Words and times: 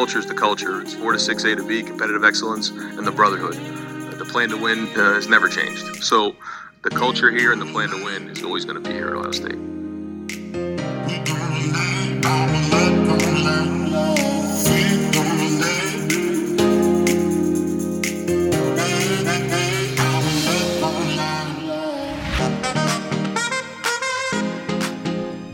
Culture 0.00 0.18
is 0.18 0.24
the 0.24 0.32
culture. 0.32 0.80
It's 0.80 0.94
4 0.94 1.12
to 1.12 1.18
6 1.18 1.44
A 1.44 1.56
to 1.56 1.62
B, 1.62 1.82
competitive 1.82 2.24
excellence, 2.24 2.70
and 2.70 3.06
the 3.06 3.12
brotherhood. 3.12 3.52
The 4.18 4.24
plan 4.24 4.48
to 4.48 4.56
win 4.56 4.88
uh, 4.96 5.12
has 5.12 5.28
never 5.28 5.46
changed. 5.46 6.02
So 6.02 6.34
the 6.80 6.88
culture 6.88 7.30
here 7.30 7.52
and 7.52 7.60
the 7.60 7.66
plan 7.66 7.90
to 7.90 8.02
win 8.02 8.30
is 8.30 8.42
always 8.42 8.64
going 8.64 8.82
to 8.82 8.88
be 8.88 8.94
here 8.94 9.08
at 9.08 9.12
Ohio 9.12 9.30
State. 9.32 9.58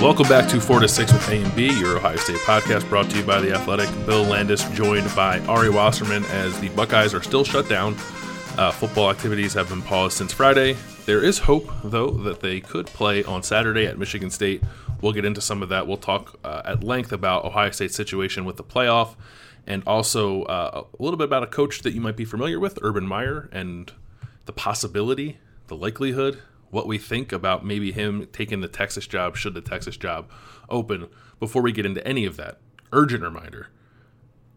Welcome 0.06 0.28
back 0.28 0.48
to 0.50 0.60
4 0.60 0.78
to 0.78 0.88
6 0.88 1.12
with 1.12 1.28
A 1.30 1.42
and 1.42 1.56
B, 1.56 1.66
your 1.80 1.96
Ohio 1.96 2.14
State 2.14 2.36
podcast 2.36 2.88
brought 2.88 3.10
to 3.10 3.16
you 3.16 3.24
by 3.24 3.40
The 3.40 3.52
Athletic. 3.52 3.88
Bill 4.06 4.22
Landis 4.22 4.62
joined 4.70 5.12
by 5.16 5.40
Ari 5.46 5.68
Wasserman 5.68 6.24
as 6.26 6.56
the 6.60 6.68
Buckeyes 6.68 7.12
are 7.12 7.24
still 7.24 7.42
shut 7.42 7.68
down. 7.68 7.94
Uh, 8.56 8.70
football 8.70 9.10
activities 9.10 9.52
have 9.54 9.68
been 9.68 9.82
paused 9.82 10.16
since 10.16 10.32
Friday. 10.32 10.76
There 11.06 11.24
is 11.24 11.40
hope, 11.40 11.68
though, 11.82 12.10
that 12.10 12.38
they 12.38 12.60
could 12.60 12.86
play 12.86 13.24
on 13.24 13.42
Saturday 13.42 13.84
at 13.86 13.98
Michigan 13.98 14.30
State. 14.30 14.62
We'll 15.00 15.10
get 15.10 15.24
into 15.24 15.40
some 15.40 15.60
of 15.60 15.70
that. 15.70 15.88
We'll 15.88 15.96
talk 15.96 16.38
uh, 16.44 16.62
at 16.64 16.84
length 16.84 17.10
about 17.10 17.44
Ohio 17.44 17.72
State's 17.72 17.96
situation 17.96 18.44
with 18.44 18.58
the 18.58 18.64
playoff 18.64 19.16
and 19.66 19.82
also 19.88 20.44
uh, 20.44 20.84
a 20.84 21.02
little 21.02 21.18
bit 21.18 21.24
about 21.24 21.42
a 21.42 21.48
coach 21.48 21.82
that 21.82 21.94
you 21.94 22.00
might 22.00 22.16
be 22.16 22.24
familiar 22.24 22.60
with, 22.60 22.78
Urban 22.80 23.08
Meyer, 23.08 23.48
and 23.50 23.92
the 24.44 24.52
possibility, 24.52 25.38
the 25.66 25.74
likelihood, 25.74 26.40
what 26.70 26.86
we 26.86 26.98
think 26.98 27.32
about 27.32 27.64
maybe 27.64 27.92
him 27.92 28.26
taking 28.32 28.60
the 28.60 28.68
Texas 28.68 29.06
job 29.06 29.36
should 29.36 29.54
the 29.54 29.60
Texas 29.60 29.96
job 29.96 30.30
open. 30.68 31.08
Before 31.38 31.62
we 31.62 31.72
get 31.72 31.86
into 31.86 32.06
any 32.06 32.24
of 32.24 32.36
that, 32.36 32.58
urgent 32.92 33.22
reminder 33.22 33.68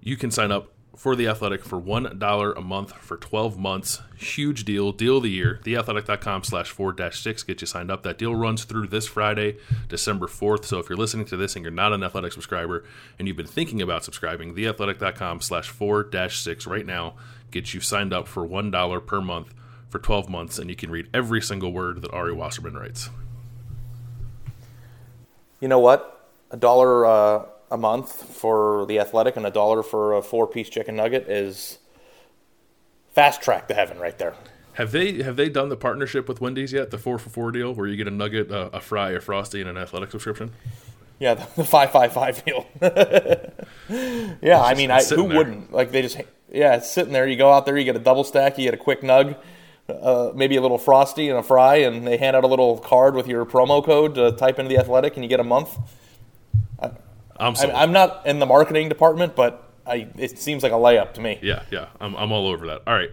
you 0.02 0.16
can 0.16 0.32
sign 0.32 0.52
up 0.52 0.72
for 0.96 1.16
The 1.16 1.28
Athletic 1.28 1.64
for 1.64 1.80
$1 1.80 2.58
a 2.58 2.62
month 2.62 2.92
for 2.94 3.16
12 3.16 3.58
months. 3.58 4.02
Huge 4.18 4.66
deal, 4.66 4.92
deal 4.92 5.18
of 5.18 5.24
the 5.24 5.30
year. 5.30 5.62
TheAthletic.com 5.64 6.44
slash 6.44 6.72
4 6.72 7.12
6 7.12 7.44
get 7.44 7.62
you 7.62 7.68
signed 7.68 7.90
up. 7.90 8.04
That 8.04 8.18
deal 8.18 8.36
runs 8.36 8.66
through 8.66 8.88
this 8.88 9.08
Friday, 9.08 9.58
December 9.88 10.28
4th. 10.28 10.66
So 10.66 10.78
if 10.80 10.90
you're 10.90 10.98
listening 10.98 11.26
to 11.28 11.38
this 11.38 11.56
and 11.56 11.64
you're 11.64 11.72
not 11.72 11.94
an 11.94 12.04
Athletic 12.04 12.34
subscriber 12.34 12.84
and 13.18 13.28
you've 13.30 13.38
been 13.38 13.48
thinking 13.48 13.82
about 13.82 14.04
subscribing, 14.04 14.56
TheAthletic.com 14.56 15.40
slash 15.40 15.70
4 15.70 16.10
6 16.30 16.68
right 16.68 16.86
now 16.86 17.16
gets 17.52 17.74
you 17.74 17.80
signed 17.80 18.12
up 18.12 18.28
for 18.28 18.46
$1 18.46 19.08
per 19.08 19.22
month 19.22 19.54
for 19.90 20.00
12 20.00 20.30
months, 20.30 20.60
and 20.60 20.70
you 20.70 20.76
can 20.76 20.92
read 20.92 21.08
every 21.14 21.42
single 21.42 21.72
word 21.72 22.02
that 22.02 22.12
Ari 22.12 22.34
Wasserman 22.34 22.76
writes. 22.76 23.10
You 25.60 25.68
know 25.68 25.80
what? 25.80 26.30
A 26.52 26.58
dollar 26.58 27.06
uh, 27.06 27.46
a 27.72 27.78
month 27.78 28.12
for 28.12 28.86
the 28.88 29.00
athletic 29.00 29.36
and 29.36 29.46
a 29.46 29.52
dollar 29.52 29.84
for 29.84 30.14
a 30.14 30.22
four 30.22 30.48
piece 30.48 30.70
chicken 30.70 30.96
nugget 30.96 31.30
is 31.30 31.80
fast 33.14 33.42
track 33.42 33.68
to 33.68 33.74
heaven 33.74 34.00
right 34.00 34.18
there. 34.18 34.36
Have 34.74 34.92
they 34.92 35.22
have 35.24 35.36
they 35.36 35.50
done 35.50 35.70
the 35.70 35.76
partnership 35.76 36.30
with 36.30 36.40
Wendy's 36.40 36.72
yet? 36.72 36.92
The 36.92 36.98
four 36.98 37.20
for 37.20 37.30
four 37.30 37.52
deal, 37.52 37.74
where 37.74 37.88
you 37.88 37.98
get 37.98 38.08
a 38.08 38.12
nugget, 38.12 38.50
a, 38.50 38.78
a 38.78 38.80
fry, 38.80 39.12
a 39.12 39.20
frosty, 39.20 39.60
and 39.60 39.70
an 39.70 39.78
athletic 39.78 40.12
subscription. 40.12 40.52
Yeah, 41.20 41.34
the, 41.34 41.48
the 41.58 41.66
five 41.66 41.92
five 41.92 42.14
five 42.14 42.44
deal. 42.46 42.66
yeah, 44.42 44.62
I 44.62 44.74
mean, 44.76 44.90
I, 44.90 45.04
who 45.04 45.28
there. 45.28 45.38
wouldn't? 45.38 45.74
Like 45.74 45.92
they 45.92 46.02
just 46.02 46.18
yeah, 46.52 46.78
it's 46.78 46.90
sitting 46.90 47.12
there. 47.12 47.28
You 47.28 47.36
go 47.36 47.52
out 47.52 47.66
there, 47.66 47.78
you 47.78 47.84
get 47.84 47.98
a 47.98 48.00
double 48.00 48.24
stack, 48.24 48.58
you 48.58 48.64
get 48.64 48.74
a 48.74 48.78
quick 48.78 49.02
nug, 49.02 49.36
uh, 49.92 50.32
maybe 50.36 50.56
a 50.56 50.62
little 50.62 50.78
frosty 50.78 51.30
and 51.30 51.38
a 51.38 51.44
fry, 51.44 51.78
and 51.78 52.06
they 52.06 52.18
hand 52.18 52.36
out 52.36 52.44
a 52.44 52.48
little 52.48 52.78
card 52.78 53.16
with 53.16 53.28
your 53.28 53.46
promo 53.46 53.84
code 53.84 54.16
to 54.16 54.32
type 54.32 54.60
into 54.60 54.70
the 54.70 54.78
athletic, 54.78 55.16
and 55.16 55.24
you 55.24 55.30
get 55.30 55.40
a 55.40 55.44
month. 55.44 55.78
I, 56.82 56.92
I'm, 57.40 57.56
I'm 57.58 57.92
not 57.92 58.26
in 58.26 58.40
the 58.40 58.46
marketing 58.46 58.90
department, 58.90 59.36
but 59.36 59.64
I, 59.86 60.08
it 60.18 60.40
seems 60.40 60.64
like 60.64 60.72
a 60.72 60.76
layup 60.76 61.14
to 61.16 61.22
me. 61.22 61.40
Yeah, 61.42 61.64
yeah, 61.72 61.88
I'm, 62.00 62.16
I'm 62.16 62.32
all 62.32 62.48
over 62.48 62.68
that. 62.68 62.84
All 62.86 62.94
right, 62.94 63.12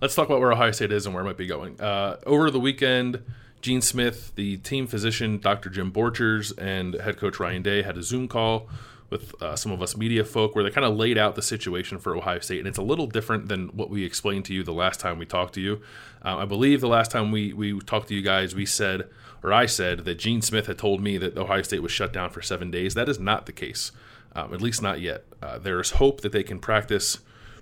let's 0.00 0.14
talk 0.14 0.28
about 0.28 0.40
where 0.40 0.52
Ohio 0.52 0.72
State 0.72 0.92
is 0.92 1.06
and 1.06 1.14
where 1.14 1.22
it 1.22 1.26
might 1.26 1.36
be 1.36 1.46
going. 1.46 1.80
Uh, 1.80 2.16
over 2.26 2.50
the 2.50 2.60
weekend, 2.60 3.22
Gene 3.62 3.82
Smith, 3.82 4.32
the 4.34 4.56
team 4.58 4.86
physician, 4.86 5.38
Dr. 5.38 5.70
Jim 5.70 5.92
Borchers, 5.92 6.52
and 6.58 6.94
head 6.94 7.18
coach 7.18 7.38
Ryan 7.38 7.62
Day 7.62 7.82
had 7.82 7.96
a 7.98 8.02
Zoom 8.02 8.28
call 8.28 8.68
with 9.10 9.40
uh, 9.42 9.56
some 9.56 9.72
of 9.72 9.82
us 9.82 9.96
media 9.96 10.24
folk 10.24 10.54
where 10.54 10.64
they 10.64 10.70
kind 10.70 10.86
of 10.86 10.96
laid 10.96 11.18
out 11.18 11.34
the 11.34 11.42
situation 11.42 11.98
for 11.98 12.16
Ohio 12.16 12.38
State. 12.38 12.60
And 12.60 12.68
it's 12.68 12.78
a 12.78 12.82
little 12.82 13.06
different 13.06 13.48
than 13.48 13.68
what 13.68 13.90
we 13.90 14.04
explained 14.04 14.44
to 14.46 14.54
you 14.54 14.62
the 14.62 14.72
last 14.72 15.00
time 15.00 15.18
we 15.18 15.26
talked 15.26 15.54
to 15.54 15.60
you. 15.60 15.82
Uh, 16.24 16.36
I 16.38 16.44
believe 16.44 16.80
the 16.80 16.88
last 16.88 17.10
time 17.10 17.32
we, 17.32 17.52
we 17.52 17.78
talked 17.80 18.08
to 18.08 18.14
you 18.14 18.22
guys, 18.22 18.54
we 18.54 18.66
said, 18.66 19.08
or 19.42 19.52
I 19.52 19.66
said, 19.66 20.04
that 20.04 20.18
Gene 20.18 20.42
Smith 20.42 20.66
had 20.66 20.78
told 20.78 21.02
me 21.02 21.18
that 21.18 21.36
Ohio 21.36 21.62
State 21.62 21.82
was 21.82 21.92
shut 21.92 22.12
down 22.12 22.30
for 22.30 22.40
seven 22.40 22.70
days. 22.70 22.94
That 22.94 23.08
is 23.08 23.18
not 23.18 23.46
the 23.46 23.52
case, 23.52 23.90
um, 24.34 24.54
at 24.54 24.62
least 24.62 24.80
not 24.80 25.00
yet. 25.00 25.24
Uh, 25.42 25.58
there 25.58 25.80
is 25.80 25.92
hope 25.92 26.20
that 26.20 26.32
they 26.32 26.42
can 26.42 26.60
practice 26.60 27.18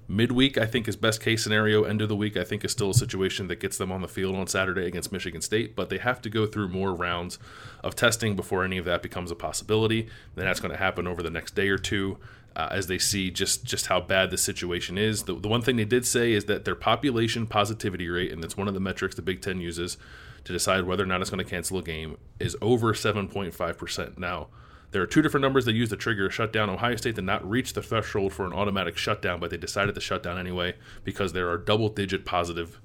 midweek 0.08 0.56
i 0.56 0.64
think 0.64 0.88
is 0.88 0.96
best 0.96 1.20
case 1.20 1.44
scenario. 1.44 1.84
End 1.84 2.00
of 2.00 2.08
the 2.08 2.16
week 2.16 2.36
i 2.36 2.44
think 2.44 2.64
is 2.64 2.72
still 2.72 2.90
a 2.90 2.94
situation 2.94 3.46
that 3.48 3.60
gets 3.60 3.76
them 3.76 3.92
on 3.92 4.00
the 4.00 4.08
field 4.08 4.34
on 4.34 4.46
saturday 4.46 4.86
against 4.86 5.12
michigan 5.12 5.42
state 5.42 5.76
but 5.76 5.90
they 5.90 5.98
have 5.98 6.22
to 6.22 6.30
go 6.30 6.46
through 6.46 6.68
more 6.68 6.94
rounds 6.94 7.38
of 7.82 7.94
testing 7.94 8.36
before 8.36 8.64
any 8.64 8.78
of 8.78 8.84
that 8.84 9.02
becomes 9.02 9.30
a 9.30 9.34
possibility. 9.34 10.08
Then 10.34 10.46
that's 10.46 10.60
going 10.60 10.72
to 10.72 10.78
happen 10.78 11.06
over 11.06 11.22
the 11.22 11.30
next 11.30 11.54
day 11.54 11.68
or 11.68 11.78
two 11.78 12.18
uh, 12.56 12.68
as 12.70 12.86
they 12.86 12.98
see 12.98 13.30
just 13.30 13.64
just 13.64 13.86
how 13.86 14.00
bad 14.00 14.30
the 14.30 14.38
situation 14.38 14.98
is. 14.98 15.24
The, 15.24 15.34
the 15.34 15.48
one 15.48 15.62
thing 15.62 15.76
they 15.76 15.84
did 15.84 16.06
say 16.06 16.32
is 16.32 16.46
that 16.46 16.64
their 16.64 16.74
population 16.74 17.46
positivity 17.46 18.08
rate 18.08 18.32
and 18.32 18.42
that's 18.42 18.56
one 18.56 18.68
of 18.68 18.74
the 18.74 18.80
metrics 18.80 19.14
the 19.14 19.22
big 19.22 19.40
ten 19.40 19.60
uses 19.60 19.96
to 20.44 20.52
decide 20.52 20.84
whether 20.84 21.02
or 21.02 21.06
not 21.06 21.20
it's 21.20 21.30
going 21.30 21.44
to 21.44 21.48
cancel 21.48 21.78
a 21.78 21.82
game 21.82 22.16
is 22.38 22.56
over 22.62 22.94
7.5% 22.94 24.18
now 24.18 24.46
There 24.90 25.02
are 25.02 25.06
two 25.06 25.20
different 25.20 25.42
numbers 25.42 25.66
they 25.66 25.72
use 25.72 25.90
to 25.90 25.96
trigger 25.96 26.26
a 26.26 26.30
shutdown. 26.30 26.70
Ohio 26.70 26.96
State 26.96 27.14
did 27.16 27.24
not 27.24 27.48
reach 27.48 27.74
the 27.74 27.82
threshold 27.82 28.32
for 28.32 28.46
an 28.46 28.52
automatic 28.52 28.96
shutdown, 28.96 29.38
but 29.38 29.50
they 29.50 29.58
decided 29.58 29.94
to 29.94 30.00
shut 30.00 30.22
down 30.22 30.38
anyway 30.38 30.74
because 31.04 31.32
there 31.32 31.50
are 31.50 31.58
double 31.58 31.88
digit 31.88 32.24
positive 32.24 32.80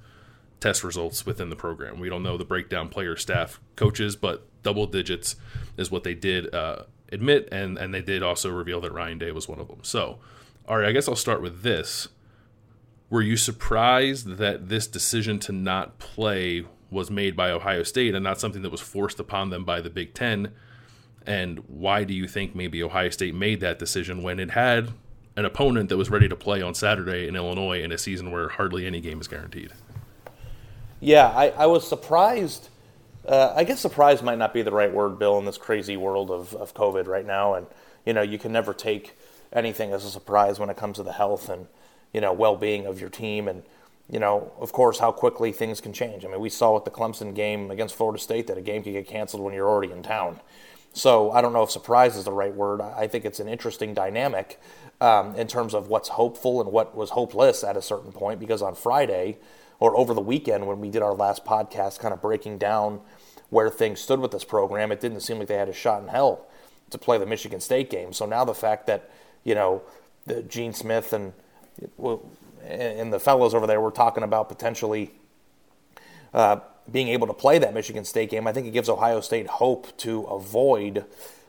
test 0.59 0.83
results 0.83 1.25
within 1.25 1.49
the 1.49 1.55
program. 1.55 1.99
We 1.99 2.09
don't 2.09 2.23
know 2.23 2.37
the 2.37 2.45
breakdown 2.45 2.89
player, 2.89 3.15
staff, 3.15 3.59
coaches, 3.75 4.15
but 4.15 4.45
double 4.63 4.85
digits 4.85 5.35
is 5.77 5.91
what 5.91 6.03
they 6.03 6.13
did 6.13 6.53
uh, 6.53 6.83
admit, 7.11 7.47
and, 7.51 7.77
and 7.77 7.93
they 7.93 8.01
did 8.01 8.23
also 8.23 8.49
reveal 8.49 8.81
that 8.81 8.93
Ryan 8.93 9.17
Day 9.17 9.31
was 9.31 9.47
one 9.47 9.59
of 9.59 9.67
them. 9.67 9.79
So, 9.81 10.19
all 10.67 10.77
right, 10.77 10.87
I 10.87 10.91
guess 10.91 11.07
I'll 11.07 11.15
start 11.15 11.41
with 11.41 11.63
this. 11.63 12.09
Were 13.09 13.21
you 13.21 13.37
surprised 13.37 14.37
that 14.37 14.69
this 14.69 14.87
decision 14.87 15.37
to 15.39 15.51
not 15.51 15.99
play 15.99 16.65
was 16.89 17.11
made 17.11 17.35
by 17.35 17.51
Ohio 17.51 17.83
State 17.83 18.15
and 18.15 18.23
not 18.23 18.39
something 18.39 18.61
that 18.61 18.71
was 18.71 18.81
forced 18.81 19.19
upon 19.19 19.49
them 19.49 19.65
by 19.65 19.81
the 19.81 19.89
Big 19.89 20.13
Ten? 20.13 20.53
And 21.25 21.59
why 21.67 22.03
do 22.03 22.13
you 22.13 22.27
think 22.27 22.55
maybe 22.55 22.83
Ohio 22.83 23.09
State 23.09 23.33
made 23.33 23.61
that 23.61 23.79
decision 23.79 24.23
when 24.23 24.39
it 24.39 24.51
had 24.51 24.91
an 25.35 25.45
opponent 25.45 25.89
that 25.89 25.97
was 25.97 26.09
ready 26.09 26.27
to 26.29 26.35
play 26.35 26.61
on 26.61 26.75
Saturday 26.75 27.27
in 27.27 27.35
Illinois 27.35 27.81
in 27.81 27.91
a 27.91 27.97
season 27.97 28.31
where 28.31 28.49
hardly 28.49 28.85
any 28.85 29.01
game 29.01 29.19
is 29.19 29.27
guaranteed? 29.27 29.71
Yeah, 30.99 31.27
I, 31.27 31.49
I 31.49 31.65
was 31.65 31.87
surprised. 31.87 32.69
Uh, 33.27 33.53
I 33.55 33.63
guess 33.63 33.79
surprised 33.79 34.23
might 34.23 34.37
not 34.37 34.53
be 34.53 34.61
the 34.61 34.71
right 34.71 34.93
word, 34.93 35.17
Bill, 35.17 35.39
in 35.39 35.45
this 35.45 35.57
crazy 35.57 35.97
world 35.97 36.29
of, 36.29 36.53
of 36.55 36.73
COVID 36.73 37.07
right 37.07 37.25
now. 37.25 37.55
And, 37.55 37.67
you 38.05 38.13
know, 38.13 38.21
you 38.21 38.37
can 38.37 38.51
never 38.51 38.73
take 38.73 39.17
anything 39.51 39.91
as 39.93 40.05
a 40.05 40.09
surprise 40.09 40.59
when 40.59 40.69
it 40.69 40.77
comes 40.77 40.97
to 40.97 41.03
the 41.03 41.13
health 41.13 41.49
and, 41.49 41.67
you 42.13 42.21
know, 42.21 42.33
well 42.33 42.55
being 42.55 42.85
of 42.85 42.99
your 42.99 43.09
team. 43.09 43.47
And, 43.47 43.63
you 44.09 44.19
know, 44.19 44.51
of 44.59 44.71
course, 44.73 44.99
how 44.99 45.11
quickly 45.11 45.51
things 45.51 45.79
can 45.81 45.93
change. 45.93 46.25
I 46.25 46.27
mean, 46.27 46.41
we 46.41 46.49
saw 46.49 46.73
with 46.73 46.85
the 46.85 46.91
Clemson 46.91 47.33
game 47.33 47.71
against 47.71 47.95
Florida 47.95 48.21
State 48.21 48.47
that 48.47 48.57
a 48.57 48.61
game 48.61 48.83
could 48.83 48.93
get 48.93 49.07
canceled 49.07 49.41
when 49.41 49.53
you're 49.53 49.69
already 49.69 49.91
in 49.91 50.03
town. 50.03 50.39
So 50.93 51.31
I 51.31 51.41
don't 51.41 51.53
know 51.53 51.63
if 51.63 51.71
surprise 51.71 52.15
is 52.15 52.25
the 52.25 52.31
right 52.31 52.53
word. 52.53 52.79
I 52.79 53.07
think 53.07 53.25
it's 53.25 53.39
an 53.39 53.49
interesting 53.49 53.95
dynamic 53.95 54.59
um, 55.01 55.35
in 55.35 55.47
terms 55.47 55.73
of 55.73 55.87
what's 55.87 56.09
hopeful 56.09 56.61
and 56.61 56.71
what 56.71 56.95
was 56.95 57.09
hopeless 57.09 57.63
at 57.63 57.75
a 57.75 57.81
certain 57.81 58.11
point. 58.11 58.39
Because 58.39 58.61
on 58.61 58.75
Friday 58.75 59.37
or 59.79 59.97
over 59.97 60.13
the 60.13 60.21
weekend 60.21 60.67
when 60.67 60.79
we 60.79 60.89
did 60.89 61.01
our 61.01 61.13
last 61.13 61.43
podcast, 61.43 61.99
kind 61.99 62.13
of 62.13 62.21
breaking 62.21 62.59
down 62.59 63.01
where 63.49 63.69
things 63.69 63.99
stood 63.99 64.19
with 64.19 64.31
this 64.31 64.43
program, 64.43 64.91
it 64.91 65.01
didn't 65.01 65.21
seem 65.21 65.39
like 65.39 65.47
they 65.47 65.57
had 65.57 65.69
a 65.69 65.73
shot 65.73 66.01
in 66.01 66.07
hell 66.07 66.45
to 66.91 66.97
play 66.99 67.17
the 67.17 67.25
Michigan 67.25 67.59
State 67.59 67.89
game. 67.89 68.13
So 68.13 68.27
now 68.27 68.45
the 68.45 68.53
fact 68.53 68.85
that 68.87 69.09
you 69.43 69.55
know 69.55 69.81
the 70.25 70.43
Gene 70.43 70.73
Smith 70.73 71.11
and 71.11 71.33
and 72.63 73.11
the 73.11 73.19
fellows 73.19 73.55
over 73.55 73.65
there 73.65 73.81
were 73.81 73.91
talking 73.91 74.23
about 74.23 74.47
potentially. 74.47 75.11
Uh, 76.33 76.59
being 76.91 77.07
able 77.09 77.27
to 77.27 77.33
play 77.33 77.59
that 77.59 77.73
Michigan 77.73 78.05
State 78.05 78.29
game, 78.29 78.47
I 78.47 78.53
think 78.53 78.67
it 78.67 78.71
gives 78.71 78.89
Ohio 78.89 79.21
State 79.21 79.47
hope 79.47 79.95
to 79.97 80.23
avoid 80.23 81.05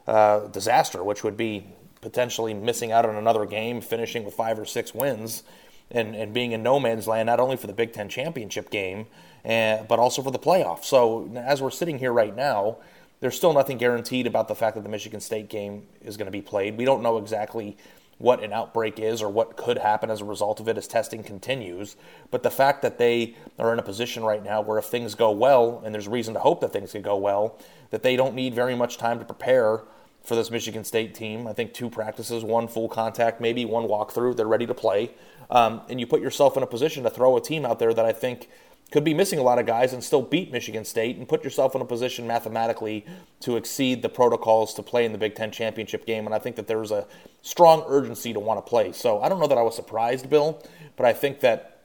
uh, 0.06 0.46
disaster, 0.48 1.02
which 1.02 1.24
would 1.24 1.36
be 1.36 1.66
potentially 2.00 2.54
missing 2.54 2.92
out 2.92 3.06
on 3.06 3.16
another 3.16 3.46
game, 3.46 3.80
finishing 3.80 4.24
with 4.24 4.34
five 4.34 4.58
or 4.58 4.64
six 4.64 4.94
wins, 4.94 5.42
and, 5.90 6.14
and 6.14 6.32
being 6.32 6.52
in 6.52 6.62
no 6.62 6.78
man's 6.78 7.06
land, 7.06 7.26
not 7.26 7.40
only 7.40 7.56
for 7.56 7.66
the 7.66 7.72
Big 7.72 7.92
Ten 7.92 8.08
championship 8.08 8.70
game, 8.70 9.06
but 9.44 9.98
also 9.98 10.22
for 10.22 10.30
the 10.30 10.38
playoffs. 10.38 10.84
So 10.84 11.30
as 11.36 11.60
we're 11.60 11.70
sitting 11.70 11.98
here 11.98 12.12
right 12.12 12.34
now, 12.34 12.78
there's 13.20 13.36
still 13.36 13.52
nothing 13.52 13.78
guaranteed 13.78 14.26
about 14.26 14.48
the 14.48 14.54
fact 14.54 14.74
that 14.76 14.82
the 14.82 14.88
Michigan 14.90 15.20
State 15.20 15.48
game 15.48 15.86
is 16.02 16.16
going 16.16 16.26
to 16.26 16.32
be 16.32 16.42
played. 16.42 16.76
We 16.76 16.84
don't 16.84 17.02
know 17.02 17.16
exactly 17.18 17.76
what 18.24 18.42
an 18.42 18.54
outbreak 18.54 18.98
is 18.98 19.20
or 19.20 19.28
what 19.28 19.54
could 19.54 19.76
happen 19.76 20.10
as 20.10 20.22
a 20.22 20.24
result 20.24 20.58
of 20.58 20.66
it 20.66 20.78
as 20.78 20.88
testing 20.88 21.22
continues. 21.22 21.94
But 22.30 22.42
the 22.42 22.50
fact 22.50 22.80
that 22.80 22.96
they 22.96 23.36
are 23.58 23.70
in 23.70 23.78
a 23.78 23.82
position 23.82 24.24
right 24.24 24.42
now 24.42 24.62
where 24.62 24.78
if 24.78 24.86
things 24.86 25.14
go 25.14 25.30
well, 25.30 25.82
and 25.84 25.94
there's 25.94 26.08
reason 26.08 26.32
to 26.32 26.40
hope 26.40 26.62
that 26.62 26.72
things 26.72 26.92
could 26.92 27.02
go 27.02 27.18
well, 27.18 27.58
that 27.90 28.02
they 28.02 28.16
don't 28.16 28.34
need 28.34 28.54
very 28.54 28.74
much 28.74 28.96
time 28.96 29.18
to 29.18 29.26
prepare 29.26 29.82
for 30.22 30.36
this 30.36 30.50
Michigan 30.50 30.84
State 30.84 31.14
team. 31.14 31.46
I 31.46 31.52
think 31.52 31.74
two 31.74 31.90
practices, 31.90 32.42
one 32.42 32.66
full 32.66 32.88
contact, 32.88 33.42
maybe 33.42 33.66
one 33.66 33.84
walkthrough. 33.84 34.36
They're 34.36 34.46
ready 34.46 34.66
to 34.66 34.74
play. 34.74 35.10
Um, 35.50 35.82
and 35.90 36.00
you 36.00 36.06
put 36.06 36.22
yourself 36.22 36.56
in 36.56 36.62
a 36.62 36.66
position 36.66 37.02
to 37.02 37.10
throw 37.10 37.36
a 37.36 37.42
team 37.42 37.66
out 37.66 37.78
there 37.78 37.92
that 37.92 38.06
I 38.06 38.12
think 38.12 38.48
could 38.94 39.02
be 39.02 39.12
missing 39.12 39.40
a 39.40 39.42
lot 39.42 39.58
of 39.58 39.66
guys 39.66 39.92
and 39.92 40.04
still 40.04 40.22
beat 40.22 40.52
Michigan 40.52 40.84
State 40.84 41.16
and 41.16 41.28
put 41.28 41.42
yourself 41.42 41.74
in 41.74 41.80
a 41.80 41.84
position 41.84 42.28
mathematically 42.28 43.04
to 43.40 43.56
exceed 43.56 44.02
the 44.02 44.08
protocols 44.08 44.72
to 44.72 44.84
play 44.84 45.04
in 45.04 45.10
the 45.10 45.18
Big 45.18 45.34
Ten 45.34 45.50
championship 45.50 46.06
game. 46.06 46.26
And 46.26 46.32
I 46.32 46.38
think 46.38 46.54
that 46.54 46.68
there's 46.68 46.92
a 46.92 47.04
strong 47.42 47.82
urgency 47.88 48.32
to 48.32 48.38
want 48.38 48.64
to 48.64 48.70
play. 48.70 48.92
So 48.92 49.20
I 49.20 49.28
don't 49.28 49.40
know 49.40 49.48
that 49.48 49.58
I 49.58 49.62
was 49.62 49.74
surprised, 49.74 50.30
Bill, 50.30 50.62
but 50.94 51.06
I 51.06 51.12
think 51.12 51.40
that 51.40 51.80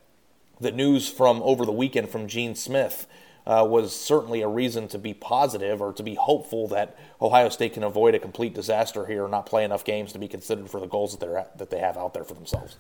the 0.62 0.72
news 0.72 1.10
from 1.10 1.42
over 1.42 1.66
the 1.66 1.72
weekend 1.72 2.10
from 2.10 2.28
Gene 2.28 2.54
Smith 2.54 3.08
uh, 3.50 3.66
was 3.66 3.96
certainly 3.96 4.44
a 4.44 4.48
reason 4.48 4.88
to 4.88 5.00
be 5.00 5.12
positive 5.12 5.82
or 5.82 5.92
to 5.92 6.04
be 6.04 6.14
hopeful 6.14 6.68
that 6.68 6.96
Ohio 7.20 7.50
State 7.50 7.74
can 7.74 7.84
avoid 7.84 8.14
a 8.14 8.20
complete 8.20 8.54
disaster 8.54 9.08
here 9.08 9.24
and 9.24 9.32
not 9.32 9.48
play 9.48 9.64
enough 9.64 9.84
games 9.84 10.14
to 10.14 10.20
be 10.20 10.28
considered 10.28 10.70
for 10.70 10.80
the 10.80 10.86
goals 10.86 11.18
that 11.18 11.20
they're 11.20 11.48
that 11.56 11.72
they 11.72 11.80
have 11.80 11.98
out 11.98 12.14
there 12.14 12.24
for 12.24 12.36
themselves. 12.36 12.78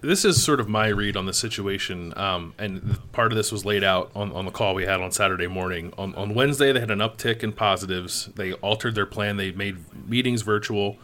This 0.00 0.24
is 0.24 0.42
sort 0.42 0.58
of 0.58 0.70
my 0.70 0.88
read 0.88 1.18
on 1.18 1.26
the 1.26 1.34
situation, 1.34 2.16
um, 2.16 2.54
and 2.58 2.98
part 3.12 3.30
of 3.30 3.36
this 3.36 3.52
was 3.52 3.66
laid 3.66 3.84
out 3.84 4.10
on, 4.14 4.32
on 4.32 4.46
the 4.46 4.50
call 4.50 4.74
we 4.74 4.84
had 4.84 5.02
on 5.02 5.12
Saturday 5.12 5.48
morning. 5.48 5.92
On, 5.98 6.14
on 6.14 6.34
Wednesday, 6.34 6.72
they 6.72 6.80
had 6.80 6.90
an 6.90 7.00
uptick 7.00 7.42
in 7.42 7.52
positives. 7.52 8.30
They 8.36 8.54
altered 8.54 8.94
their 8.94 9.04
plan. 9.04 9.36
They 9.36 9.52
made 9.52 9.76
meetings 10.08 10.40
virtual. 10.40 10.96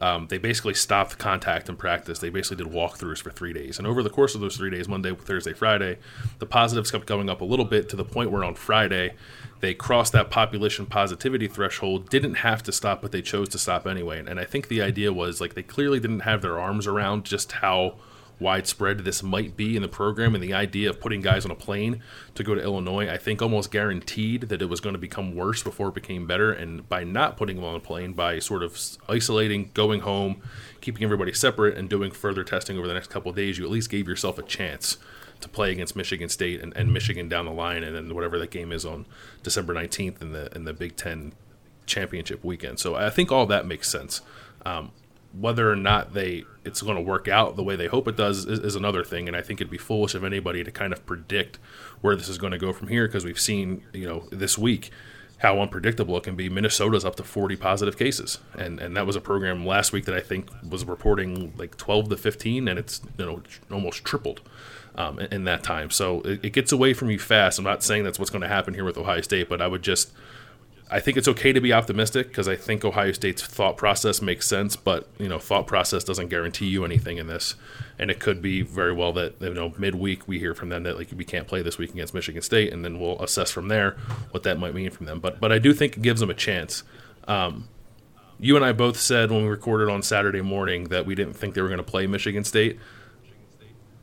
Um, 0.00 0.28
they 0.28 0.38
basically 0.38 0.74
stopped 0.74 1.18
contact 1.18 1.68
and 1.68 1.78
practice. 1.78 2.18
They 2.20 2.30
basically 2.30 2.64
did 2.64 2.72
walkthroughs 2.72 3.20
for 3.20 3.30
three 3.30 3.52
days. 3.52 3.78
And 3.78 3.86
over 3.86 4.02
the 4.02 4.10
course 4.10 4.34
of 4.34 4.40
those 4.40 4.56
three 4.56 4.70
days, 4.70 4.88
Monday, 4.88 5.14
Thursday, 5.14 5.52
Friday, 5.52 5.98
the 6.38 6.46
positives 6.46 6.90
kept 6.90 7.06
going 7.06 7.28
up 7.28 7.42
a 7.42 7.44
little 7.44 7.66
bit 7.66 7.88
to 7.90 7.96
the 7.96 8.04
point 8.04 8.30
where 8.30 8.42
on 8.42 8.54
Friday, 8.54 9.14
they 9.60 9.74
crossed 9.74 10.12
that 10.12 10.30
population 10.30 10.86
positivity 10.86 11.48
threshold, 11.48 12.08
didn't 12.08 12.36
have 12.36 12.62
to 12.62 12.72
stop, 12.72 13.02
but 13.02 13.12
they 13.12 13.20
chose 13.20 13.50
to 13.50 13.58
stop 13.58 13.86
anyway. 13.86 14.24
And 14.26 14.40
I 14.40 14.44
think 14.44 14.68
the 14.68 14.80
idea 14.80 15.12
was 15.12 15.40
like 15.40 15.54
they 15.54 15.62
clearly 15.62 16.00
didn't 16.00 16.20
have 16.20 16.40
their 16.40 16.58
arms 16.58 16.86
around 16.86 17.24
just 17.24 17.52
how 17.52 17.96
widespread 18.40 19.00
this 19.00 19.22
might 19.22 19.56
be 19.56 19.76
in 19.76 19.82
the 19.82 19.88
program 19.88 20.34
and 20.34 20.42
the 20.42 20.54
idea 20.54 20.88
of 20.88 21.00
putting 21.00 21.20
guys 21.20 21.44
on 21.44 21.50
a 21.50 21.54
plane 21.54 22.02
to 22.34 22.42
go 22.42 22.54
to 22.54 22.62
Illinois, 22.62 23.08
I 23.08 23.18
think 23.18 23.42
almost 23.42 23.70
guaranteed 23.70 24.42
that 24.42 24.62
it 24.62 24.68
was 24.68 24.80
going 24.80 24.94
to 24.94 24.98
become 24.98 25.34
worse 25.34 25.62
before 25.62 25.88
it 25.88 25.94
became 25.94 26.26
better. 26.26 26.52
And 26.52 26.88
by 26.88 27.04
not 27.04 27.36
putting 27.36 27.56
them 27.56 27.64
on 27.64 27.76
a 27.76 27.80
plane, 27.80 28.14
by 28.14 28.38
sort 28.38 28.62
of 28.62 28.78
isolating, 29.08 29.70
going 29.74 30.00
home, 30.00 30.40
keeping 30.80 31.04
everybody 31.04 31.32
separate, 31.32 31.76
and 31.76 31.88
doing 31.88 32.10
further 32.10 32.42
testing 32.42 32.78
over 32.78 32.88
the 32.88 32.94
next 32.94 33.08
couple 33.10 33.32
days, 33.32 33.58
you 33.58 33.64
at 33.64 33.70
least 33.70 33.90
gave 33.90 34.08
yourself 34.08 34.38
a 34.38 34.42
chance 34.42 34.96
to 35.40 35.48
play 35.48 35.72
against 35.72 35.96
Michigan 35.96 36.28
State 36.28 36.60
and, 36.60 36.76
and 36.76 36.92
Michigan 36.92 37.28
down 37.28 37.46
the 37.46 37.52
line, 37.52 37.82
and 37.82 37.96
then 37.96 38.14
whatever 38.14 38.38
that 38.38 38.50
game 38.50 38.72
is 38.72 38.84
on 38.84 39.06
December 39.42 39.74
19th 39.74 40.20
in 40.20 40.32
the 40.32 40.54
in 40.54 40.64
the 40.64 40.72
Big 40.72 40.96
Ten 40.96 41.32
championship 41.86 42.44
weekend. 42.44 42.78
So 42.78 42.94
I 42.94 43.10
think 43.10 43.32
all 43.32 43.46
that 43.46 43.66
makes 43.66 43.88
sense. 43.88 44.20
Um, 44.64 44.92
whether 45.32 45.70
or 45.70 45.76
not 45.76 46.12
they 46.12 46.44
it's 46.64 46.82
going 46.82 46.96
to 46.96 47.02
work 47.02 47.28
out 47.28 47.56
the 47.56 47.62
way 47.62 47.76
they 47.76 47.86
hope 47.86 48.08
it 48.08 48.16
does 48.16 48.46
is, 48.46 48.58
is, 48.58 48.74
another 48.74 49.04
thing 49.04 49.28
and 49.28 49.36
i 49.36 49.40
think 49.40 49.60
it'd 49.60 49.70
be 49.70 49.78
foolish 49.78 50.14
of 50.14 50.24
anybody 50.24 50.64
to 50.64 50.70
kind 50.70 50.92
of 50.92 51.04
predict 51.06 51.58
where 52.00 52.16
this 52.16 52.28
is 52.28 52.38
going 52.38 52.52
to 52.52 52.58
go 52.58 52.72
from 52.72 52.88
here 52.88 53.06
because 53.06 53.24
we've 53.24 53.40
seen 53.40 53.82
you 53.92 54.06
know 54.06 54.26
this 54.30 54.58
week 54.58 54.90
how 55.38 55.58
unpredictable 55.58 56.18
it 56.18 56.22
can 56.22 56.36
be. 56.36 56.50
Minnesota's 56.50 57.02
up 57.02 57.16
to 57.16 57.22
40 57.22 57.56
positive 57.56 57.96
cases 57.96 58.38
and 58.58 58.78
and 58.80 58.96
that 58.96 59.06
was 59.06 59.16
a 59.16 59.20
program 59.20 59.64
last 59.64 59.92
week 59.92 60.04
that 60.04 60.14
i 60.14 60.20
think 60.20 60.50
was 60.68 60.84
reporting 60.84 61.52
like 61.56 61.76
12 61.76 62.10
to 62.10 62.16
15 62.16 62.68
and 62.68 62.78
it's 62.78 63.00
you 63.18 63.26
know 63.26 63.42
almost 63.70 64.04
tripled 64.04 64.40
um, 64.96 65.20
in, 65.20 65.32
in, 65.32 65.44
that 65.44 65.62
time. 65.62 65.88
So 65.90 66.20
it, 66.22 66.44
it 66.46 66.52
gets 66.52 66.72
away 66.72 66.94
from 66.94 67.10
you 67.10 67.18
fast. 67.18 67.60
I'm 67.60 67.64
not 67.64 67.84
saying 67.84 68.02
that's 68.02 68.18
what's 68.18 68.30
going 68.30 68.42
to 68.42 68.48
happen 68.48 68.74
here 68.74 68.84
with 68.84 68.98
ohio 68.98 69.20
state 69.20 69.48
but 69.48 69.62
i 69.62 69.66
would 69.66 69.82
just 69.82 70.12
I 70.92 70.98
think 70.98 71.16
it's 71.16 71.28
okay 71.28 71.52
to 71.52 71.60
be 71.60 71.72
optimistic 71.72 72.28
because 72.28 72.48
I 72.48 72.56
think 72.56 72.84
Ohio 72.84 73.12
State's 73.12 73.42
thought 73.42 73.76
process 73.76 74.20
makes 74.20 74.48
sense, 74.48 74.74
but 74.74 75.08
you 75.18 75.28
know, 75.28 75.38
thought 75.38 75.68
process 75.68 76.02
doesn't 76.02 76.28
guarantee 76.28 76.66
you 76.66 76.84
anything 76.84 77.18
in 77.18 77.28
this, 77.28 77.54
and 77.96 78.10
it 78.10 78.18
could 78.18 78.42
be 78.42 78.62
very 78.62 78.92
well 78.92 79.12
that 79.12 79.40
you 79.40 79.54
know 79.54 79.72
midweek 79.78 80.26
we 80.26 80.40
hear 80.40 80.52
from 80.52 80.68
them 80.68 80.82
that 80.82 80.98
like 80.98 81.08
we 81.14 81.24
can't 81.24 81.46
play 81.46 81.62
this 81.62 81.78
week 81.78 81.90
against 81.90 82.12
Michigan 82.12 82.42
State, 82.42 82.72
and 82.72 82.84
then 82.84 82.98
we'll 82.98 83.20
assess 83.22 83.52
from 83.52 83.68
there 83.68 83.92
what 84.32 84.42
that 84.42 84.58
might 84.58 84.74
mean 84.74 84.90
from 84.90 85.06
them. 85.06 85.20
But 85.20 85.40
but 85.40 85.52
I 85.52 85.58
do 85.58 85.72
think 85.72 85.96
it 85.96 86.02
gives 86.02 86.20
them 86.20 86.30
a 86.30 86.34
chance. 86.34 86.82
Um, 87.28 87.68
you 88.40 88.56
and 88.56 88.64
I 88.64 88.72
both 88.72 88.98
said 88.98 89.30
when 89.30 89.44
we 89.44 89.48
recorded 89.48 89.88
on 89.88 90.02
Saturday 90.02 90.40
morning 90.40 90.84
that 90.84 91.06
we 91.06 91.14
didn't 91.14 91.34
think 91.34 91.54
they 91.54 91.62
were 91.62 91.68
going 91.68 91.78
to 91.78 91.84
play 91.84 92.08
Michigan 92.08 92.42
State. 92.42 92.80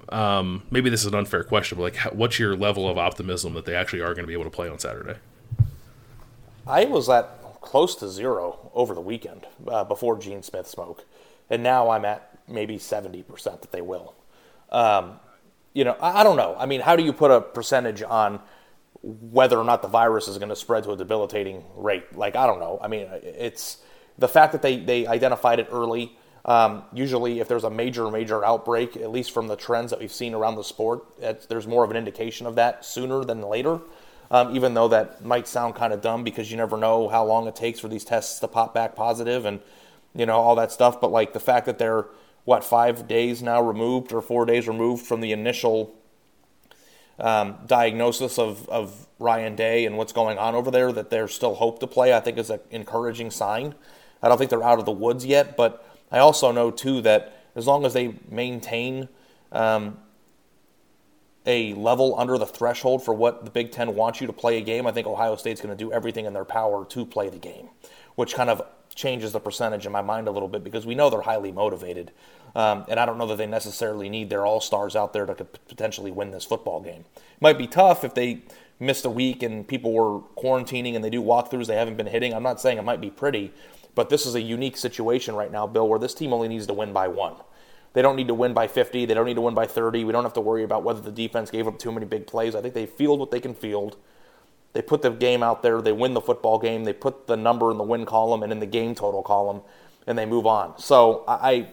Um, 0.09 0.63
maybe 0.71 0.89
this 0.89 1.01
is 1.01 1.07
an 1.07 1.15
unfair 1.15 1.43
question, 1.43 1.77
but 1.77 1.83
like, 1.83 1.97
what's 2.13 2.39
your 2.39 2.55
level 2.55 2.87
of 2.87 2.97
optimism 2.97 3.55
that 3.55 3.65
they 3.65 3.75
actually 3.75 3.99
are 3.99 4.13
going 4.13 4.23
to 4.23 4.27
be 4.27 4.33
able 4.33 4.45
to 4.45 4.49
play 4.49 4.69
on 4.69 4.79
Saturday? 4.79 5.15
I 6.67 6.85
was 6.85 7.09
at 7.09 7.61
close 7.61 7.95
to 7.95 8.09
zero 8.09 8.71
over 8.73 8.93
the 8.93 9.01
weekend 9.01 9.47
uh, 9.67 9.83
before 9.83 10.17
Gene 10.17 10.43
Smith 10.43 10.67
smoke, 10.67 11.05
and 11.49 11.63
now 11.63 11.89
I'm 11.89 12.05
at 12.05 12.29
maybe 12.47 12.77
70% 12.77 13.25
that 13.43 13.71
they 13.71 13.81
will. 13.81 14.15
Um, 14.71 15.19
you 15.73 15.83
know, 15.83 15.95
I, 16.01 16.21
I, 16.21 16.23
don't 16.23 16.37
know. 16.37 16.55
I 16.57 16.65
mean, 16.65 16.81
how 16.81 16.95
do 16.95 17.03
you 17.03 17.13
put 17.13 17.31
a 17.31 17.39
percentage 17.41 18.03
on 18.03 18.41
whether 19.01 19.57
or 19.57 19.63
not 19.63 19.81
the 19.81 19.87
virus 19.87 20.27
is 20.27 20.37
going 20.37 20.49
to 20.49 20.55
spread 20.55 20.83
to 20.83 20.91
a 20.91 20.97
debilitating 20.97 21.63
rate? 21.75 22.15
Like, 22.15 22.35
I 22.35 22.45
don't 22.45 22.59
know. 22.59 22.79
I 22.81 22.87
mean, 22.87 23.07
it's 23.21 23.77
the 24.17 24.27
fact 24.27 24.51
that 24.51 24.61
they, 24.61 24.77
they 24.77 25.07
identified 25.07 25.59
it 25.59 25.67
early. 25.71 26.17
Um, 26.43 26.83
usually, 26.93 27.39
if 27.39 27.47
there's 27.47 27.65
a 27.65 27.69
major, 27.69 28.09
major 28.09 28.43
outbreak, 28.43 28.97
at 28.97 29.11
least 29.11 29.31
from 29.31 29.47
the 29.47 29.55
trends 29.55 29.91
that 29.91 29.99
we've 29.99 30.11
seen 30.11 30.33
around 30.33 30.55
the 30.55 30.63
sport, 30.63 31.03
there's 31.49 31.67
more 31.67 31.83
of 31.83 31.91
an 31.91 31.97
indication 31.97 32.47
of 32.47 32.55
that 32.55 32.83
sooner 32.83 33.23
than 33.23 33.41
later. 33.41 33.79
Um, 34.29 34.55
even 34.55 34.73
though 34.73 34.89
that 34.89 35.23
might 35.23 35.47
sound 35.47 35.75
kind 35.75 35.93
of 35.93 36.01
dumb 36.01 36.23
because 36.23 36.51
you 36.51 36.57
never 36.57 36.75
know 36.75 37.07
how 37.07 37.23
long 37.23 37.47
it 37.47 37.55
takes 37.55 37.79
for 37.79 37.87
these 37.87 38.03
tests 38.03 38.39
to 38.39 38.47
pop 38.47 38.73
back 38.73 38.93
positive 38.93 39.45
and 39.45 39.61
you 40.13 40.25
know 40.25 40.35
all 40.35 40.55
that 40.55 40.71
stuff. 40.71 40.99
But 40.99 41.11
like 41.11 41.33
the 41.33 41.39
fact 41.39 41.65
that 41.65 41.77
they're 41.77 42.07
what 42.43 42.63
five 42.63 43.07
days 43.07 43.43
now 43.43 43.61
removed 43.61 44.13
or 44.13 44.21
four 44.21 44.45
days 44.45 44.67
removed 44.67 45.05
from 45.05 45.19
the 45.19 45.33
initial 45.33 45.93
um, 47.19 47.57
diagnosis 47.65 48.37
of, 48.39 48.67
of 48.69 49.07
Ryan 49.19 49.55
Day 49.55 49.85
and 49.85 49.97
what's 49.97 50.13
going 50.13 50.37
on 50.37 50.55
over 50.55 50.71
there, 50.71 50.91
that 50.91 51.09
there's 51.09 51.33
still 51.33 51.55
hope 51.55 51.79
to 51.79 51.87
play, 51.87 52.13
I 52.13 52.19
think 52.19 52.37
is 52.37 52.49
an 52.49 52.59
encouraging 52.71 53.31
sign. 53.31 53.75
I 54.21 54.29
don't 54.29 54.37
think 54.37 54.49
they're 54.49 54.63
out 54.63 54.79
of 54.79 54.85
the 54.85 54.91
woods 54.91 55.25
yet, 55.25 55.57
but 55.57 55.85
I 56.11 56.19
also 56.19 56.51
know 56.51 56.71
too 56.71 57.01
that 57.01 57.33
as 57.55 57.67
long 57.67 57.85
as 57.85 57.93
they 57.93 58.15
maintain 58.29 59.09
um, 59.51 59.99
a 61.47 61.73
level 61.73 62.13
under 62.19 62.37
the 62.37 62.45
threshold 62.45 63.03
for 63.03 63.13
what 63.13 63.45
the 63.45 63.49
Big 63.49 63.71
Ten 63.71 63.95
wants 63.95 64.21
you 64.21 64.27
to 64.27 64.33
play 64.33 64.57
a 64.57 64.61
game, 64.61 64.85
I 64.85 64.91
think 64.91 65.07
Ohio 65.07 65.35
State's 65.37 65.61
going 65.61 65.75
to 65.75 65.83
do 65.83 65.91
everything 65.91 66.25
in 66.25 66.33
their 66.33 66.45
power 66.45 66.85
to 66.85 67.05
play 67.05 67.29
the 67.29 67.39
game, 67.39 67.69
which 68.15 68.35
kind 68.35 68.49
of 68.49 68.61
changes 68.93 69.31
the 69.31 69.39
percentage 69.39 69.85
in 69.85 69.91
my 69.91 70.01
mind 70.01 70.27
a 70.27 70.31
little 70.31 70.49
bit 70.49 70.63
because 70.63 70.85
we 70.85 70.93
know 70.93 71.09
they're 71.09 71.21
highly 71.21 71.51
motivated. 71.51 72.11
Um, 72.55 72.85
and 72.89 72.99
I 72.99 73.05
don't 73.05 73.17
know 73.17 73.27
that 73.27 73.37
they 73.37 73.45
necessarily 73.45 74.09
need 74.09 74.29
their 74.29 74.45
all 74.45 74.59
stars 74.59 74.95
out 74.95 75.13
there 75.13 75.25
to 75.25 75.45
potentially 75.45 76.11
win 76.11 76.31
this 76.31 76.43
football 76.43 76.81
game. 76.81 77.05
It 77.15 77.41
might 77.41 77.57
be 77.57 77.67
tough 77.67 78.03
if 78.03 78.13
they 78.13 78.41
missed 78.79 79.05
a 79.05 79.09
week 79.09 79.43
and 79.43 79.67
people 79.67 79.93
were 79.93 80.19
quarantining 80.35 80.95
and 80.95 81.03
they 81.03 81.09
do 81.09 81.21
walkthroughs 81.21 81.67
they 81.67 81.75
haven't 81.75 81.97
been 81.97 82.07
hitting. 82.07 82.33
I'm 82.33 82.43
not 82.43 82.59
saying 82.59 82.77
it 82.77 82.83
might 82.83 83.01
be 83.01 83.09
pretty, 83.09 83.53
but 83.95 84.09
this 84.09 84.25
is 84.25 84.35
a 84.35 84.41
unique 84.41 84.77
situation 84.77 85.35
right 85.35 85.51
now, 85.51 85.65
Bill, 85.67 85.87
where 85.87 85.99
this 85.99 86.13
team 86.13 86.33
only 86.33 86.47
needs 86.47 86.67
to 86.67 86.73
win 86.73 86.91
by 86.93 87.07
one. 87.07 87.35
They 87.97 88.03
don't 88.03 88.15
need 88.15 88.27
to 88.27 88.35
win 88.35 88.53
by 88.53 88.67
50. 88.67 89.05
They 89.05 89.13
don't 89.15 89.25
need 89.25 89.37
to 89.37 89.41
win 89.41 89.55
by 89.55 89.65
30. 89.65 90.03
We 90.03 90.11
don't 90.11 90.23
have 90.23 90.33
to 90.33 90.39
worry 90.39 90.61
about 90.61 90.83
whether 90.83 91.01
the 91.01 91.11
defense 91.11 91.49
gave 91.49 91.67
up 91.67 91.79
too 91.79 91.91
many 91.91 92.05
big 92.05 92.27
plays. 92.27 92.53
I 92.53 92.61
think 92.61 92.75
they 92.75 92.85
field 92.85 93.19
what 93.19 93.31
they 93.31 93.39
can 93.39 93.55
field. 93.55 93.97
They 94.73 94.83
put 94.83 95.01
the 95.01 95.09
game 95.09 95.41
out 95.41 95.63
there. 95.63 95.81
They 95.81 95.93
win 95.93 96.13
the 96.13 96.21
football 96.21 96.59
game. 96.59 96.83
They 96.83 96.93
put 96.93 97.25
the 97.25 97.35
number 97.35 97.71
in 97.71 97.79
the 97.79 97.83
win 97.83 98.05
column 98.05 98.43
and 98.43 98.51
in 98.51 98.59
the 98.59 98.67
game 98.67 98.93
total 98.93 99.23
column, 99.23 99.61
and 100.05 100.15
they 100.15 100.27
move 100.27 100.45
on. 100.45 100.77
So 100.77 101.23
I, 101.27 101.69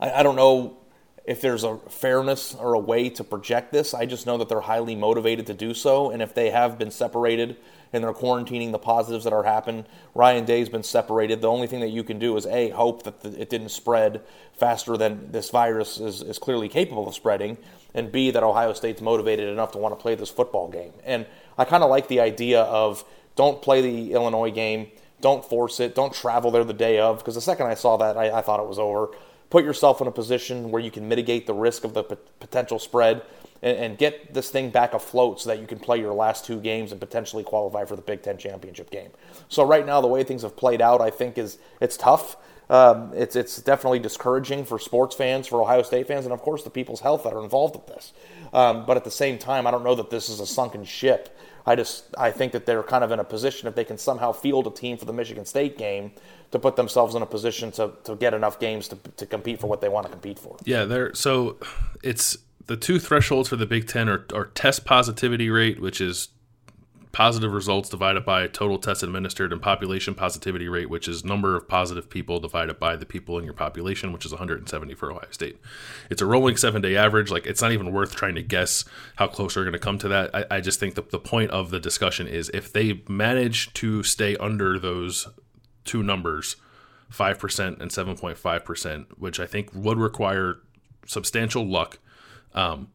I, 0.00 0.10
I 0.10 0.22
don't 0.22 0.36
know 0.36 0.78
if 1.26 1.42
there's 1.42 1.64
a 1.64 1.76
fairness 1.90 2.54
or 2.54 2.72
a 2.72 2.78
way 2.78 3.10
to 3.10 3.22
project 3.22 3.74
this. 3.74 3.92
I 3.92 4.06
just 4.06 4.24
know 4.24 4.38
that 4.38 4.48
they're 4.48 4.62
highly 4.62 4.96
motivated 4.96 5.46
to 5.48 5.52
do 5.52 5.74
so, 5.74 6.10
and 6.10 6.22
if 6.22 6.32
they 6.32 6.48
have 6.48 6.78
been 6.78 6.90
separated 6.90 7.58
and 7.92 8.04
they're 8.04 8.12
quarantining 8.12 8.72
the 8.72 8.78
positives 8.78 9.24
that 9.24 9.32
are 9.32 9.42
happening, 9.42 9.84
Ryan 10.14 10.44
Day's 10.44 10.68
been 10.68 10.82
separated. 10.82 11.40
The 11.40 11.48
only 11.48 11.66
thing 11.66 11.80
that 11.80 11.88
you 11.90 12.04
can 12.04 12.18
do 12.18 12.36
is 12.36 12.46
a 12.46 12.70
hope 12.70 13.02
that 13.02 13.22
the, 13.22 13.40
it 13.40 13.50
didn't 13.50 13.70
spread 13.70 14.22
faster 14.52 14.96
than 14.96 15.32
this 15.32 15.50
virus 15.50 15.98
is, 15.98 16.22
is 16.22 16.38
clearly 16.38 16.68
capable 16.68 17.08
of 17.08 17.14
spreading, 17.14 17.58
and 17.94 18.12
b 18.12 18.30
that 18.30 18.42
Ohio 18.42 18.72
State's 18.72 19.00
motivated 19.00 19.48
enough 19.48 19.72
to 19.72 19.78
want 19.78 19.96
to 19.98 20.00
play 20.00 20.14
this 20.14 20.30
football 20.30 20.68
game. 20.68 20.92
And 21.04 21.26
I 21.58 21.64
kind 21.64 21.82
of 21.82 21.90
like 21.90 22.08
the 22.08 22.20
idea 22.20 22.62
of 22.62 23.04
don't 23.36 23.60
play 23.62 23.80
the 23.80 24.12
Illinois 24.12 24.50
game. 24.50 24.88
Don't 25.20 25.44
force 25.44 25.80
it. 25.80 25.94
Don't 25.94 26.14
travel 26.14 26.50
there 26.50 26.64
the 26.64 26.72
day 26.72 26.98
of. 26.98 27.18
Because 27.18 27.34
the 27.34 27.42
second 27.42 27.66
I 27.66 27.74
saw 27.74 27.96
that, 27.98 28.16
I, 28.16 28.38
I 28.38 28.40
thought 28.40 28.60
it 28.60 28.66
was 28.66 28.78
over 28.78 29.10
put 29.50 29.64
yourself 29.64 30.00
in 30.00 30.06
a 30.06 30.12
position 30.12 30.70
where 30.70 30.80
you 30.80 30.90
can 30.90 31.08
mitigate 31.08 31.46
the 31.46 31.52
risk 31.52 31.84
of 31.84 31.92
the 31.92 32.04
p- 32.04 32.16
potential 32.38 32.78
spread 32.78 33.22
and, 33.62 33.76
and, 33.76 33.98
get 33.98 34.32
this 34.32 34.50
thing 34.50 34.70
back 34.70 34.94
afloat 34.94 35.40
so 35.40 35.50
that 35.50 35.60
you 35.60 35.66
can 35.66 35.78
play 35.78 35.98
your 35.98 36.14
last 36.14 36.44
two 36.44 36.60
games 36.60 36.92
and 36.92 37.00
potentially 37.00 37.44
qualify 37.44 37.84
for 37.84 37.96
the 37.96 38.02
Big 38.02 38.22
Ten 38.22 38.38
championship 38.38 38.90
game. 38.90 39.10
So 39.48 39.64
right 39.64 39.84
now, 39.84 40.00
the 40.00 40.08
way 40.08 40.24
things 40.24 40.42
have 40.42 40.56
played 40.56 40.80
out, 40.80 41.00
I 41.00 41.10
think 41.10 41.38
is 41.38 41.58
it's 41.80 41.96
tough. 41.96 42.36
Um, 42.70 43.10
it's 43.14 43.34
it's 43.34 43.60
definitely 43.60 43.98
discouraging 43.98 44.64
for 44.64 44.78
sports 44.78 45.16
fans, 45.16 45.48
for 45.48 45.60
Ohio 45.60 45.82
State 45.82 46.06
fans, 46.06 46.24
and 46.24 46.32
of 46.32 46.40
course 46.40 46.62
the 46.62 46.70
people's 46.70 47.00
health 47.00 47.24
that 47.24 47.32
are 47.32 47.42
involved 47.42 47.74
with 47.74 47.88
this. 47.88 48.12
Um, 48.52 48.86
but 48.86 48.96
at 48.96 49.04
the 49.04 49.10
same 49.10 49.38
time, 49.38 49.66
I 49.66 49.70
don't 49.70 49.84
know 49.84 49.96
that 49.96 50.10
this 50.10 50.28
is 50.28 50.40
a 50.40 50.46
sunken 50.46 50.84
ship. 50.84 51.36
I 51.66 51.74
just 51.74 52.04
I 52.16 52.30
think 52.30 52.52
that 52.52 52.66
they're 52.66 52.82
kind 52.82 53.04
of 53.04 53.10
in 53.10 53.18
a 53.18 53.24
position 53.24 53.68
if 53.68 53.74
they 53.74 53.84
can 53.84 53.98
somehow 53.98 54.32
field 54.32 54.66
a 54.66 54.70
team 54.70 54.96
for 54.96 55.04
the 55.04 55.12
Michigan 55.12 55.44
State 55.44 55.78
game 55.78 56.12
to 56.52 56.58
put 56.58 56.76
themselves 56.76 57.14
in 57.14 57.22
a 57.22 57.26
position 57.26 57.70
to, 57.72 57.92
to 58.04 58.16
get 58.16 58.34
enough 58.34 58.58
games 58.58 58.88
to, 58.88 58.96
to 59.16 59.26
compete 59.26 59.60
for 59.60 59.66
what 59.66 59.80
they 59.80 59.88
want 59.88 60.06
to 60.06 60.10
compete 60.10 60.38
for. 60.38 60.56
Yeah, 60.64 60.84
there. 60.84 61.14
So 61.14 61.58
it's 62.02 62.38
the 62.66 62.76
two 62.76 62.98
thresholds 62.98 63.48
for 63.48 63.56
the 63.56 63.66
Big 63.66 63.86
Ten 63.86 64.08
are, 64.08 64.26
are 64.34 64.46
test 64.46 64.84
positivity 64.84 65.50
rate, 65.50 65.80
which 65.80 66.00
is 66.00 66.28
positive 67.12 67.52
results 67.52 67.88
divided 67.88 68.24
by 68.24 68.46
total 68.46 68.78
tests 68.78 69.02
administered, 69.02 69.52
and 69.52 69.60
population 69.60 70.14
positivity 70.14 70.68
rate, 70.68 70.88
which 70.88 71.08
is 71.08 71.24
number 71.24 71.56
of 71.56 71.68
positive 71.68 72.08
people 72.08 72.38
divided 72.38 72.78
by 72.78 72.94
the 72.94 73.06
people 73.06 73.38
in 73.38 73.44
your 73.44 73.52
population, 73.52 74.12
which 74.12 74.24
is 74.24 74.32
170 74.32 74.94
for 74.94 75.10
Ohio 75.10 75.26
State. 75.30 75.60
It's 76.08 76.22
a 76.22 76.26
rolling 76.26 76.56
seven 76.56 76.82
day 76.82 76.96
average. 76.96 77.30
Like 77.30 77.46
it's 77.46 77.62
not 77.62 77.72
even 77.72 77.92
worth 77.92 78.14
trying 78.14 78.36
to 78.36 78.42
guess 78.42 78.84
how 79.16 79.26
close 79.26 79.54
they're 79.54 79.64
going 79.64 79.72
to 79.72 79.78
come 79.78 79.98
to 79.98 80.08
that. 80.08 80.34
I, 80.34 80.44
I 80.50 80.60
just 80.60 80.78
think 80.78 80.94
the, 80.94 81.02
the 81.02 81.18
point 81.18 81.50
of 81.50 81.70
the 81.70 81.80
discussion 81.80 82.28
is 82.28 82.48
if 82.50 82.72
they 82.72 83.02
manage 83.08 83.72
to 83.74 84.02
stay 84.02 84.36
under 84.36 84.78
those 84.78 85.28
two 85.84 86.02
numbers, 86.02 86.56
5% 87.12 87.80
and 87.80 87.90
7.5%, 87.90 89.06
which 89.18 89.40
I 89.40 89.46
think 89.46 89.70
would 89.74 89.98
require 89.98 90.60
substantial 91.06 91.66
luck. 91.66 91.98
Um, 92.54 92.88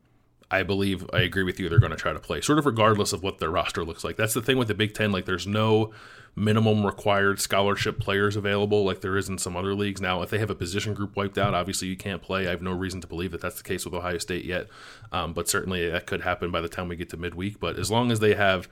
I 0.52 0.64
believe 0.64 1.10
I 1.12 1.22
agree 1.22 1.44
with 1.44 1.60
you. 1.60 1.70
They're 1.70 1.80
going 1.80 1.92
to 1.92 1.98
try 1.98 2.14
to 2.14 2.20
play, 2.20 2.42
sort 2.42 2.60
of 2.60 2.66
regardless 2.66 3.14
of 3.14 3.24
what 3.24 3.40
their 3.40 3.50
roster 3.50 3.84
looks 3.84 4.04
like. 4.04 4.16
That's 4.16 4.34
the 4.34 4.42
thing 4.42 4.58
with 4.58 4.68
the 4.68 4.76
Big 4.76 4.94
Ten. 4.94 5.12
Like, 5.12 5.26
there's 5.26 5.48
no 5.48 5.92
minimum 6.36 6.86
required 6.86 7.40
scholarship 7.40 7.98
players 7.98 8.36
available 8.36 8.84
like 8.84 9.02
there 9.02 9.16
is 9.16 9.30
in 9.30 9.38
some 9.38 9.56
other 9.56 9.74
leagues. 9.74 10.02
Now, 10.02 10.22
if 10.22 10.30
they 10.30 10.38
have 10.38 10.50
a 10.50 10.56
position 10.56 10.94
group 10.94 11.16
wiped 11.16 11.38
out, 11.38 11.54
obviously 11.54 11.88
you 11.88 11.96
can't 11.96 12.22
play. 12.22 12.46
I 12.46 12.52
have 12.52 12.62
no 12.62 12.74
reason 12.74 13.02
to 13.02 13.08
believe 13.08 13.32
that 13.32 13.42
that's 13.42 13.58
the 13.58 13.64
case 13.64 13.86
with 13.86 13.94
Ohio 13.94 14.18
State 14.18 14.44
yet, 14.44 14.68
um, 15.12 15.34
but 15.34 15.48
certainly 15.48 15.90
that 15.90 16.06
could 16.06 16.22
happen 16.22 16.52
by 16.52 16.62
the 16.62 16.70
time 16.70 16.90
we 16.90 16.98
get 16.98 17.10
to 17.12 17.18
midweek. 17.18 17.60
But 17.60 17.80
as 17.80 17.90
long 17.90 18.12
as 18.12 18.20
they 18.20 18.36
have 18.36 18.68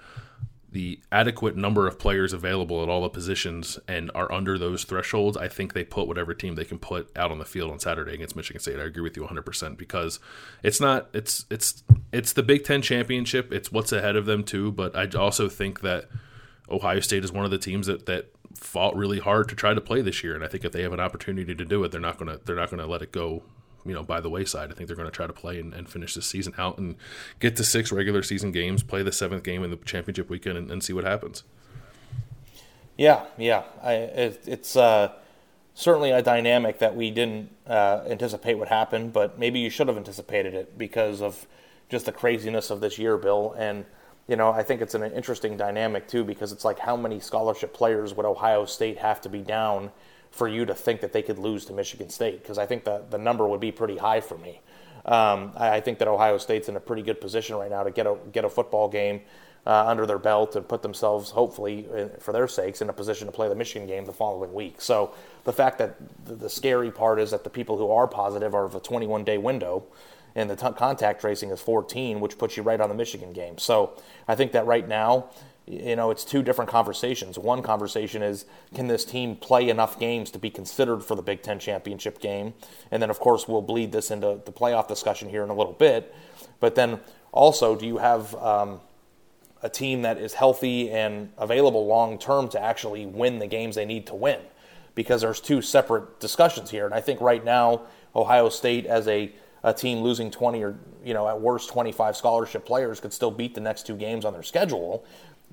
the 0.73 0.99
adequate 1.11 1.55
number 1.55 1.87
of 1.87 1.99
players 1.99 2.33
available 2.33 2.81
at 2.81 2.89
all 2.89 3.03
the 3.03 3.09
positions 3.09 3.77
and 3.87 4.09
are 4.15 4.31
under 4.31 4.57
those 4.57 4.83
thresholds, 4.83 5.37
I 5.37 5.47
think 5.47 5.73
they 5.73 5.83
put 5.83 6.07
whatever 6.07 6.33
team 6.33 6.55
they 6.55 6.65
can 6.65 6.79
put 6.79 7.15
out 7.15 7.31
on 7.31 7.37
the 7.37 7.45
field 7.45 7.71
on 7.71 7.79
Saturday 7.79 8.15
against 8.15 8.35
Michigan 8.35 8.59
State. 8.59 8.79
I 8.79 8.83
agree 8.83 9.03
with 9.03 9.15
you 9.15 9.23
100% 9.23 9.77
because 9.77 10.19
it's 10.63 10.81
not 10.81 11.09
it's 11.13 11.45
it's 11.51 11.83
it's 12.11 12.33
the 12.33 12.41
Big 12.41 12.63
10 12.63 12.81
championship. 12.81 13.53
It's 13.53 13.71
what's 13.71 13.91
ahead 13.91 14.15
of 14.15 14.25
them 14.25 14.43
too, 14.43 14.71
but 14.71 14.95
I 14.95 15.07
also 15.17 15.47
think 15.47 15.81
that 15.81 16.09
Ohio 16.69 16.99
State 16.99 17.23
is 17.23 17.31
one 17.31 17.45
of 17.45 17.51
the 17.51 17.59
teams 17.59 17.85
that 17.85 18.07
that 18.07 18.31
fought 18.55 18.95
really 18.95 19.19
hard 19.19 19.49
to 19.49 19.55
try 19.55 19.75
to 19.75 19.81
play 19.81 20.01
this 20.01 20.23
year 20.23 20.35
and 20.35 20.43
I 20.43 20.47
think 20.47 20.65
if 20.65 20.71
they 20.71 20.83
have 20.83 20.93
an 20.93 20.99
opportunity 20.99 21.53
to 21.53 21.65
do 21.65 21.83
it, 21.83 21.91
they're 21.91 22.01
not 22.01 22.17
going 22.17 22.35
to 22.35 22.43
they're 22.43 22.55
not 22.55 22.71
going 22.71 22.79
to 22.79 22.87
let 22.87 23.03
it 23.03 23.11
go 23.11 23.43
you 23.85 23.93
know 23.93 24.03
by 24.03 24.19
the 24.19 24.29
wayside. 24.29 24.71
I 24.71 24.73
think 24.73 24.87
they're 24.87 24.95
going 24.95 25.09
to 25.09 25.15
try 25.15 25.27
to 25.27 25.33
play 25.33 25.59
and, 25.59 25.73
and, 25.73 25.89
finish 25.89 26.13
the 26.13 26.21
season 26.21 26.53
out 26.57 26.77
and 26.77 26.95
get 27.39 27.55
to 27.57 27.63
six 27.63 27.91
regular 27.91 28.23
season 28.23 28.51
games, 28.51 28.83
play 28.83 29.03
the 29.03 29.11
seventh 29.11 29.43
game 29.43 29.63
in 29.63 29.69
the 29.69 29.77
championship 29.77 30.29
weekend, 30.29 30.57
and, 30.57 30.71
and 30.71 30.83
see 30.83 30.93
what 30.93 31.03
happens. 31.03 31.43
Yeah, 32.97 33.25
yeah, 33.37 33.63
I, 33.81 33.93
it, 33.93 34.43
it's 34.45 34.75
uh, 34.75 35.13
certainly 35.73 36.11
a 36.11 36.21
dynamic 36.21 36.79
that 36.79 36.95
we 36.95 37.09
didn't 37.11 37.49
uh, 37.65 38.01
anticipate 38.07 38.55
would 38.55 38.67
happen, 38.67 39.09
but 39.09 39.39
maybe 39.39 39.59
you 39.59 39.69
should 39.69 39.87
have 39.87 39.97
anticipated 39.97 40.53
it 40.53 40.77
because 40.77 41.21
of 41.21 41.47
just 41.89 42.05
the 42.05 42.11
craziness 42.11 42.69
of 42.69 42.81
this 42.81 42.99
year, 42.99 43.17
Bill. 43.17 43.55
And 43.57 43.85
you 44.27 44.35
know, 44.35 44.51
I 44.51 44.63
think 44.63 44.81
it's 44.81 44.95
an 44.95 45.03
interesting 45.03 45.57
dynamic 45.57 46.07
too 46.07 46.23
because 46.23 46.51
it's 46.51 46.63
like 46.63 46.79
how 46.79 46.95
many 46.95 47.19
scholarship 47.19 47.73
players 47.73 48.13
would 48.13 48.25
Ohio 48.25 48.65
State 48.65 48.97
have 48.99 49.21
to 49.21 49.29
be 49.29 49.41
down? 49.41 49.91
For 50.33 50.47
you 50.47 50.65
to 50.65 50.73
think 50.73 50.99
that 51.01 51.13
they 51.13 51.21
could 51.21 51.37
lose 51.37 51.63
to 51.65 51.73
Michigan 51.73 52.09
State 52.09 52.41
because 52.41 52.57
I 52.57 52.65
think 52.65 52.83
the, 52.83 53.03
the 53.11 53.19
number 53.19 53.47
would 53.47 53.59
be 53.59 53.71
pretty 53.71 53.97
high 53.97 54.19
for 54.19 54.35
me. 54.37 54.61
Um, 55.05 55.51
I, 55.55 55.75
I, 55.75 55.81
think 55.81 55.99
that 55.99 56.07
Ohio 56.07 56.39
State's 56.39 56.69
in 56.69 56.75
a 56.75 56.79
pretty 56.79 57.03
good 57.03 57.21
position 57.21 57.55
right 57.55 57.69
now 57.69 57.83
to 57.83 57.91
get 57.91 58.07
a 58.07 58.17
get 58.31 58.43
a 58.43 58.49
football 58.49 58.89
game 58.89 59.21
uh, 59.67 59.85
under 59.85 60.05
their 60.07 60.17
belt 60.17 60.55
and 60.55 60.67
put 60.67 60.81
themselves, 60.81 61.29
hopefully, 61.29 61.85
in, 61.93 62.09
for 62.19 62.31
their 62.31 62.47
sakes, 62.47 62.81
in 62.81 62.89
a 62.89 62.93
position 62.93 63.27
to 63.27 63.31
play 63.31 63.47
the 63.47 63.55
Michigan 63.55 63.87
game 63.87 64.05
the 64.05 64.13
following 64.13 64.53
week. 64.53 64.81
So 64.81 65.13
the 65.43 65.53
fact 65.53 65.77
that 65.77 65.97
the, 66.25 66.35
the 66.35 66.49
scary 66.49 66.89
part 66.89 67.19
is 67.19 67.29
that 67.31 67.43
the 67.43 67.49
people 67.49 67.77
who 67.77 67.91
are 67.91 68.07
positive 68.07 68.55
are 68.55 68.65
of 68.65 68.75
a 68.75 68.79
21 68.79 69.23
day 69.23 69.37
window. 69.37 69.83
And 70.35 70.49
the 70.49 70.55
t- 70.55 70.71
contact 70.75 71.21
tracing 71.21 71.51
is 71.51 71.61
14, 71.61 72.19
which 72.19 72.39
puts 72.39 72.57
you 72.57 72.63
right 72.63 72.81
on 72.81 72.89
the 72.89 72.95
Michigan 72.95 73.33
game. 73.33 73.59
So 73.59 74.01
I 74.27 74.33
think 74.33 74.53
that 74.53 74.65
right 74.65 74.87
now, 74.87 75.29
you 75.65 75.95
know, 75.95 76.11
it's 76.11 76.25
two 76.25 76.43
different 76.43 76.69
conversations. 76.69 77.39
One 77.39 77.61
conversation 77.61 78.21
is 78.21 78.45
can 78.73 78.87
this 78.87 79.05
team 79.05 79.35
play 79.35 79.69
enough 79.69 79.97
games 79.97 80.29
to 80.31 80.39
be 80.39 80.49
considered 80.49 81.03
for 81.03 81.15
the 81.15 81.21
Big 81.21 81.41
Ten 81.41 81.57
championship 81.57 82.19
game? 82.19 82.53
And 82.91 83.01
then, 83.01 83.09
of 83.09 83.19
course, 83.19 83.47
we'll 83.47 83.61
bleed 83.61 83.91
this 83.91 84.11
into 84.11 84.41
the 84.43 84.51
playoff 84.51 84.87
discussion 84.87 85.29
here 85.29 85.43
in 85.43 85.49
a 85.49 85.55
little 85.55 85.73
bit. 85.73 86.13
But 86.59 86.75
then 86.75 86.99
also, 87.31 87.75
do 87.75 87.85
you 87.85 87.97
have 87.97 88.35
um, 88.35 88.81
a 89.61 89.69
team 89.69 90.01
that 90.01 90.17
is 90.17 90.33
healthy 90.33 90.91
and 90.91 91.31
available 91.37 91.87
long 91.87 92.17
term 92.17 92.49
to 92.49 92.61
actually 92.61 93.05
win 93.05 93.39
the 93.39 93.47
games 93.47 93.75
they 93.75 93.85
need 93.85 94.07
to 94.07 94.15
win? 94.15 94.39
Because 94.95 95.21
there's 95.21 95.39
two 95.39 95.61
separate 95.61 96.19
discussions 96.19 96.71
here. 96.71 96.85
And 96.85 96.93
I 96.93 96.99
think 96.99 97.21
right 97.21 97.43
now, 97.43 97.83
Ohio 98.15 98.49
State, 98.49 98.85
as 98.85 99.07
a 99.07 99.31
a 99.63 99.73
team 99.73 99.99
losing 99.99 100.29
20 100.29 100.61
or 100.61 100.75
you 101.03 101.13
know 101.13 101.27
at 101.27 101.39
worst 101.39 101.69
25 101.69 102.17
scholarship 102.17 102.65
players 102.65 102.99
could 102.99 103.13
still 103.13 103.31
beat 103.31 103.55
the 103.55 103.61
next 103.61 103.87
two 103.87 103.95
games 103.95 104.25
on 104.25 104.33
their 104.33 104.43
schedule 104.43 105.05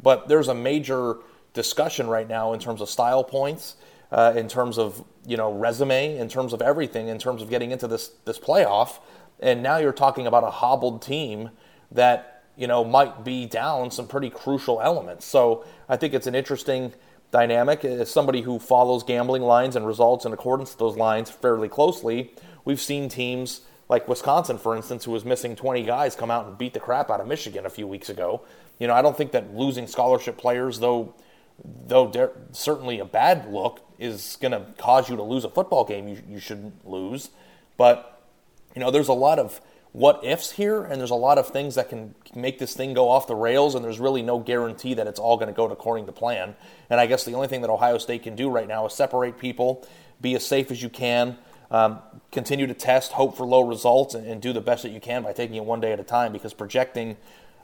but 0.02 0.28
there's 0.28 0.48
a 0.48 0.54
major 0.54 1.16
discussion 1.52 2.08
right 2.08 2.28
now 2.28 2.52
in 2.52 2.60
terms 2.60 2.80
of 2.80 2.88
style 2.88 3.24
points, 3.24 3.76
uh, 4.12 4.32
in 4.36 4.48
terms 4.48 4.78
of 4.78 5.04
you 5.26 5.36
know 5.36 5.52
resume, 5.52 6.16
in 6.16 6.28
terms 6.28 6.52
of 6.52 6.62
everything, 6.62 7.08
in 7.08 7.18
terms 7.18 7.42
of 7.42 7.50
getting 7.50 7.70
into 7.70 7.86
this 7.86 8.08
this 8.24 8.38
playoff. 8.38 8.98
And 9.40 9.62
now 9.62 9.78
you're 9.78 9.92
talking 9.92 10.26
about 10.26 10.44
a 10.44 10.50
hobbled 10.50 11.00
team 11.00 11.50
that 11.90 12.40
you 12.60 12.66
know, 12.66 12.84
might 12.84 13.24
be 13.24 13.46
down 13.46 13.90
some 13.90 14.06
pretty 14.06 14.28
crucial 14.28 14.82
elements. 14.82 15.24
So 15.24 15.64
I 15.88 15.96
think 15.96 16.12
it's 16.12 16.26
an 16.26 16.34
interesting 16.34 16.92
dynamic. 17.30 17.86
As 17.86 18.10
somebody 18.10 18.42
who 18.42 18.58
follows 18.58 19.02
gambling 19.02 19.42
lines 19.42 19.76
and 19.76 19.86
results 19.86 20.26
in 20.26 20.34
accordance 20.34 20.72
to 20.72 20.78
those 20.78 20.94
lines 20.94 21.30
fairly 21.30 21.70
closely, 21.70 22.34
we've 22.66 22.80
seen 22.80 23.08
teams 23.08 23.62
like 23.88 24.06
Wisconsin, 24.06 24.58
for 24.58 24.76
instance, 24.76 25.04
who 25.04 25.10
was 25.10 25.24
missing 25.24 25.56
20 25.56 25.82
guys, 25.84 26.14
come 26.14 26.30
out 26.30 26.46
and 26.46 26.58
beat 26.58 26.74
the 26.74 26.80
crap 26.80 27.10
out 27.10 27.20
of 27.20 27.26
Michigan 27.26 27.64
a 27.64 27.70
few 27.70 27.86
weeks 27.86 28.10
ago. 28.10 28.42
You 28.80 28.88
know, 28.88 28.94
I 28.94 29.02
don't 29.02 29.16
think 29.16 29.30
that 29.32 29.54
losing 29.54 29.86
scholarship 29.86 30.36
players, 30.36 30.80
though, 30.80 31.14
though 31.86 32.32
certainly 32.50 32.98
a 32.98 33.04
bad 33.04 33.52
look, 33.52 33.80
is 33.98 34.36
going 34.40 34.52
to 34.52 34.66
cause 34.78 35.08
you 35.08 35.16
to 35.16 35.22
lose 35.22 35.44
a 35.44 35.50
football 35.50 35.84
game. 35.84 36.08
You, 36.08 36.18
you 36.28 36.40
shouldn't 36.40 36.88
lose, 36.88 37.30
but 37.76 38.22
you 38.74 38.80
know, 38.80 38.90
there's 38.90 39.08
a 39.08 39.12
lot 39.12 39.38
of 39.38 39.60
what 39.92 40.24
ifs 40.24 40.52
here, 40.52 40.82
and 40.84 41.00
there's 41.00 41.10
a 41.10 41.16
lot 41.16 41.36
of 41.36 41.48
things 41.48 41.74
that 41.74 41.88
can 41.88 42.14
make 42.34 42.58
this 42.58 42.74
thing 42.74 42.94
go 42.94 43.08
off 43.08 43.26
the 43.26 43.34
rails, 43.34 43.74
and 43.74 43.84
there's 43.84 43.98
really 43.98 44.22
no 44.22 44.38
guarantee 44.38 44.94
that 44.94 45.06
it's 45.06 45.18
all 45.18 45.36
going 45.36 45.48
to 45.48 45.52
go 45.52 45.68
according 45.68 46.06
to 46.06 46.12
plan. 46.12 46.54
And 46.88 47.00
I 47.00 47.06
guess 47.06 47.24
the 47.24 47.34
only 47.34 47.48
thing 47.48 47.60
that 47.62 47.70
Ohio 47.70 47.98
State 47.98 48.22
can 48.22 48.36
do 48.36 48.48
right 48.48 48.68
now 48.68 48.86
is 48.86 48.92
separate 48.92 49.38
people, 49.38 49.86
be 50.20 50.34
as 50.36 50.46
safe 50.46 50.70
as 50.70 50.80
you 50.82 50.88
can, 50.88 51.36
um, 51.72 51.98
continue 52.30 52.66
to 52.66 52.74
test, 52.74 53.12
hope 53.12 53.36
for 53.36 53.44
low 53.44 53.62
results, 53.62 54.14
and, 54.14 54.26
and, 54.26 54.40
do 54.40 54.52
the 54.52 54.60
best 54.60 54.82
that 54.82 54.90
you 54.90 55.00
can 55.00 55.22
by 55.22 55.32
taking 55.32 55.56
it 55.56 55.64
one 55.64 55.80
day 55.80 55.92
at 55.92 56.00
a 56.00 56.04
time. 56.04 56.32
Because 56.32 56.52
projecting 56.52 57.16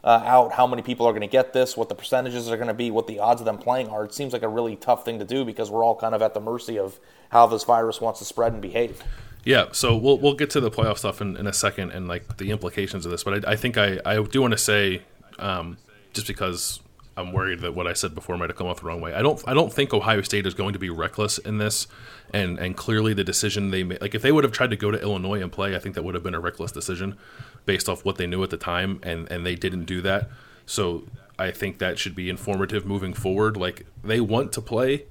uh, 0.07 0.23
out 0.25 0.53
how 0.53 0.69
many 0.69 0.83
people 0.83 1.05
are 1.05 1.11
going 1.11 1.21
to 1.21 1.27
get 1.27 1.53
this, 1.53 1.77
what 1.77 1.89
the 1.89 1.95
percentages 1.95 2.49
are 2.49 2.57
going 2.57 2.69
to 2.69 2.75
be, 2.75 2.93
what 2.93 3.09
the 3.09 3.19
odds 3.19 3.41
of 3.41 3.45
them 3.45 3.59
playing 3.59 3.89
are, 3.89 4.05
it 4.05 4.15
seems 4.15 4.33
like 4.33 4.43
a 4.43 4.49
really 4.49 4.77
tough 4.77 5.05
thing 5.05 5.19
to 5.19 5.25
do 5.25 5.45
because 5.45 5.69
we're 5.69 5.85
all 5.85 5.97
kind 5.97 6.15
of 6.15 6.23
at 6.23 6.33
the 6.33 6.41
mercy 6.41 6.79
of 6.79 7.01
how 7.31 7.45
this 7.47 7.65
virus 7.65 8.01
wants 8.01 8.21
to 8.21 8.25
spread 8.25 8.53
and 8.53 8.63
behave. 8.63 9.03
Yeah, 9.45 9.67
so 9.73 9.97
we'll 9.97 10.19
we'll 10.19 10.35
get 10.35 10.51
to 10.51 10.61
the 10.61 10.71
playoff 10.71 10.99
stuff 10.99 11.21
in, 11.21 11.37
in 11.37 11.47
a 11.47 11.53
second 11.53 11.91
and 11.91 12.09
like 12.09 12.37
the 12.37 12.51
implications 12.51 13.05
of 13.05 13.11
this, 13.11 13.25
but 13.25 13.45
I, 13.45 13.53
I 13.53 13.57
think 13.57 13.77
I, 13.77 13.99
I 14.05 14.23
do 14.23 14.41
want 14.41 14.53
to 14.53 14.59
say 14.59 15.03
um, 15.41 15.77
just 16.13 16.29
because 16.29 16.81
I'm 17.17 17.33
worried 17.33 17.61
that 17.61 17.75
what 17.75 17.87
I 17.87 17.93
said 17.93 18.15
before 18.15 18.37
might 18.37 18.51
have 18.51 18.57
come 18.57 18.67
off 18.67 18.81
the 18.81 18.87
wrong 18.87 19.01
way. 19.01 19.15
I 19.15 19.23
don't 19.23 19.43
I 19.47 19.55
don't 19.55 19.73
think 19.73 19.95
Ohio 19.95 20.21
State 20.23 20.47
is 20.47 20.55
going 20.55 20.73
to 20.75 20.79
be 20.79 20.91
reckless 20.91 21.39
in 21.39 21.59
this, 21.59 21.87
and 22.33 22.59
and 22.59 22.77
clearly 22.77 23.15
the 23.15 23.25
decision 23.25 23.71
they 23.71 23.83
made, 23.83 24.01
like 24.01 24.15
if 24.15 24.23
they 24.23 24.33
would 24.33 24.45
have 24.45 24.53
tried 24.53 24.71
to 24.71 24.77
go 24.77 24.91
to 24.91 25.01
Illinois 25.01 25.41
and 25.41 25.51
play, 25.51 25.75
I 25.75 25.79
think 25.79 25.95
that 25.95 26.03
would 26.03 26.15
have 26.15 26.23
been 26.23 26.35
a 26.35 26.41
reckless 26.41 26.73
decision, 26.73 27.17
based 27.67 27.89
off 27.89 28.05
what 28.05 28.17
they 28.17 28.27
knew 28.27 28.43
at 28.43 28.51
the 28.51 28.57
time, 28.57 29.01
and 29.03 29.31
and 29.31 29.45
they 29.45 29.55
didn't 29.55 29.85
do 29.85 30.01
that. 30.03 30.31
So 30.65 31.05
I 31.39 31.51
think 31.51 31.79
that 31.79 31.99
should 31.99 32.15
be 32.15 32.31
informative 32.31 32.87
moving 32.87 33.13
forward. 33.13 33.57
Like 33.57 33.87
they 34.03 34.21
want 34.21 34.53
to 34.53 34.61
play. 34.61 35.05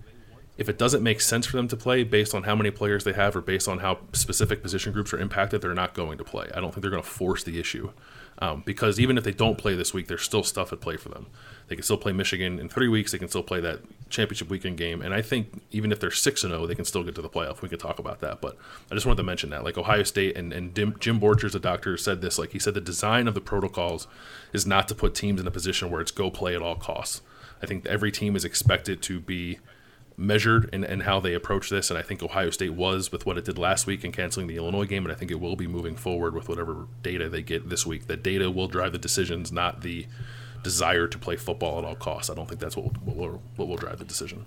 If 0.58 0.70
it 0.70 0.78
doesn't 0.78 1.04
make 1.04 1.20
sense 1.20 1.46
for 1.46 1.58
them 1.58 1.68
to 1.68 1.78
play 1.78 2.04
based 2.04 2.34
on 2.34 2.44
how 2.44 2.56
many 2.56 2.72
players 2.72 3.04
they 3.04 3.14
have 3.14 3.36
or 3.36 3.42
based 3.42 3.68
on 3.68 3.80
how 3.80 4.00
specific 4.14 4.62
position 4.62 4.94
groups 4.94 5.14
are 5.14 5.20
impacted, 5.20 5.62
they're 5.62 5.74
not 5.74 5.94
going 5.94 6.18
to 6.18 6.24
play. 6.24 6.50
I 6.56 6.62
don't 6.62 6.74
think 6.74 6.82
they're 6.82 6.92
going 6.92 7.04
to 7.04 7.10
force 7.10 7.44
the 7.44 7.60
issue. 7.60 7.92
Um, 8.40 8.64
because 8.66 9.00
even 9.00 9.18
if 9.18 9.24
they 9.24 9.32
don't 9.32 9.58
play 9.58 9.76
this 9.76 9.94
week, 9.94 10.08
there's 10.08 10.22
still 10.22 10.44
stuff 10.44 10.74
at 10.74 10.82
play 10.82 10.98
for 10.98 11.10
them. 11.10 11.28
They 11.68 11.76
can 11.76 11.84
still 11.84 11.98
play 11.98 12.12
Michigan 12.12 12.60
in 12.60 12.68
three 12.68 12.90
weeks. 12.90 13.12
They 13.14 13.18
can 13.18 13.30
still 13.30 13.44
play 13.44 13.62
that 13.62 13.80
championship 14.10 14.50
weekend 14.50 14.78
game, 14.78 15.02
and 15.02 15.14
I 15.14 15.22
think 15.22 15.62
even 15.72 15.92
if 15.92 16.00
they're 16.00 16.12
six 16.12 16.44
and 16.44 16.52
zero, 16.52 16.64
oh, 16.64 16.68
they 16.68 16.76
can 16.76 16.86
still 16.86 17.04
get 17.04 17.16
to 17.16 17.22
the 17.22 17.30
playoff. 17.30 17.62
We 17.62 17.70
can 17.70 17.80
talk 17.80 17.98
about 17.98 18.20
that, 18.20 18.42
but 18.42 18.58
I 18.92 18.94
just 18.94 19.06
wanted 19.06 19.18
to 19.18 19.24
mention 19.24 19.50
that. 19.52 19.64
Like 19.64 19.78
Ohio 19.78 20.04
State 20.04 20.36
and 20.36 20.52
and 20.52 20.76
Jim 20.76 21.20
Borchers, 21.20 21.56
a 21.56 21.60
doctor, 21.60 21.96
said 21.96 22.22
this. 22.22 22.38
Like 22.38 22.52
he 22.52 22.60
said, 22.60 22.74
the 22.74 22.82
design 22.82 23.30
of 23.30 23.36
the 23.36 23.42
protocols 23.42 24.06
is 24.52 24.68
not 24.68 24.90
to 24.90 24.96
put 24.96 25.16
teams 25.16 25.40
in 25.40 25.48
a 25.48 25.52
position 25.52 25.90
where 25.90 26.02
it's 26.02 26.12
go 26.12 26.30
play 26.30 26.56
at 26.56 26.62
all 26.62 26.76
costs. 26.76 27.22
I 27.64 27.68
think 27.68 27.86
every 27.86 28.12
team 28.12 28.36
is 28.36 28.44
expected 28.44 29.02
to 29.04 29.22
be 29.22 29.60
measured 30.18 30.70
in, 30.74 30.84
in 30.84 31.02
how 31.02 31.20
they 31.20 31.34
approach 31.34 31.70
this. 31.70 31.90
And 31.90 32.00
I 32.00 32.02
think 32.02 32.24
Ohio 32.24 32.50
State 32.50 32.74
was 32.74 33.12
with 33.12 33.26
what 33.26 33.38
it 33.38 33.46
did 33.46 33.58
last 33.58 33.86
week 33.86 34.04
in 34.04 34.12
canceling 34.12 34.48
the 34.48 34.58
Illinois 34.58 34.86
game. 34.86 35.06
And 35.06 35.12
I 35.12 35.16
think 35.16 35.32
it 35.32 35.40
will 35.40 35.56
be 35.56 35.68
moving 35.68 35.96
forward 35.96 36.34
with 36.34 36.48
whatever 36.48 36.88
data 37.04 37.30
they 37.30 37.42
get 37.42 37.70
this 37.70 37.86
week. 37.86 38.08
The 38.08 38.18
data 38.18 38.50
will 38.50 38.68
drive 38.68 38.92
the 38.92 38.98
decisions, 38.98 39.52
not 39.52 39.82
the 39.82 40.08
desire 40.64 41.08
to 41.08 41.18
play 41.18 41.36
football 41.36 41.78
at 41.80 41.86
all 41.86 41.96
costs. 41.96 42.30
I 42.30 42.34
don't 42.34 42.48
think 42.48 42.60
that's 42.60 42.76
what 42.76 42.86
will, 42.86 43.14
what 43.14 43.16
will, 43.16 43.42
what 43.56 43.68
will 43.68 43.78
drive 43.78 44.00
the 44.00 44.06
decision. 44.06 44.46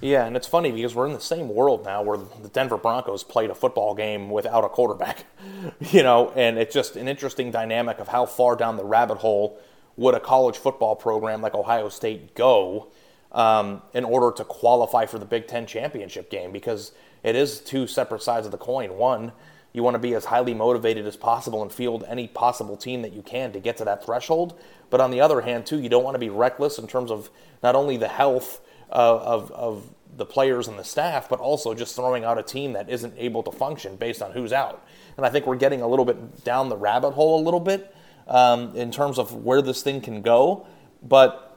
Yeah, 0.00 0.26
and 0.26 0.36
it's 0.36 0.48
funny 0.48 0.72
because 0.72 0.96
we're 0.96 1.06
in 1.06 1.12
the 1.12 1.20
same 1.20 1.48
world 1.48 1.84
now 1.84 2.02
where 2.02 2.18
the 2.18 2.48
Denver 2.48 2.76
Broncos 2.76 3.22
played 3.22 3.50
a 3.50 3.54
football 3.54 3.94
game 3.94 4.30
without 4.30 4.64
a 4.64 4.68
quarterback, 4.68 5.26
you 5.92 6.02
know, 6.02 6.32
and 6.34 6.58
it's 6.58 6.74
just 6.74 6.96
an 6.96 7.06
interesting 7.06 7.52
dynamic 7.52 8.00
of 8.00 8.08
how 8.08 8.26
far 8.26 8.56
down 8.56 8.76
the 8.76 8.84
rabbit 8.84 9.18
hole 9.18 9.60
would 9.96 10.14
a 10.14 10.20
college 10.20 10.56
football 10.56 10.96
program 10.96 11.40
like 11.40 11.54
Ohio 11.54 11.88
State 11.88 12.34
go 12.34 12.88
um, 13.32 13.82
in 13.92 14.04
order 14.04 14.34
to 14.36 14.44
qualify 14.44 15.06
for 15.06 15.18
the 15.18 15.24
Big 15.24 15.46
Ten 15.46 15.66
championship 15.66 16.30
game 16.30 16.52
because 16.52 16.92
it 17.22 17.34
is 17.34 17.60
two 17.60 17.86
separate 17.86 18.22
sides 18.22 18.46
of 18.46 18.52
the 18.52 18.58
coin. 18.58 18.96
One, 18.96 19.32
you 19.72 19.82
want 19.82 19.94
to 19.94 19.98
be 19.98 20.14
as 20.14 20.26
highly 20.26 20.54
motivated 20.54 21.06
as 21.06 21.16
possible 21.16 21.62
and 21.62 21.72
field 21.72 22.04
any 22.06 22.28
possible 22.28 22.76
team 22.76 23.02
that 23.02 23.12
you 23.12 23.22
can 23.22 23.52
to 23.52 23.60
get 23.60 23.78
to 23.78 23.84
that 23.84 24.04
threshold. 24.04 24.58
But 24.90 25.00
on 25.00 25.10
the 25.10 25.20
other 25.20 25.40
hand, 25.40 25.64
too, 25.64 25.80
you 25.80 25.88
don't 25.88 26.04
want 26.04 26.14
to 26.14 26.18
be 26.18 26.28
reckless 26.28 26.78
in 26.78 26.86
terms 26.86 27.10
of 27.10 27.30
not 27.62 27.74
only 27.74 27.96
the 27.96 28.08
health 28.08 28.60
of, 28.90 29.22
of, 29.22 29.50
of 29.52 29.94
the 30.14 30.26
players 30.26 30.68
and 30.68 30.78
the 30.78 30.84
staff, 30.84 31.28
but 31.30 31.40
also 31.40 31.72
just 31.72 31.96
throwing 31.96 32.24
out 32.24 32.36
a 32.36 32.42
team 32.42 32.74
that 32.74 32.90
isn't 32.90 33.14
able 33.16 33.42
to 33.42 33.50
function 33.50 33.96
based 33.96 34.20
on 34.20 34.32
who's 34.32 34.52
out. 34.52 34.86
And 35.16 35.24
I 35.24 35.30
think 35.30 35.46
we're 35.46 35.56
getting 35.56 35.80
a 35.80 35.88
little 35.88 36.04
bit 36.04 36.44
down 36.44 36.68
the 36.68 36.76
rabbit 36.76 37.12
hole 37.12 37.40
a 37.40 37.42
little 37.42 37.60
bit 37.60 37.94
um, 38.28 38.76
in 38.76 38.90
terms 38.90 39.18
of 39.18 39.44
where 39.44 39.62
this 39.62 39.82
thing 39.82 40.02
can 40.02 40.20
go. 40.20 40.66
But 41.02 41.51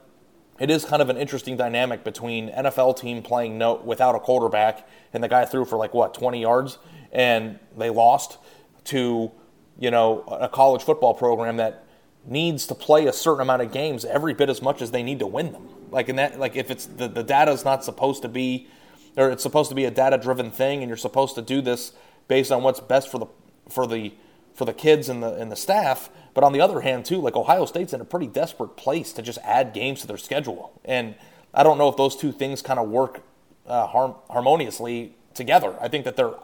it 0.58 0.70
is 0.70 0.84
kind 0.84 1.02
of 1.02 1.10
an 1.10 1.16
interesting 1.16 1.56
dynamic 1.56 2.04
between 2.04 2.50
NFL 2.50 2.98
team 2.98 3.22
playing 3.22 3.58
no 3.58 3.74
without 3.74 4.14
a 4.14 4.20
quarterback 4.20 4.88
and 5.12 5.22
the 5.22 5.28
guy 5.28 5.44
threw 5.44 5.64
for 5.64 5.76
like 5.76 5.94
what 5.94 6.14
20 6.14 6.40
yards 6.40 6.78
and 7.12 7.58
they 7.76 7.90
lost 7.90 8.38
to 8.84 9.30
you 9.78 9.90
know 9.90 10.24
a 10.40 10.48
college 10.48 10.82
football 10.82 11.14
program 11.14 11.56
that 11.56 11.84
needs 12.24 12.66
to 12.66 12.74
play 12.74 13.06
a 13.06 13.12
certain 13.12 13.42
amount 13.42 13.62
of 13.62 13.72
games 13.72 14.04
every 14.04 14.34
bit 14.34 14.48
as 14.48 14.60
much 14.60 14.82
as 14.82 14.90
they 14.90 15.02
need 15.02 15.20
to 15.20 15.26
win 15.26 15.52
them. 15.52 15.68
Like 15.90 16.08
in 16.08 16.16
that 16.16 16.38
like 16.38 16.56
if 16.56 16.70
it's 16.70 16.86
the, 16.86 17.08
the 17.08 17.22
data 17.22 17.52
is 17.52 17.64
not 17.64 17.84
supposed 17.84 18.22
to 18.22 18.28
be 18.28 18.68
or 19.16 19.30
it's 19.30 19.42
supposed 19.42 19.68
to 19.70 19.74
be 19.74 19.84
a 19.84 19.90
data 19.90 20.18
driven 20.18 20.50
thing 20.50 20.82
and 20.82 20.88
you're 20.88 20.96
supposed 20.96 21.34
to 21.36 21.42
do 21.42 21.60
this 21.60 21.92
based 22.28 22.50
on 22.50 22.62
what's 22.62 22.80
best 22.80 23.10
for 23.10 23.18
the 23.18 23.26
for 23.68 23.86
the 23.86 24.12
for 24.56 24.64
the 24.64 24.72
kids 24.72 25.08
and 25.08 25.22
the 25.22 25.34
and 25.34 25.52
the 25.52 25.56
staff. 25.56 26.10
But 26.34 26.42
on 26.42 26.52
the 26.52 26.60
other 26.60 26.80
hand, 26.80 27.04
too, 27.04 27.20
like 27.20 27.36
Ohio 27.36 27.64
State's 27.66 27.92
in 27.92 28.00
a 28.00 28.04
pretty 28.04 28.26
desperate 28.26 28.76
place 28.76 29.12
to 29.12 29.22
just 29.22 29.38
add 29.44 29.72
games 29.72 30.00
to 30.00 30.06
their 30.06 30.16
schedule, 30.16 30.80
and 30.84 31.14
I 31.54 31.62
don't 31.62 31.78
know 31.78 31.88
if 31.88 31.96
those 31.96 32.16
two 32.16 32.32
things 32.32 32.60
kind 32.62 32.80
of 32.80 32.88
work 32.88 33.22
uh, 33.66 33.86
harmoniously 33.86 35.14
together. 35.34 35.74
I 35.80 35.88
think 35.88 36.04
that 36.04 36.16
they're 36.16 36.34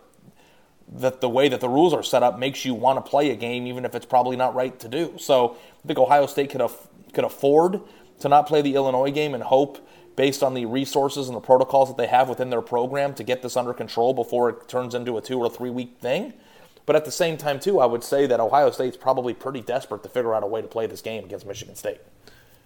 that 0.95 1.21
the 1.21 1.29
way 1.29 1.49
that 1.49 1.61
the 1.61 1.69
rules 1.69 1.95
are 1.95 2.03
set 2.03 2.23
up 2.23 2.39
makes 2.39 2.65
you 2.65 2.75
want 2.75 3.03
to 3.03 3.11
play 3.11 3.31
a 3.31 3.37
game, 3.37 3.67
even 3.67 3.85
if 3.85 3.95
it's 3.95 4.07
probably 4.07 4.37
not 4.37 4.55
right 4.55 4.79
to 4.81 4.89
do. 4.89 5.15
So 5.19 5.57
I 5.83 5.87
think 5.87 5.99
Ohio 5.99 6.27
State 6.27 6.51
could 6.51 6.61
af- 6.61 6.89
could 7.13 7.25
afford 7.25 7.81
to 8.21 8.29
not 8.29 8.47
play 8.47 8.63
the 8.63 8.75
Illinois 8.75 9.11
game 9.11 9.35
and 9.35 9.43
hope, 9.43 9.79
based 10.17 10.43
on 10.43 10.55
the 10.55 10.67
resources 10.67 11.29
and 11.29 11.37
the 11.37 11.41
protocols 11.41 11.89
that 11.89 11.97
they 11.97 12.07
have 12.07 12.29
within 12.29 12.51
their 12.51 12.61
program, 12.61 13.15
to 13.15 13.25
get 13.25 13.43
this 13.43 13.57
under 13.57 13.73
control 13.73 14.13
before 14.13 14.51
it 14.51 14.69
turns 14.69 14.95
into 14.95 15.17
a 15.17 15.21
two 15.21 15.39
or 15.39 15.49
three 15.49 15.71
week 15.71 15.97
thing. 16.01 16.35
But 16.85 16.97
at 16.97 17.05
the 17.05 17.13
same 17.13 17.37
time, 17.37 17.61
too, 17.61 17.79
I 17.81 17.87
would 17.87 18.03
say 18.03 18.27
that 18.27 18.41
Ohio 18.41 18.71
State's 18.71 18.97
probably 18.97 19.35
pretty 19.35 19.61
desperate 19.61 20.03
to 20.03 20.09
figure 20.09 20.35
out 20.35 20.43
a 20.43 20.47
way 20.47 20.63
to 20.63 20.69
play 20.69 20.87
this 20.87 21.01
game 21.01 21.25
against 21.25 21.47
Michigan 21.47 21.77
State. 21.77 22.01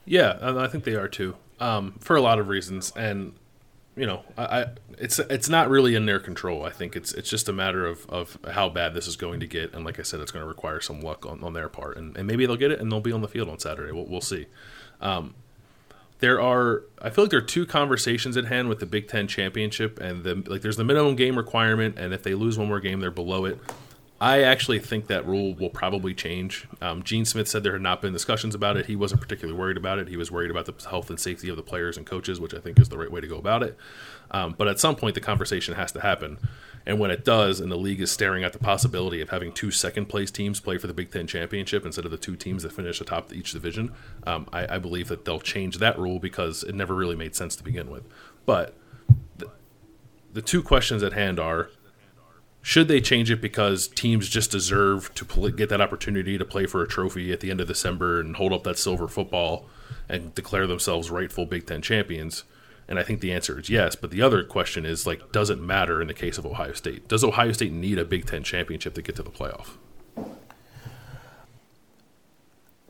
Yeah, 0.05 0.39
I 0.41 0.69
think 0.69 0.85
they 0.85 0.95
are 0.95 1.09
too, 1.09 1.37
um, 1.61 1.97
for 2.01 2.17
a 2.17 2.21
lot 2.23 2.39
of 2.39 2.49
reasons. 2.49 2.93
And 2.97 3.35
you 3.97 4.07
know, 4.07 4.23
I, 4.37 4.45
I, 4.45 4.67
it's 4.99 5.19
it's 5.19 5.49
not 5.49 5.71
really 5.71 5.95
in 5.95 6.07
their 6.07 6.21
control. 6.21 6.65
I 6.65 6.71
think 6.71 6.95
it's 6.95 7.13
it's 7.13 7.29
just 7.29 7.49
a 7.49 7.53
matter 7.53 7.87
of, 7.87 8.09
of 8.09 8.39
how 8.53 8.69
bad 8.69 8.95
this 8.95 9.07
is 9.07 9.17
going 9.17 9.41
to 9.41 9.47
get. 9.47 9.75
And 9.75 9.85
like 9.85 9.99
I 9.99 10.03
said, 10.03 10.21
it's 10.21 10.31
going 10.31 10.45
to 10.45 10.49
require 10.49 10.81
some 10.81 11.01
luck 11.01 11.27
on, 11.27 11.43
on 11.43 11.55
their 11.55 11.69
part. 11.69 11.97
And, 11.97 12.17
and 12.17 12.27
maybe 12.27 12.47
they'll 12.47 12.57
get 12.57 12.71
it 12.71 12.81
and 12.81 12.93
they'll 12.93 13.01
be 13.01 13.13
on 13.13 13.23
the 13.23 13.29
field 13.29 13.49
on 13.49 13.59
Saturday. 13.59 13.93
We'll, 13.93 14.07
we'll 14.07 14.21
see. 14.21 14.47
Um, 15.01 15.35
there 16.19 16.41
are 16.41 16.83
I 17.01 17.11
feel 17.11 17.25
like 17.25 17.31
there 17.31 17.41
are 17.41 17.43
two 17.43 17.67
conversations 17.67 18.37
at 18.37 18.47
hand 18.47 18.69
with 18.69 18.81
the 18.81 18.87
Big 18.87 19.09
Ten 19.09 19.27
championship 19.27 19.99
and 19.99 20.25
the 20.25 20.35
like. 20.47 20.63
There's 20.63 20.77
the 20.77 20.85
minimum 20.85 21.17
game 21.17 21.37
requirement, 21.37 21.99
and 21.99 22.15
if 22.15 22.23
they 22.23 22.35
lose 22.35 22.59
one 22.59 22.69
more 22.69 22.81
game, 22.81 23.01
they're 23.01 23.11
below 23.11 23.45
it. 23.47 23.59
I 24.19 24.43
actually 24.43 24.79
think 24.79 25.09
that 25.09 25.27
rule 25.27 25.55
will 25.55 25.69
probably 25.69 26.15
change. 26.15 26.67
Um, 26.81 27.03
Gene 27.03 27.27
Smith 27.27 27.49
said 27.49 27.63
there 27.63 27.75
had 27.75 27.83
not 27.83 28.01
been 28.01 28.15
discussions 28.15 28.55
about 28.55 28.79
it. 28.79 28.87
He 28.87 28.97
wasn't 28.97 29.21
particularly 29.21 29.59
worried 29.59 29.77
about 29.77 29.99
it. 29.99 30.09
He 30.09 30.17
was 30.17 30.31
worried 30.31 30.51
about 30.51 30.65
the 30.65 30.89
health 30.89 31.11
and 31.11 31.21
safety 31.21 31.51
of 31.51 31.57
the 31.57 31.63
players 31.63 31.99
and 31.99 32.07
coaches, 32.07 32.41
which 32.41 32.55
I 32.55 32.59
think 32.59 32.81
is 32.81 32.89
the 32.89 32.97
right 32.97 33.11
way 33.11 33.21
to 33.21 33.27
go 33.27 33.37
about 33.37 33.63
it. 33.63 33.77
Um, 34.31 34.55
but 34.57 34.69
at 34.69 34.81
some 34.81 34.97
point, 34.97 35.17
the 35.17 35.21
conversation 35.21 35.75
has 35.75 35.93
to 35.93 36.01
happen. 36.01 36.39
And 36.87 36.99
when 36.99 37.11
it 37.11 37.25
does, 37.25 37.61
and 37.61 37.71
the 37.71 37.77
league 37.77 38.01
is 38.01 38.11
staring 38.11 38.43
at 38.43 38.55
the 38.55 38.59
possibility 38.59 39.21
of 39.21 39.29
having 39.29 39.53
two 39.53 39.71
second 39.71 40.07
place 40.07 40.31
teams 40.31 40.61
play 40.61 40.79
for 40.79 40.87
the 40.87 40.95
Big 40.95 41.11
Ten 41.11 41.27
championship 41.27 41.85
instead 41.85 42.07
of 42.07 42.11
the 42.11 42.17
two 42.17 42.37
teams 42.37 42.63
that 42.63 42.73
finish 42.73 43.01
atop 43.01 43.35
each 43.35 43.53
division, 43.53 43.93
um, 44.27 44.49
I, 44.53 44.77
I, 44.77 44.79
believe 44.79 45.09
that 45.09 45.25
they'll 45.25 45.41
change 45.41 45.79
that 45.79 45.99
rule 45.99 46.21
because 46.21 46.63
it 46.63 46.75
never 46.75 46.95
really 46.95 47.17
made 47.17 47.35
sense 47.35 47.57
to 47.57 47.65
begin 47.65 47.91
with. 47.91 48.05
But 48.47 48.75
the, 49.37 49.51
the 50.33 50.43
two 50.43 50.63
questions 50.63 51.03
at 51.03 51.13
hand 51.13 51.41
are 51.41 51.71
should 52.67 52.89
they 52.89 53.01
change 53.01 53.31
it 53.31 53.41
because 53.41 53.87
teams 53.87 54.29
just 54.29 54.51
deserve 54.51 55.15
to 55.15 55.25
play, 55.25 55.53
get 55.53 55.69
that 55.69 55.81
opportunity 55.81 56.37
to 56.37 56.45
play 56.45 56.67
for 56.67 56.83
a 56.83 56.89
trophy 56.89 57.33
at 57.33 57.39
the 57.39 57.49
end 57.49 57.61
of 57.61 57.69
December 57.69 58.19
and 58.19 58.35
hold 58.35 58.53
up 58.53 58.65
that 58.65 58.77
silver 58.77 59.07
football 59.07 59.67
and 60.09 60.35
declare 60.35 60.67
themselves 60.67 61.09
rightful 61.09 61.47
Big 61.47 61.65
Ten 61.65 61.81
champions? 61.81 62.43
And 62.89 62.99
I 62.99 63.05
think 63.05 63.21
the 63.21 63.33
answer 63.33 63.61
is 63.61 63.71
yes. 63.71 63.95
But 63.95 64.11
the 64.11 64.21
other 64.21 64.43
question 64.43 64.85
is 64.85 65.07
like, 65.07 65.31
does 65.31 65.49
it 65.49 65.61
matter 65.61 66.03
in 66.03 66.09
the 66.09 66.13
case 66.13 66.39
of 66.39 66.45
Ohio 66.45 66.73
State? 66.73 67.07
Does 67.07 67.23
Ohio 67.23 67.53
State 67.53 67.71
need 67.71 68.01
a 68.01 68.05
Big 68.05 68.27
Ten 68.27 68.43
championship 68.43 68.95
to 68.95 69.03
get 69.03 69.15
to 69.15 69.23
the 69.23 69.31
playoff? 69.31 69.77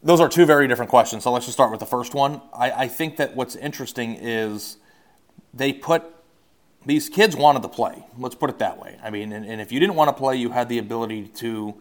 those 0.03 0.21
are 0.21 0.29
two 0.29 0.47
very 0.47 0.67
different 0.69 0.91
questions. 0.91 1.25
So 1.25 1.33
let's 1.33 1.45
just 1.45 1.57
start 1.57 1.71
with 1.71 1.81
the 1.81 1.87
first 1.87 2.15
one. 2.15 2.41
I, 2.55 2.71
I 2.71 2.89
think 2.89 3.19
that 3.19 3.37
what's 3.37 3.57
interesting 3.57 4.15
is 4.15 4.79
they 5.53 5.75
put 5.75 6.05
these 6.87 7.09
kids 7.09 7.37
wanted 7.37 7.62
to 7.62 7.68
play. 7.68 8.07
Let's 8.16 8.37
put 8.37 8.49
it 8.49 8.59
that 8.61 8.79
way. 8.79 8.96
I 9.03 9.11
mean, 9.11 9.33
and, 9.33 9.44
and 9.44 9.61
if 9.61 9.72
you 9.72 9.81
didn't 9.81 9.96
want 9.96 10.09
to 10.09 10.12
play, 10.14 10.37
you 10.37 10.51
had 10.51 10.68
the 10.68 10.79
ability 10.79 11.29
to 11.37 11.75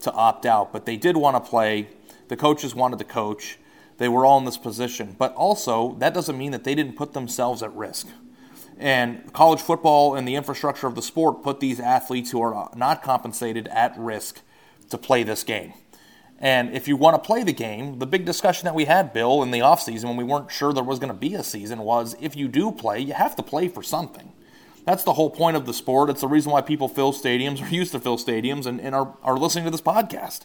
to 0.00 0.12
opt 0.12 0.44
out, 0.44 0.72
but 0.72 0.84
they 0.84 0.96
did 0.96 1.16
want 1.16 1.42
to 1.42 1.50
play. 1.50 1.88
The 2.28 2.36
coaches 2.36 2.74
wanted 2.74 2.98
to 2.98 3.04
coach. 3.04 3.58
They 3.96 4.08
were 4.08 4.26
all 4.26 4.38
in 4.38 4.44
this 4.44 4.58
position, 4.58 5.16
but 5.18 5.34
also 5.34 5.94
that 5.98 6.14
doesn't 6.14 6.36
mean 6.36 6.52
that 6.52 6.64
they 6.64 6.74
didn't 6.74 6.96
put 6.96 7.12
themselves 7.12 7.62
at 7.62 7.74
risk. 7.74 8.08
And 8.78 9.32
college 9.32 9.60
football 9.60 10.14
and 10.14 10.26
the 10.26 10.34
infrastructure 10.34 10.86
of 10.86 10.94
the 10.94 11.02
sport 11.02 11.42
put 11.42 11.60
these 11.60 11.78
athletes 11.78 12.32
who 12.32 12.42
are 12.42 12.54
uh, 12.54 12.68
not 12.76 13.02
compensated 13.02 13.68
at 13.68 13.96
risk 13.96 14.40
to 14.90 14.98
play 14.98 15.22
this 15.22 15.44
game. 15.44 15.74
And 16.38 16.74
if 16.74 16.88
you 16.88 16.96
want 16.96 17.14
to 17.14 17.24
play 17.24 17.44
the 17.44 17.52
game, 17.52 18.00
the 18.00 18.06
big 18.06 18.24
discussion 18.24 18.64
that 18.64 18.74
we 18.74 18.84
had, 18.86 19.12
Bill, 19.12 19.42
in 19.42 19.52
the 19.52 19.60
offseason 19.60 20.04
when 20.04 20.16
we 20.16 20.24
weren't 20.24 20.50
sure 20.50 20.72
there 20.72 20.82
was 20.82 20.98
going 20.98 21.12
to 21.12 21.18
be 21.18 21.34
a 21.34 21.44
season 21.44 21.80
was 21.80 22.16
if 22.20 22.34
you 22.34 22.48
do 22.48 22.72
play, 22.72 22.98
you 22.98 23.14
have 23.14 23.36
to 23.36 23.42
play 23.42 23.68
for 23.68 23.82
something. 23.82 24.32
That's 24.84 25.04
the 25.04 25.14
whole 25.14 25.30
point 25.30 25.56
of 25.56 25.66
the 25.66 25.74
sport. 25.74 26.10
It's 26.10 26.20
the 26.20 26.28
reason 26.28 26.52
why 26.52 26.60
people 26.60 26.88
fill 26.88 27.12
stadiums 27.12 27.62
or 27.62 27.68
used 27.74 27.92
to 27.92 28.00
fill 28.00 28.18
stadiums 28.18 28.66
and, 28.66 28.80
and 28.80 28.94
are, 28.94 29.14
are 29.22 29.36
listening 29.36 29.64
to 29.64 29.70
this 29.70 29.80
podcast. 29.80 30.42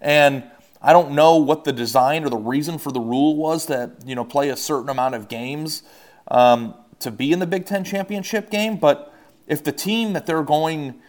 And 0.00 0.44
I 0.80 0.92
don't 0.92 1.12
know 1.12 1.36
what 1.36 1.64
the 1.64 1.72
design 1.72 2.24
or 2.24 2.28
the 2.28 2.36
reason 2.36 2.78
for 2.78 2.92
the 2.92 3.00
rule 3.00 3.36
was 3.36 3.66
that, 3.66 3.92
you 4.04 4.14
know, 4.14 4.24
play 4.24 4.48
a 4.48 4.56
certain 4.56 4.88
amount 4.88 5.14
of 5.14 5.28
games 5.28 5.82
um, 6.28 6.74
to 7.00 7.10
be 7.10 7.32
in 7.32 7.38
the 7.38 7.46
Big 7.46 7.66
Ten 7.66 7.84
championship 7.84 8.50
game. 8.50 8.76
But 8.76 9.12
if 9.46 9.64
the 9.64 9.72
team 9.72 10.12
that 10.12 10.26
they're 10.26 10.42
going 10.42 11.00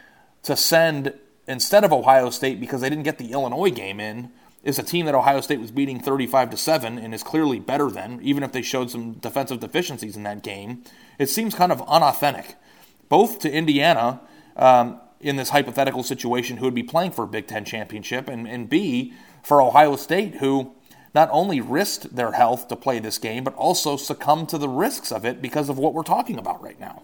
to 0.44 0.56
send 0.56 1.14
instead 1.48 1.84
of 1.84 1.92
Ohio 1.92 2.30
State 2.30 2.60
because 2.60 2.82
they 2.82 2.90
didn't 2.90 3.04
get 3.04 3.18
the 3.18 3.32
Illinois 3.32 3.72
game 3.72 4.00
in 4.00 4.32
is 4.64 4.78
a 4.78 4.84
team 4.84 5.06
that 5.06 5.16
Ohio 5.16 5.42
State 5.42 5.60
was 5.60 5.72
beating 5.72 6.00
35 6.00 6.52
to 6.52 6.58
7 6.58 6.98
and 6.98 7.14
is 7.14 7.24
clearly 7.24 7.60
better 7.60 7.90
than 7.90 8.20
even 8.22 8.44
if 8.44 8.52
they 8.52 8.62
showed 8.62 8.92
some 8.92 9.14
defensive 9.14 9.60
deficiencies 9.60 10.16
in 10.16 10.24
that 10.24 10.44
game 10.44 10.84
it 11.18 11.28
seems 11.28 11.56
kind 11.56 11.72
of 11.72 11.82
unauthentic 11.88 12.56
both 13.10 13.40
to 13.40 13.52
Indiana 13.52 14.22
um, 14.56 15.00
in 15.20 15.36
this 15.36 15.50
hypothetical 15.50 16.04
situation 16.04 16.58
who 16.58 16.66
would 16.66 16.76
be 16.76 16.84
playing 16.84 17.12
for 17.12 17.24
a 17.24 17.28
Big 17.28 17.48
Ten 17.48 17.66
championship 17.66 18.28
and, 18.28 18.48
and 18.48 18.70
B 18.70 19.14
for 19.44 19.62
Ohio 19.62 19.96
State 19.96 20.36
who 20.36 20.74
not 21.14 21.28
only 21.32 21.60
risked 21.60 22.16
their 22.16 22.34
health 22.34 22.68
to 22.70 22.76
play 22.76 23.00
this 23.00 23.18
game 23.18 23.44
but 23.44 23.56
also 23.56 23.98
succumbed 23.98 24.50
to 24.50 24.58
the 24.58 24.70
risks 24.70 25.12
of 25.12 25.26
it 25.26 25.42
because 25.42 25.70
of 25.70 25.78
what 25.78 25.94
we're 25.94 26.04
talking 26.04 26.38
about 26.38 26.62
right 26.62 26.80
now 26.80 27.04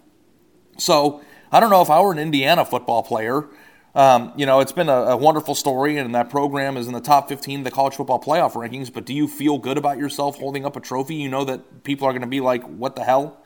so 0.77 1.21
I 1.51 1.59
don't 1.59 1.69
know 1.69 1.81
if 1.81 1.89
I 1.89 1.99
were 2.01 2.11
an 2.11 2.19
Indiana 2.19 2.63
football 2.65 3.03
player 3.03 3.49
um, 3.95 4.33
you 4.35 4.45
know, 4.45 4.59
it's 4.59 4.73
been 4.73 4.89
a, 4.89 4.93
a, 4.93 5.17
wonderful 5.17 5.55
story, 5.55 5.97
and 5.97 6.13
that 6.15 6.29
program 6.29 6.75
is 6.75 6.85
in 6.85 6.93
the 6.93 6.99
top 6.99 7.29
15 7.29 7.59
of 7.59 7.63
the 7.63 7.71
college 7.71 7.95
football 7.95 8.21
playoff 8.21 8.51
rankings. 8.51 8.91
But 8.91 9.05
do 9.05 9.13
you 9.13 9.25
feel 9.25 9.57
good 9.57 9.77
about 9.77 9.97
yourself 9.97 10.37
holding 10.37 10.65
up 10.65 10.75
a 10.75 10.81
trophy? 10.81 11.15
You 11.15 11.29
know 11.29 11.45
that 11.45 11.85
people 11.85 12.05
are 12.05 12.11
going 12.11 12.21
to 12.21 12.27
be 12.27 12.41
like, 12.41 12.61
what 12.63 12.97
the 12.97 13.05
hell 13.05 13.41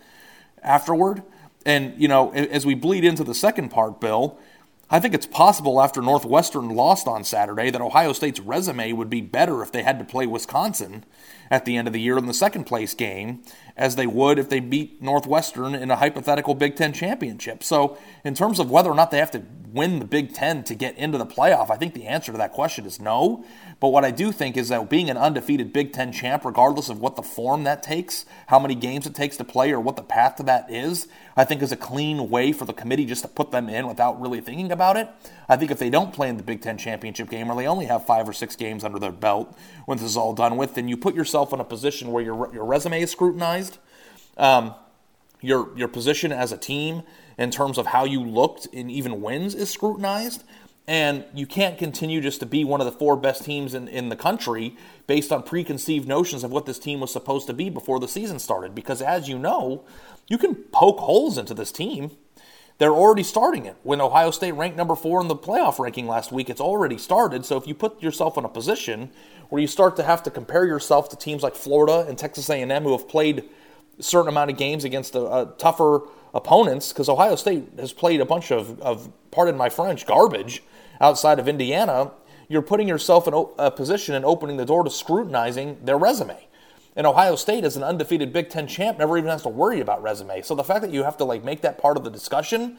afterward? 0.63 1.21
And, 1.65 1.99
you 2.01 2.07
know, 2.07 2.31
as 2.31 2.65
we 2.65 2.73
bleed 2.73 3.03
into 3.03 3.23
the 3.23 3.35
second 3.35 3.69
part, 3.69 3.99
Bill, 3.99 4.39
I 4.89 4.99
think 4.99 5.13
it's 5.13 5.27
possible 5.27 5.81
after 5.81 6.01
Northwestern 6.01 6.69
lost 6.69 7.07
on 7.07 7.23
Saturday 7.23 7.69
that 7.69 7.81
Ohio 7.81 8.11
State's 8.11 8.39
resume 8.39 8.91
would 8.93 9.09
be 9.09 9.21
better 9.21 9.61
if 9.61 9.71
they 9.71 9.83
had 9.83 9.99
to 9.99 10.05
play 10.05 10.25
Wisconsin 10.25 11.03
at 11.51 11.65
the 11.65 11.77
end 11.77 11.87
of 11.87 11.93
the 11.93 12.01
year 12.01 12.17
in 12.17 12.25
the 12.25 12.33
second 12.33 12.63
place 12.63 12.93
game 12.95 13.43
as 13.79 13.95
they 13.95 14.05
would 14.05 14.37
if 14.37 14.49
they 14.49 14.59
beat 14.59 15.01
Northwestern 15.01 15.73
in 15.73 15.89
a 15.89 15.95
hypothetical 15.95 16.53
Big 16.53 16.75
Ten 16.75 16.91
championship. 16.91 17.63
So, 17.63 17.97
in 18.25 18.35
terms 18.35 18.59
of 18.59 18.69
whether 18.69 18.91
or 18.91 18.95
not 18.95 19.09
they 19.09 19.19
have 19.19 19.31
to 19.31 19.41
win 19.71 19.99
the 19.99 20.05
Big 20.05 20.33
Ten 20.33 20.63
to 20.63 20.75
get 20.75 20.97
into 20.97 21.17
the 21.17 21.25
playoff, 21.25 21.71
I 21.71 21.77
think 21.77 21.93
the 21.93 22.05
answer 22.05 22.33
to 22.33 22.37
that 22.37 22.51
question 22.51 22.85
is 22.85 22.99
no. 22.99 23.45
But 23.79 23.89
what 23.89 24.03
I 24.03 24.11
do 24.11 24.33
think 24.33 24.57
is 24.57 24.67
that 24.69 24.89
being 24.89 25.09
an 25.09 25.15
undefeated 25.15 25.71
Big 25.71 25.93
Ten 25.93 26.11
champ, 26.11 26.43
regardless 26.43 26.89
of 26.89 26.99
what 26.99 27.15
the 27.15 27.21
form 27.21 27.63
that 27.63 27.81
takes, 27.81 28.25
how 28.47 28.59
many 28.59 28.75
games 28.75 29.07
it 29.07 29.15
takes 29.15 29.37
to 29.37 29.45
play, 29.45 29.71
or 29.71 29.79
what 29.79 29.95
the 29.95 30.03
path 30.03 30.35
to 30.35 30.43
that 30.43 30.69
is, 30.69 31.07
I 31.37 31.45
think 31.45 31.61
is 31.61 31.71
a 31.71 31.77
clean 31.77 32.29
way 32.29 32.51
for 32.51 32.65
the 32.65 32.73
committee 32.73 33.05
just 33.05 33.21
to 33.21 33.29
put 33.29 33.51
them 33.51 33.69
in 33.69 33.87
without 33.87 34.19
really 34.19 34.41
thinking 34.41 34.73
about 34.73 34.97
it. 34.97 35.07
I 35.47 35.55
think 35.55 35.71
if 35.71 35.79
they 35.79 35.89
don't 35.89 36.13
play 36.13 36.27
in 36.27 36.35
the 36.35 36.43
Big 36.43 36.61
Ten 36.61 36.77
championship 36.77 37.29
game, 37.29 37.49
or 37.49 37.55
they 37.55 37.67
only 37.67 37.85
have 37.85 38.05
five 38.05 38.27
or 38.27 38.33
six 38.33 38.57
games 38.57 38.83
under 38.83 38.99
their 38.99 39.13
belt 39.13 39.57
when 39.85 39.99
this 39.99 40.07
is 40.07 40.17
all 40.17 40.33
done 40.33 40.57
with, 40.57 40.75
then 40.75 40.87
you 40.89 40.97
put 40.97 41.15
yourself 41.15 41.53
in 41.53 41.59
a 41.59 41.63
position 41.63 42.11
where 42.11 42.23
your, 42.23 42.53
your 42.53 42.65
resume 42.65 43.01
is 43.01 43.11
scrutinized. 43.11 43.68
Um, 44.39 44.73
your 45.41 45.77
your 45.77 45.87
position 45.87 46.31
as 46.31 46.51
a 46.51 46.57
team 46.57 47.03
in 47.37 47.51
terms 47.51 47.77
of 47.77 47.87
how 47.87 48.03
you 48.03 48.21
looked 48.23 48.65
in 48.67 48.89
even 48.89 49.21
wins 49.21 49.55
is 49.55 49.69
scrutinized. 49.69 50.43
And 50.87 51.23
you 51.35 51.45
can't 51.45 51.77
continue 51.77 52.19
just 52.19 52.39
to 52.39 52.47
be 52.47 52.63
one 52.63 52.81
of 52.81 52.85
the 52.85 52.91
four 52.91 53.15
best 53.15 53.45
teams 53.45 53.75
in, 53.75 53.87
in 53.87 54.09
the 54.09 54.15
country 54.15 54.75
based 55.05 55.31
on 55.31 55.43
preconceived 55.43 56.07
notions 56.07 56.43
of 56.43 56.49
what 56.49 56.65
this 56.65 56.79
team 56.79 56.99
was 56.99 57.13
supposed 57.13 57.45
to 57.45 57.53
be 57.53 57.69
before 57.69 57.99
the 57.99 58.07
season 58.07 58.39
started. 58.39 58.73
Because 58.73 58.99
as 58.99 59.29
you 59.29 59.37
know, 59.37 59.83
you 60.27 60.39
can 60.39 60.55
poke 60.55 60.97
holes 60.97 61.37
into 61.37 61.53
this 61.53 61.71
team. 61.71 62.09
They're 62.79 62.91
already 62.91 63.21
starting 63.21 63.67
it. 63.67 63.75
When 63.83 64.01
Ohio 64.01 64.31
State 64.31 64.53
ranked 64.53 64.77
number 64.77 64.95
four 64.95 65.21
in 65.21 65.27
the 65.27 65.35
playoff 65.35 65.77
ranking 65.77 66.07
last 66.07 66.31
week, 66.31 66.49
it's 66.49 66.61
already 66.61 66.97
started. 66.97 67.45
So 67.45 67.55
if 67.55 67.67
you 67.67 67.75
put 67.75 68.01
yourself 68.01 68.35
in 68.37 68.45
a 68.45 68.49
position 68.49 69.11
where 69.49 69.61
you 69.61 69.67
start 69.67 69.95
to 69.97 70.03
have 70.03 70.23
to 70.23 70.31
compare 70.31 70.65
yourself 70.65 71.07
to 71.09 71.15
teams 71.15 71.43
like 71.43 71.53
Florida 71.53 72.05
and 72.07 72.17
Texas 72.17 72.49
A&M 72.49 72.83
who 72.83 72.93
have 72.93 73.07
played 73.07 73.43
certain 73.99 74.29
amount 74.29 74.51
of 74.51 74.57
games 74.57 74.83
against 74.83 75.15
a, 75.15 75.21
a 75.21 75.53
tougher 75.57 76.01
opponents, 76.33 76.93
because 76.93 77.09
Ohio 77.09 77.35
State 77.35 77.69
has 77.79 77.91
played 77.91 78.21
a 78.21 78.25
bunch 78.25 78.51
of, 78.51 78.79
of, 78.81 79.09
pardon 79.31 79.57
my 79.57 79.69
French, 79.69 80.05
garbage 80.05 80.61
outside 81.01 81.39
of 81.39 81.47
Indiana, 81.47 82.11
you're 82.47 82.61
putting 82.61 82.87
yourself 82.87 83.27
in 83.27 83.33
a 83.57 83.71
position 83.71 84.15
and 84.15 84.25
opening 84.25 84.57
the 84.57 84.65
door 84.65 84.83
to 84.83 84.89
scrutinizing 84.89 85.77
their 85.83 85.97
resume. 85.97 86.47
And 86.95 87.05
Ohio 87.05 87.35
State, 87.35 87.63
as 87.63 87.77
an 87.77 87.83
undefeated 87.83 88.33
Big 88.33 88.49
Ten 88.49 88.67
champ, 88.67 88.97
never 88.97 89.17
even 89.17 89.29
has 89.29 89.43
to 89.43 89.49
worry 89.49 89.79
about 89.79 90.01
resume. 90.01 90.41
So 90.41 90.55
the 90.55 90.63
fact 90.63 90.81
that 90.81 90.91
you 90.91 91.03
have 91.03 91.15
to 91.17 91.23
like 91.23 91.43
make 91.43 91.61
that 91.61 91.77
part 91.77 91.95
of 91.95 92.03
the 92.03 92.09
discussion 92.09 92.77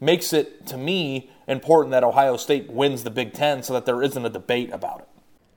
makes 0.00 0.32
it, 0.32 0.66
to 0.66 0.76
me, 0.76 1.30
important 1.46 1.92
that 1.92 2.04
Ohio 2.04 2.36
State 2.36 2.68
wins 2.70 3.04
the 3.04 3.10
Big 3.10 3.32
Ten 3.32 3.62
so 3.62 3.72
that 3.72 3.86
there 3.86 4.02
isn't 4.02 4.24
a 4.24 4.28
debate 4.28 4.72
about 4.72 5.00
it. 5.00 5.08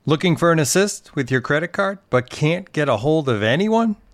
Looking 0.06 0.36
for 0.36 0.52
an 0.52 0.58
assist 0.58 1.14
with 1.14 1.30
your 1.30 1.40
credit 1.40 1.72
card, 1.72 1.98
but 2.08 2.30
can't 2.30 2.72
get 2.72 2.88
a 2.88 2.98
hold 2.98 3.28
of 3.28 3.42
anyone? 3.42 3.96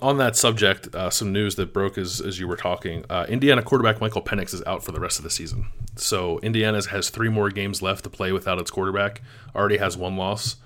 On 0.00 0.18
that 0.18 0.36
subject, 0.36 0.94
uh, 0.94 1.10
some 1.10 1.32
news 1.32 1.56
that 1.56 1.72
broke 1.72 1.98
as, 1.98 2.20
as 2.20 2.38
you 2.38 2.46
were 2.46 2.56
talking. 2.56 3.04
Uh, 3.10 3.26
Indiana 3.28 3.62
quarterback 3.62 4.00
Michael 4.00 4.22
Penix 4.22 4.54
is 4.54 4.62
out 4.64 4.84
for 4.84 4.92
the 4.92 5.00
rest 5.00 5.18
of 5.18 5.24
the 5.24 5.30
season. 5.30 5.66
So 5.96 6.38
Indiana 6.38 6.80
has 6.90 7.10
three 7.10 7.28
more 7.28 7.50
games 7.50 7.82
left 7.82 8.04
to 8.04 8.10
play 8.10 8.30
without 8.30 8.58
its 8.58 8.70
quarterback. 8.70 9.22
Already 9.56 9.78
has 9.78 9.96
one 9.96 10.16
loss. 10.16 10.56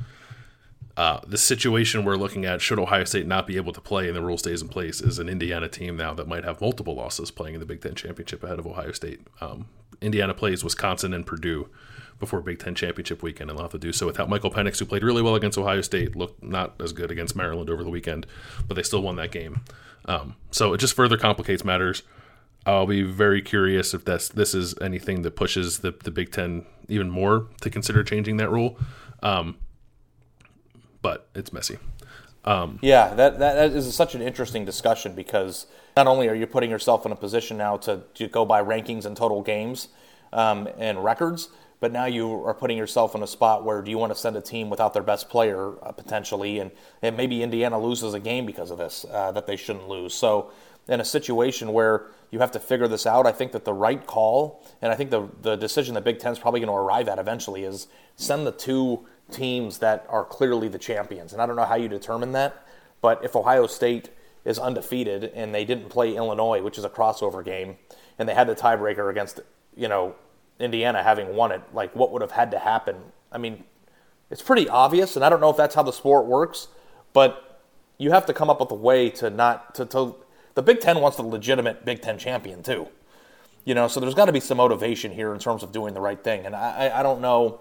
Uh, 0.96 1.20
the 1.26 1.38
situation 1.38 2.04
we're 2.04 2.16
looking 2.16 2.44
at, 2.44 2.60
should 2.60 2.78
Ohio 2.78 3.04
State 3.04 3.26
not 3.26 3.46
be 3.46 3.56
able 3.56 3.72
to 3.72 3.80
play 3.80 4.08
and 4.08 4.16
the 4.16 4.22
rule 4.22 4.36
stays 4.36 4.60
in 4.60 4.68
place, 4.68 5.00
is 5.00 5.18
an 5.18 5.28
Indiana 5.28 5.68
team 5.68 5.96
now 5.96 6.12
that 6.14 6.28
might 6.28 6.44
have 6.44 6.60
multiple 6.60 6.94
losses 6.94 7.30
playing 7.30 7.54
in 7.54 7.60
the 7.60 7.66
Big 7.66 7.80
Ten 7.80 7.94
championship 7.94 8.42
ahead 8.44 8.58
of 8.58 8.66
Ohio 8.66 8.92
State. 8.92 9.20
Um, 9.40 9.66
Indiana 10.02 10.34
plays 10.34 10.62
Wisconsin 10.62 11.14
and 11.14 11.26
Purdue 11.26 11.68
before 12.18 12.42
Big 12.42 12.58
Ten 12.58 12.74
championship 12.74 13.22
weekend, 13.22 13.48
and 13.48 13.58
they'll 13.58 13.64
have 13.64 13.72
to 13.72 13.78
do 13.78 13.92
so 13.92 14.06
without 14.06 14.28
Michael 14.28 14.50
Penix, 14.50 14.78
who 14.78 14.84
played 14.84 15.02
really 15.02 15.22
well 15.22 15.34
against 15.34 15.56
Ohio 15.56 15.80
State, 15.80 16.14
looked 16.14 16.42
not 16.42 16.74
as 16.78 16.92
good 16.92 17.10
against 17.10 17.34
Maryland 17.34 17.70
over 17.70 17.82
the 17.82 17.90
weekend, 17.90 18.26
but 18.68 18.74
they 18.74 18.82
still 18.82 19.02
won 19.02 19.16
that 19.16 19.30
game. 19.30 19.62
Um, 20.04 20.36
so 20.50 20.74
it 20.74 20.78
just 20.78 20.94
further 20.94 21.16
complicates 21.16 21.64
matters. 21.64 22.02
I'll 22.66 22.86
be 22.86 23.02
very 23.02 23.42
curious 23.42 23.92
if 23.94 24.04
that's 24.04 24.28
this 24.28 24.54
is 24.54 24.74
anything 24.80 25.22
that 25.22 25.36
pushes 25.36 25.80
the, 25.80 25.92
the 26.04 26.10
Big 26.10 26.30
Ten 26.32 26.66
even 26.88 27.10
more 27.10 27.48
to 27.62 27.70
consider 27.70 28.04
changing 28.04 28.36
that 28.36 28.50
rule. 28.50 28.78
Um, 29.22 29.56
but 31.02 31.28
it's 31.34 31.52
messy. 31.52 31.78
Um, 32.44 32.78
yeah, 32.82 33.14
that, 33.14 33.38
that, 33.38 33.70
is 33.70 33.94
such 33.94 34.14
an 34.14 34.22
interesting 34.22 34.64
discussion 34.64 35.14
because 35.14 35.66
not 35.96 36.06
only 36.06 36.28
are 36.28 36.34
you 36.34 36.46
putting 36.46 36.70
yourself 36.70 37.06
in 37.06 37.12
a 37.12 37.16
position 37.16 37.56
now 37.56 37.76
to, 37.78 38.02
to 38.14 38.26
go 38.28 38.44
by 38.44 38.62
rankings 38.62 39.04
and 39.04 39.16
total 39.16 39.42
games 39.42 39.88
um, 40.32 40.68
and 40.78 41.04
records, 41.04 41.50
but 41.78 41.92
now 41.92 42.06
you 42.06 42.44
are 42.44 42.54
putting 42.54 42.78
yourself 42.78 43.14
in 43.14 43.22
a 43.22 43.26
spot 43.26 43.64
where 43.64 43.82
do 43.82 43.90
you 43.90 43.98
want 43.98 44.12
to 44.12 44.18
send 44.18 44.36
a 44.36 44.40
team 44.40 44.70
without 44.70 44.94
their 44.94 45.02
best 45.02 45.28
player 45.28 45.74
uh, 45.84 45.92
potentially, 45.92 46.58
and, 46.58 46.70
and 47.00 47.16
maybe 47.16 47.42
Indiana 47.42 47.78
loses 47.78 48.14
a 48.14 48.20
game 48.20 48.46
because 48.46 48.70
of 48.70 48.78
this 48.78 49.04
uh, 49.10 49.32
that 49.32 49.46
they 49.46 49.56
shouldn't 49.56 49.88
lose. 49.88 50.14
So 50.14 50.50
in 50.88 51.00
a 51.00 51.04
situation 51.04 51.72
where 51.72 52.06
you 52.30 52.40
have 52.40 52.52
to 52.52 52.60
figure 52.60 52.88
this 52.88 53.06
out, 53.06 53.26
I 53.26 53.32
think 53.32 53.52
that 53.52 53.64
the 53.64 53.72
right 53.72 54.04
call, 54.04 54.64
and 54.80 54.92
I 54.92 54.96
think 54.96 55.10
the 55.10 55.28
the 55.42 55.56
decision 55.56 55.94
that 55.94 56.04
Big 56.04 56.18
Ten 56.18 56.32
is 56.32 56.38
probably 56.38 56.60
going 56.60 56.68
to 56.68 56.74
arrive 56.74 57.08
at 57.08 57.18
eventually 57.18 57.64
is 57.64 57.88
send 58.16 58.46
the 58.46 58.52
two 58.52 59.06
teams 59.32 59.78
that 59.78 60.06
are 60.08 60.24
clearly 60.24 60.68
the 60.68 60.78
champions. 60.78 61.32
And 61.32 61.42
I 61.42 61.46
don't 61.46 61.56
know 61.56 61.64
how 61.64 61.74
you 61.74 61.88
determine 61.88 62.32
that, 62.32 62.66
but 63.00 63.24
if 63.24 63.34
Ohio 63.34 63.66
State 63.66 64.10
is 64.44 64.58
undefeated 64.58 65.24
and 65.34 65.54
they 65.54 65.64
didn't 65.64 65.88
play 65.88 66.16
Illinois, 66.16 66.62
which 66.62 66.78
is 66.78 66.84
a 66.84 66.88
crossover 66.88 67.44
game, 67.44 67.76
and 68.18 68.28
they 68.28 68.34
had 68.34 68.46
the 68.46 68.54
tiebreaker 68.54 69.10
against, 69.10 69.40
you 69.76 69.88
know, 69.88 70.14
Indiana 70.58 71.02
having 71.02 71.34
won 71.34 71.52
it, 71.52 71.62
like 71.72 71.94
what 71.96 72.12
would 72.12 72.22
have 72.22 72.32
had 72.32 72.50
to 72.50 72.58
happen? 72.58 72.96
I 73.30 73.38
mean, 73.38 73.64
it's 74.30 74.42
pretty 74.42 74.68
obvious, 74.68 75.16
and 75.16 75.24
I 75.24 75.28
don't 75.28 75.40
know 75.40 75.50
if 75.50 75.56
that's 75.56 75.74
how 75.74 75.82
the 75.82 75.92
sport 75.92 76.26
works, 76.26 76.68
but 77.12 77.60
you 77.98 78.10
have 78.12 78.26
to 78.26 78.32
come 78.32 78.48
up 78.50 78.60
with 78.60 78.70
a 78.70 78.74
way 78.74 79.10
to 79.10 79.30
not 79.30 79.74
to, 79.76 79.84
to 79.86 80.16
the 80.54 80.62
Big 80.62 80.80
Ten 80.80 81.00
wants 81.00 81.16
the 81.16 81.22
legitimate 81.22 81.84
Big 81.84 82.02
Ten 82.02 82.18
champion 82.18 82.62
too. 82.62 82.88
You 83.64 83.74
know, 83.74 83.88
so 83.88 84.00
there's 84.00 84.14
got 84.14 84.24
to 84.24 84.32
be 84.32 84.40
some 84.40 84.56
motivation 84.56 85.12
here 85.12 85.32
in 85.32 85.38
terms 85.38 85.62
of 85.62 85.70
doing 85.70 85.94
the 85.94 86.00
right 86.00 86.22
thing, 86.22 86.46
and 86.46 86.56
I, 86.56 86.90
I 86.94 87.02
don't 87.02 87.20
know 87.20 87.60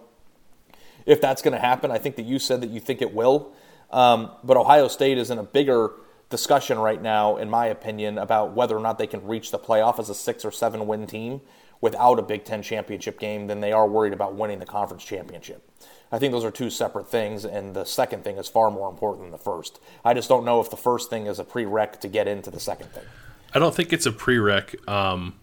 if 1.06 1.22
that's 1.22 1.42
going 1.42 1.54
to 1.54 1.60
happen. 1.60 1.92
I 1.92 1.98
think 1.98 2.16
that 2.16 2.26
you 2.26 2.40
said 2.40 2.62
that 2.62 2.70
you 2.70 2.80
think 2.80 3.02
it 3.02 3.14
will. 3.14 3.54
Um, 3.92 4.32
but 4.44 4.58
Ohio 4.58 4.88
State 4.88 5.18
is 5.18 5.30
in 5.30 5.38
a 5.38 5.44
bigger 5.44 5.92
discussion 6.30 6.80
right 6.80 7.02
now, 7.02 7.38
in 7.38 7.50
my 7.50 7.68
opinion, 7.68 8.18
about 8.18 8.54
whether 8.54 8.76
or 8.76 8.80
not 8.80 8.98
they 8.98 9.08
can 9.08 9.26
reach 9.28 9.52
the 9.52 9.60
playoff 9.60 10.00
as 10.00 10.10
a 10.10 10.16
six 10.16 10.44
or 10.46 10.52
seven 10.52 10.88
win 10.88 11.06
team 11.06 11.42
without 11.82 12.18
a 12.18 12.22
Big 12.22 12.46
Ten 12.46 12.64
championship 12.64 13.20
game 13.20 13.48
than 13.48 13.60
they 13.60 13.72
are 13.72 13.88
worried 13.88 14.14
about 14.14 14.36
winning 14.36 14.60
the 14.60 14.66
conference 14.66 15.04
championship. 15.04 15.68
I 16.12 16.20
think 16.20 16.32
those 16.32 16.44
are 16.44 16.52
two 16.52 16.70
separate 16.70 17.10
things, 17.10 17.46
and 17.46 17.74
the 17.74 17.86
second 17.86 18.24
thing 18.24 18.38
is 18.38 18.48
far 18.48 18.70
more 18.70 18.90
important 18.90 19.26
than 19.26 19.32
the 19.32 19.38
first. 19.38 19.80
I 20.04 20.14
just 20.14 20.30
don't 20.30 20.46
know 20.46 20.60
if 20.60 20.70
the 20.70 20.78
first 20.78 21.10
thing 21.10 21.28
is 21.28 21.40
a 21.40 21.44
prereq 21.44 22.00
to 22.02 22.08
get 22.08 22.28
into 22.28 22.52
the 22.52 22.60
second 22.60 22.92
thing. 22.92 23.04
I 23.54 23.60
don't 23.60 23.74
think 23.74 23.92
it's 23.92 24.06
a 24.06 24.12
prereq, 24.12 24.88
um, 24.90 25.36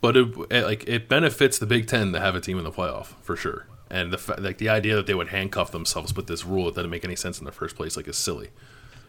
but 0.00 0.16
it, 0.16 0.28
it, 0.50 0.64
like 0.64 0.84
it 0.86 1.08
benefits 1.08 1.58
the 1.58 1.66
Big 1.66 1.86
Ten 1.86 2.12
to 2.12 2.20
have 2.20 2.34
a 2.34 2.40
team 2.40 2.58
in 2.58 2.64
the 2.64 2.72
playoff 2.72 3.14
for 3.22 3.36
sure 3.36 3.66
and 3.90 4.12
the 4.12 4.34
like 4.38 4.58
the 4.58 4.68
idea 4.68 4.94
that 4.96 5.06
they 5.06 5.14
would 5.14 5.28
handcuff 5.28 5.72
themselves 5.72 6.14
with 6.14 6.26
this 6.26 6.44
rule 6.44 6.66
that 6.66 6.76
doesn't 6.76 6.90
make 6.90 7.04
any 7.04 7.16
sense 7.16 7.38
in 7.38 7.44
the 7.44 7.52
first 7.52 7.76
place 7.76 7.96
like 7.96 8.06
is 8.06 8.16
silly. 8.16 8.50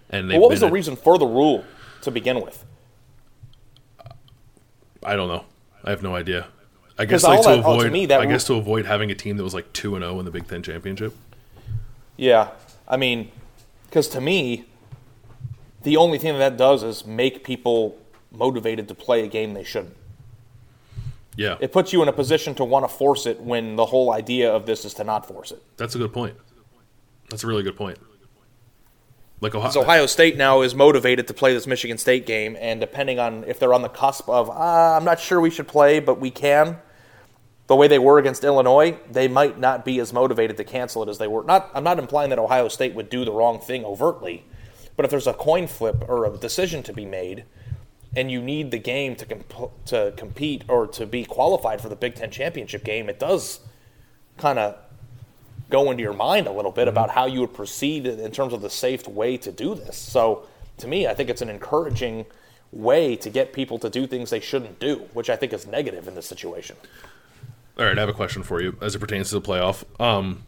And 0.10 0.30
well, 0.30 0.41
what 0.41 0.50
was 0.50 0.60
the 0.60 0.67
a, 0.67 0.72
reason 0.72 0.96
for 0.96 1.17
the 1.17 1.26
rule 1.26 1.63
to 2.02 2.12
begin 2.12 2.41
with? 2.41 2.65
I 5.04 5.15
don't 5.15 5.28
know. 5.28 5.46
I 5.84 5.89
have 5.91 6.04
no 6.04 6.15
idea. 6.15 6.48
I 6.98 7.06
guess 7.06 7.24
like 7.24 7.41
to 7.41 7.50
that, 7.50 7.60
avoid. 7.60 7.80
Oh, 7.80 7.84
to 7.84 7.89
me, 7.89 8.12
I 8.12 8.26
guess 8.26 8.44
to 8.46 8.56
avoid 8.56 8.86
having 8.86 9.10
a 9.10 9.15
team 9.15 9.38
that 9.38 9.44
was 9.44 9.54
like 9.54 9.72
two 9.74 9.96
and 9.96 10.04
zero 10.04 10.15
oh 10.15 10.20
in 10.20 10.26
the 10.26 10.32
Big 10.32 10.48
Ten 10.48 10.62
championship. 10.62 11.15
Yeah, 12.17 12.52
I 12.88 12.98
mean, 12.98 13.32
because 13.86 14.08
to 14.10 14.22
me, 14.22 14.65
the 15.82 15.98
only 15.98 16.17
thing 16.17 16.34
that, 16.34 16.39
that 16.39 16.58
does 16.58 16.84
is 16.84 17.06
make 17.06 17.44
people 17.44 17.98
motivated 18.32 18.88
to 18.88 18.96
play 18.96 19.24
a 19.24 19.28
game 19.28 19.54
they 19.54 19.63
shouldn't. 19.63 19.96
Yeah. 21.41 21.58
It 21.60 21.71
puts 21.71 21.91
you 21.91 22.04
in 22.04 22.08
a 22.08 22.13
position 22.13 22.54
to 22.56 22.63
want 22.63 22.88
to 22.88 22.88
force 22.88 23.25
it 23.25 23.41
when 23.41 23.75
the 23.75 23.86
whole 23.88 24.13
idea 24.13 24.54
of 24.54 24.67
this 24.67 24.86
is 24.86 24.93
to 24.95 25.04
not 25.04 25.27
force 25.27 25.51
it. 25.51 25.63
That's 25.75 25.95
a 25.95 25.97
good 25.97 26.13
point. 26.13 26.36
That's 27.32 27.43
a 27.43 27.47
really 27.47 27.63
good 27.63 27.75
point. 27.75 27.97
Like 29.39 29.56
Ohio, 29.56 29.82
Ohio 29.82 30.06
State 30.06 30.38
now 30.38 30.62
is 30.62 30.75
motivated 30.75 31.27
to 31.30 31.34
play 31.34 31.51
this 31.51 31.65
Michigan 31.65 31.97
State 31.97 32.27
game, 32.27 32.56
and 32.60 32.80
depending 32.80 33.17
on 33.17 33.43
if 33.45 33.58
they're 33.58 33.73
on 33.73 33.82
the 33.82 33.89
cusp 33.89 34.30
of, 34.30 34.51
ah, 34.51 34.95
I'm 34.95 35.04
not 35.04 35.19
sure 35.19 35.41
we 35.41 35.49
should 35.49 35.67
play, 35.67 35.99
but 35.99 36.19
we 36.19 36.30
can, 36.30 36.77
the 37.65 37.75
way 37.75 37.88
they 37.88 37.97
were 37.97 38.19
against 38.19 38.43
Illinois, 38.43 38.99
they 39.10 39.27
might 39.27 39.58
not 39.58 39.84
be 39.84 39.99
as 39.99 40.13
motivated 40.13 40.58
to 40.58 40.63
cancel 40.63 41.01
it 41.01 41.10
as 41.10 41.17
they 41.17 41.27
were. 41.27 41.43
Not, 41.43 41.71
I'm 41.73 41.84
not 41.84 41.97
implying 41.97 42.30
that 42.30 42.38
Ohio 42.38 42.67
State 42.67 42.93
would 42.93 43.10
do 43.10 43.25
the 43.25 43.32
wrong 43.32 43.60
thing 43.60 43.84
overtly, 43.84 44.45
but 44.95 45.06
if 45.06 45.10
there's 45.10 45.25
a 45.25 45.34
coin 45.34 45.65
flip 45.65 46.06
or 46.08 46.25
a 46.25 46.38
decision 46.38 46.84
to 46.84 46.93
be 46.93 47.06
made– 47.06 47.45
and 48.15 48.30
you 48.30 48.41
need 48.41 48.71
the 48.71 48.78
game 48.78 49.15
to 49.15 49.26
comp- 49.26 49.86
to 49.86 50.13
compete 50.17 50.63
or 50.67 50.88
to 50.88 51.06
be 51.06 51.24
qualified 51.24 51.82
for 51.82 51.89
the 51.89 51.95
Big 51.95 52.15
Ten 52.15 52.32
championship 52.32 52.84
game, 52.84 53.10
it 53.10 53.19
does 53.19 53.62
kind 54.38 54.60
of 54.60 54.78
go 55.69 55.89
into 55.89 56.04
your 56.04 56.13
mind 56.13 56.47
a 56.47 56.52
little 56.52 56.71
bit 56.71 56.88
about 56.88 57.12
how 57.12 57.26
you 57.26 57.39
would 57.39 57.54
proceed 57.54 58.06
in 58.06 58.32
terms 58.32 58.54
of 58.54 58.62
the 58.62 58.69
safe 58.69 59.08
way 59.08 59.38
to 59.38 59.52
do 59.52 59.74
this. 59.74 59.95
So, 59.95 60.45
to 60.78 60.88
me, 60.88 61.08
I 61.08 61.13
think 61.13 61.30
it's 61.30 61.41
an 61.41 61.50
encouraging 61.50 62.26
way 62.71 63.15
to 63.17 63.30
get 63.30 63.54
people 63.54 63.80
to 63.80 63.89
do 63.89 64.08
things 64.08 64.30
they 64.30 64.39
shouldn't 64.39 64.80
do, 64.80 65.08
which 65.13 65.30
I 65.30 65.36
think 65.36 65.54
is 65.54 65.65
negative 65.65 66.08
in 66.08 66.15
this 66.15 66.26
situation. 66.26 66.76
All 67.78 67.86
right, 67.86 67.97
I 67.97 68.02
have 68.02 68.10
a 68.10 68.13
question 68.13 68.43
for 68.43 68.62
you 68.62 68.78
as 68.82 68.95
it 68.95 69.00
pertains 69.00 69.30
to 69.30 69.39
the 69.39 69.41
playoff. 69.41 69.84
Um, 70.02 70.43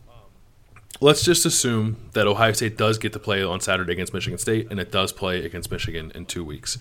let's 0.99 1.23
just 1.23 1.45
assume 1.45 2.09
that 2.13 2.27
Ohio 2.27 2.51
State 2.51 2.77
does 2.77 2.97
get 2.97 3.13
to 3.13 3.19
play 3.19 3.43
on 3.43 3.61
Saturday 3.61 3.93
against 3.93 4.13
Michigan 4.13 4.37
State, 4.37 4.67
and 4.69 4.79
it 4.79 4.91
does 4.91 5.13
play 5.13 5.45
against 5.45 5.71
Michigan 5.71 6.11
in 6.13 6.25
two 6.25 6.43
weeks 6.43 6.77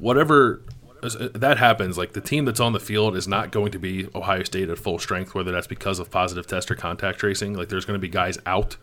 whatever 0.00 0.62
that 1.02 1.56
happens, 1.58 1.96
like 1.96 2.12
the 2.12 2.20
team 2.20 2.44
that's 2.44 2.60
on 2.60 2.72
the 2.72 2.80
field 2.80 3.16
is 3.16 3.26
not 3.26 3.50
going 3.52 3.72
to 3.72 3.78
be 3.78 4.08
Ohio 4.14 4.42
State 4.42 4.68
at 4.68 4.78
full 4.78 4.98
strength, 4.98 5.34
whether 5.34 5.52
that's 5.52 5.66
because 5.66 5.98
of 5.98 6.10
positive 6.10 6.46
test 6.46 6.70
or 6.70 6.74
contact 6.74 7.18
tracing. 7.18 7.54
Like 7.54 7.68
there's 7.68 7.84
going 7.84 7.98
to 7.98 8.00
be 8.00 8.08
guys 8.08 8.38
out. 8.44 8.76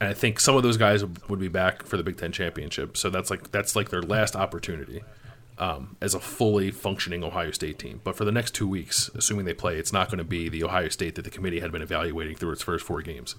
And 0.00 0.10
I 0.10 0.14
think 0.14 0.38
some 0.40 0.56
of 0.56 0.62
those 0.62 0.76
guys 0.76 1.04
would 1.04 1.40
be 1.40 1.48
back 1.48 1.84
for 1.84 1.96
the 1.96 2.02
Big 2.02 2.18
Ten 2.18 2.30
championship. 2.30 2.96
So 2.96 3.10
that's 3.10 3.30
like 3.30 3.50
that's 3.50 3.74
like 3.74 3.88
their 3.88 4.02
last 4.02 4.36
opportunity 4.36 5.02
um, 5.58 5.96
as 6.00 6.14
a 6.14 6.20
fully 6.20 6.70
functioning 6.70 7.24
Ohio 7.24 7.50
State 7.50 7.78
team. 7.78 8.00
But 8.04 8.14
for 8.14 8.24
the 8.24 8.32
next 8.32 8.54
two 8.54 8.68
weeks, 8.68 9.10
assuming 9.14 9.46
they 9.46 9.54
play, 9.54 9.78
it's 9.78 9.92
not 9.92 10.08
going 10.08 10.18
to 10.18 10.24
be 10.24 10.48
the 10.48 10.62
Ohio 10.64 10.88
State 10.88 11.14
that 11.14 11.22
the 11.22 11.30
committee 11.30 11.60
had 11.60 11.72
been 11.72 11.82
evaluating 11.82 12.36
through 12.36 12.52
its 12.52 12.62
first 12.62 12.84
four 12.84 13.00
games. 13.02 13.36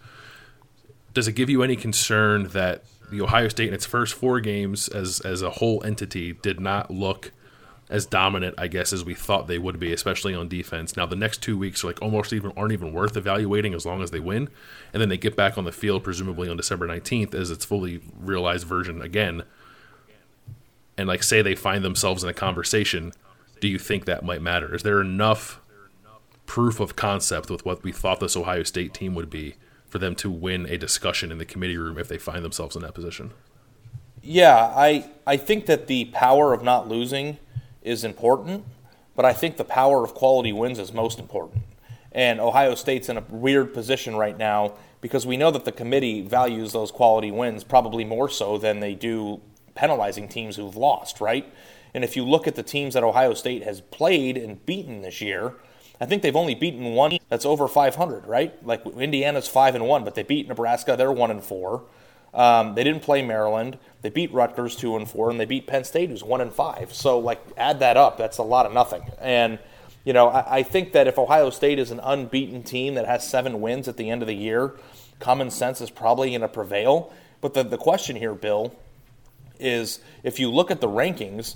Does 1.14 1.28
it 1.28 1.34
give 1.34 1.50
you 1.50 1.64
any 1.64 1.76
concern 1.76 2.50
that 2.50 2.84
the 3.10 3.22
Ohio 3.22 3.48
State 3.48 3.70
in 3.70 3.74
its 3.74 3.86
first 3.86 4.14
four 4.14 4.40
games 4.40 4.88
as 4.88 5.20
as 5.22 5.42
a 5.42 5.52
whole 5.52 5.84
entity 5.84 6.34
did 6.34 6.60
not 6.60 6.92
look 6.92 7.32
as 7.90 8.06
dominant, 8.06 8.54
I 8.58 8.68
guess, 8.68 8.92
as 8.92 9.06
we 9.06 9.14
thought 9.14 9.48
they 9.48 9.58
would 9.58 9.80
be, 9.80 9.94
especially 9.94 10.36
on 10.36 10.50
defense. 10.50 10.98
Now 10.98 11.06
the 11.06 11.16
next 11.16 11.42
two 11.42 11.58
weeks 11.58 11.84
are 11.84 11.88
like 11.88 12.02
almost 12.02 12.34
even 12.34 12.52
aren't 12.58 12.74
even 12.74 12.92
worth 12.92 13.16
evaluating 13.16 13.74
as 13.74 13.86
long 13.86 14.02
as 14.04 14.12
they 14.12 14.20
win, 14.20 14.50
and 14.92 15.02
then 15.02 15.08
they 15.08 15.18
get 15.18 15.38
back 15.38 15.58
on 15.58 15.64
the 15.64 15.72
field 15.72 16.04
presumably 16.04 16.50
on 16.50 16.58
December 16.58 16.86
nineteenth 16.86 17.34
as 17.34 17.50
its 17.50 17.64
fully 17.64 18.02
realized 18.20 18.68
version 18.68 19.02
again. 19.02 19.44
And 20.98 21.08
like 21.08 21.24
say 21.24 21.42
they 21.42 21.56
find 21.56 21.84
themselves 21.86 22.24
in 22.24 22.30
a 22.30 22.34
conversation, 22.34 23.14
do 23.62 23.68
you 23.68 23.80
think 23.80 24.04
that 24.06 24.26
might 24.26 24.42
matter? 24.42 24.76
Is 24.76 24.84
there 24.84 25.00
enough 25.00 25.62
proof 26.46 26.80
of 26.80 26.96
concept 26.96 27.50
with 27.50 27.66
what 27.66 27.84
we 27.84 27.92
thought 27.92 28.20
this 28.20 28.36
Ohio 28.36 28.64
State 28.64 28.94
team 28.94 29.16
would 29.16 29.30
be 29.30 29.56
for 29.90 30.00
them 30.00 30.16
to 30.16 30.30
win 30.30 30.66
a 30.68 30.78
discussion 30.78 31.32
in 31.32 31.38
the 31.38 31.46
committee 31.46 31.78
room 31.78 31.98
if 31.98 32.08
they 32.08 32.18
find 32.18 32.44
themselves 32.44 32.76
in 32.76 32.82
that 32.82 32.94
position. 32.94 33.32
Yeah, 34.22 34.56
I 34.56 35.10
I 35.26 35.38
think 35.38 35.66
that 35.68 35.88
the 35.88 36.06
power 36.06 36.54
of 36.54 36.64
not 36.64 36.88
losing 36.88 37.38
is 37.82 38.04
important, 38.04 38.66
but 39.16 39.26
I 39.26 39.34
think 39.34 39.58
the 39.58 39.64
power 39.64 40.04
of 40.04 40.14
quality 40.14 40.52
wins 40.52 40.80
is 40.80 40.92
most 40.92 41.20
important. 41.20 41.64
And 42.12 42.40
Ohio 42.40 42.76
State's 42.76 43.10
in 43.10 43.18
a 43.18 43.24
weird 43.30 43.74
position 43.74 44.16
right 44.16 44.38
now 44.38 44.74
because 45.02 45.26
we 45.26 45.38
know 45.38 45.52
that 45.52 45.66
the 45.66 45.72
committee 45.72 46.22
values 46.22 46.74
those 46.74 46.92
quality 46.92 47.32
wins 47.32 47.64
probably 47.64 48.04
more 48.04 48.28
so 48.28 48.58
than 48.58 48.80
they 48.80 48.96
do 48.96 49.40
penalizing 49.76 50.28
teams 50.28 50.56
who've 50.56 50.76
lost, 50.76 51.22
right? 51.22 51.52
And 51.94 52.04
if 52.04 52.16
you 52.16 52.26
look 52.26 52.48
at 52.48 52.56
the 52.56 52.64
teams 52.64 52.96
that 52.96 53.04
Ohio 53.04 53.34
State 53.34 53.64
has 53.64 53.82
played 53.82 54.36
and 54.38 54.64
beaten 54.66 55.02
this 55.02 55.22
year, 55.22 55.54
I 56.00 56.06
think 56.06 56.22
they've 56.22 56.36
only 56.36 56.56
beaten 56.56 56.94
one 56.94 57.18
that's 57.30 57.46
over 57.46 57.68
500, 57.68 58.28
right? 58.28 58.66
Like 58.66 58.86
Indiana's 58.86 59.48
five 59.48 59.76
and 59.76 59.88
one, 59.88 60.04
but 60.04 60.16
they 60.16 60.24
beat 60.24 60.48
Nebraska. 60.48 60.96
They're 60.96 61.12
one 61.12 61.32
and 61.32 61.44
four. 61.44 61.84
Um, 62.34 62.76
they 62.76 62.84
didn't 62.84 63.02
play 63.02 63.24
Maryland. 63.24 63.80
They 64.02 64.10
beat 64.10 64.32
Rutgers 64.32 64.76
two 64.76 64.96
and 64.96 65.10
four, 65.10 65.32
and 65.32 65.40
they 65.40 65.46
beat 65.46 65.66
Penn 65.66 65.84
State, 65.84 66.10
who's 66.10 66.24
one 66.24 66.42
and 66.42 66.54
five. 66.54 66.94
So 66.94 67.18
like 67.18 67.42
add 67.58 67.80
that 67.80 67.98
up, 67.98 68.18
that's 68.18 68.38
a 68.38 68.44
lot 68.44 68.66
of 68.66 68.74
nothing. 68.74 69.04
And 69.20 69.58
you 70.04 70.14
know, 70.14 70.30
I, 70.30 70.60
I 70.60 70.64
think 70.64 70.94
that 70.94 71.08
if 71.08 71.18
Ohio 71.18 71.50
State 71.50 71.80
is 71.80 71.92
an 71.92 72.00
unbeaten 72.02 72.64
team 72.64 72.94
that 72.94 73.06
has 73.06 73.28
seven 73.28 73.60
wins 73.60 73.88
at 73.88 73.98
the 73.98 74.10
end 74.10 74.22
of 74.22 74.28
the 74.28 74.36
year, 74.36 74.74
common 75.20 75.50
sense 75.50 75.82
is 75.82 75.90
probably 75.90 76.30
going 76.30 76.42
to 76.42 76.48
prevail. 76.48 77.12
But 77.42 77.54
the, 77.54 77.64
the 77.64 77.78
question 77.78 78.16
here, 78.16 78.34
Bill, 78.34 78.76
is 79.60 80.00
if 80.24 80.40
you 80.40 80.52
look 80.52 80.70
at 80.72 80.80
the 80.80 80.88
rankings, 80.88 81.56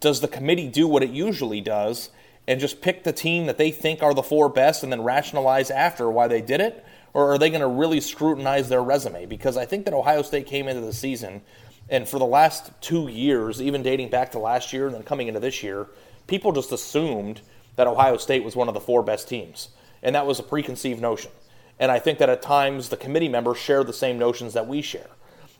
does 0.00 0.20
the 0.20 0.28
committee 0.28 0.68
do 0.68 0.86
what 0.86 1.02
it 1.02 1.10
usually 1.10 1.60
does 1.60 2.10
and 2.48 2.60
just 2.60 2.80
pick 2.80 3.04
the 3.04 3.12
team 3.12 3.46
that 3.46 3.58
they 3.58 3.70
think 3.70 4.02
are 4.02 4.14
the 4.14 4.22
four 4.22 4.48
best 4.48 4.82
and 4.82 4.92
then 4.92 5.02
rationalize 5.02 5.70
after 5.70 6.10
why 6.10 6.28
they 6.28 6.40
did 6.40 6.60
it? 6.60 6.84
Or 7.12 7.32
are 7.32 7.38
they 7.38 7.48
going 7.48 7.62
to 7.62 7.66
really 7.66 8.00
scrutinize 8.00 8.68
their 8.68 8.82
resume? 8.82 9.26
Because 9.26 9.56
I 9.56 9.64
think 9.64 9.84
that 9.86 9.94
Ohio 9.94 10.22
State 10.22 10.46
came 10.46 10.68
into 10.68 10.82
the 10.82 10.92
season, 10.92 11.42
and 11.88 12.08
for 12.08 12.18
the 12.18 12.26
last 12.26 12.70
two 12.80 13.08
years, 13.08 13.62
even 13.62 13.82
dating 13.82 14.10
back 14.10 14.32
to 14.32 14.38
last 14.38 14.72
year 14.72 14.86
and 14.86 14.94
then 14.94 15.02
coming 15.02 15.28
into 15.28 15.40
this 15.40 15.62
year, 15.62 15.88
people 16.26 16.52
just 16.52 16.72
assumed 16.72 17.40
that 17.76 17.86
Ohio 17.86 18.16
State 18.16 18.44
was 18.44 18.56
one 18.56 18.68
of 18.68 18.74
the 18.74 18.80
four 18.80 19.02
best 19.02 19.28
teams. 19.28 19.68
And 20.02 20.14
that 20.14 20.26
was 20.26 20.38
a 20.38 20.42
preconceived 20.42 21.00
notion. 21.00 21.30
And 21.78 21.90
I 21.90 21.98
think 21.98 22.18
that 22.18 22.28
at 22.28 22.42
times 22.42 22.88
the 22.88 22.96
committee 22.96 23.28
members 23.28 23.58
share 23.58 23.84
the 23.84 23.92
same 23.92 24.18
notions 24.18 24.54
that 24.54 24.66
we 24.66 24.82
share. 24.82 25.08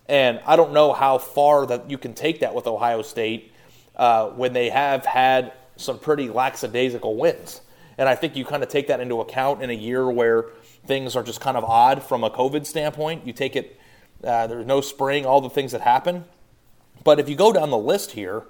And 0.08 0.40
I 0.46 0.56
don't 0.56 0.72
know 0.72 0.92
how 0.92 1.18
far 1.18 1.66
that 1.66 1.90
you 1.90 1.98
can 1.98 2.14
take 2.14 2.40
that 2.40 2.54
with 2.54 2.66
Ohio 2.66 3.02
State 3.02 3.52
uh, 3.96 4.28
when 4.30 4.52
they 4.52 4.68
have 4.70 5.04
had 5.04 5.52
some 5.76 5.98
pretty 5.98 6.28
lackadaisical 6.28 7.16
wins. 7.16 7.60
And 7.98 8.08
I 8.08 8.14
think 8.14 8.36
you 8.36 8.44
kind 8.44 8.62
of 8.62 8.68
take 8.68 8.88
that 8.88 9.00
into 9.00 9.20
account 9.20 9.62
in 9.62 9.70
a 9.70 9.74
year 9.74 10.10
where 10.10 10.46
things 10.86 11.16
are 11.16 11.22
just 11.22 11.40
kind 11.40 11.56
of 11.56 11.64
odd 11.64 12.02
from 12.02 12.24
a 12.24 12.30
COVID 12.30 12.66
standpoint. 12.66 13.26
You 13.26 13.32
take 13.32 13.56
it, 13.56 13.78
uh, 14.22 14.46
there's 14.46 14.66
no 14.66 14.80
spring, 14.80 15.24
all 15.24 15.40
the 15.40 15.50
things 15.50 15.72
that 15.72 15.80
happen. 15.80 16.24
But 17.04 17.18
if 17.20 17.28
you 17.28 17.36
go 17.36 17.52
down 17.52 17.70
the 17.70 17.78
list 17.78 18.12
here, 18.12 18.44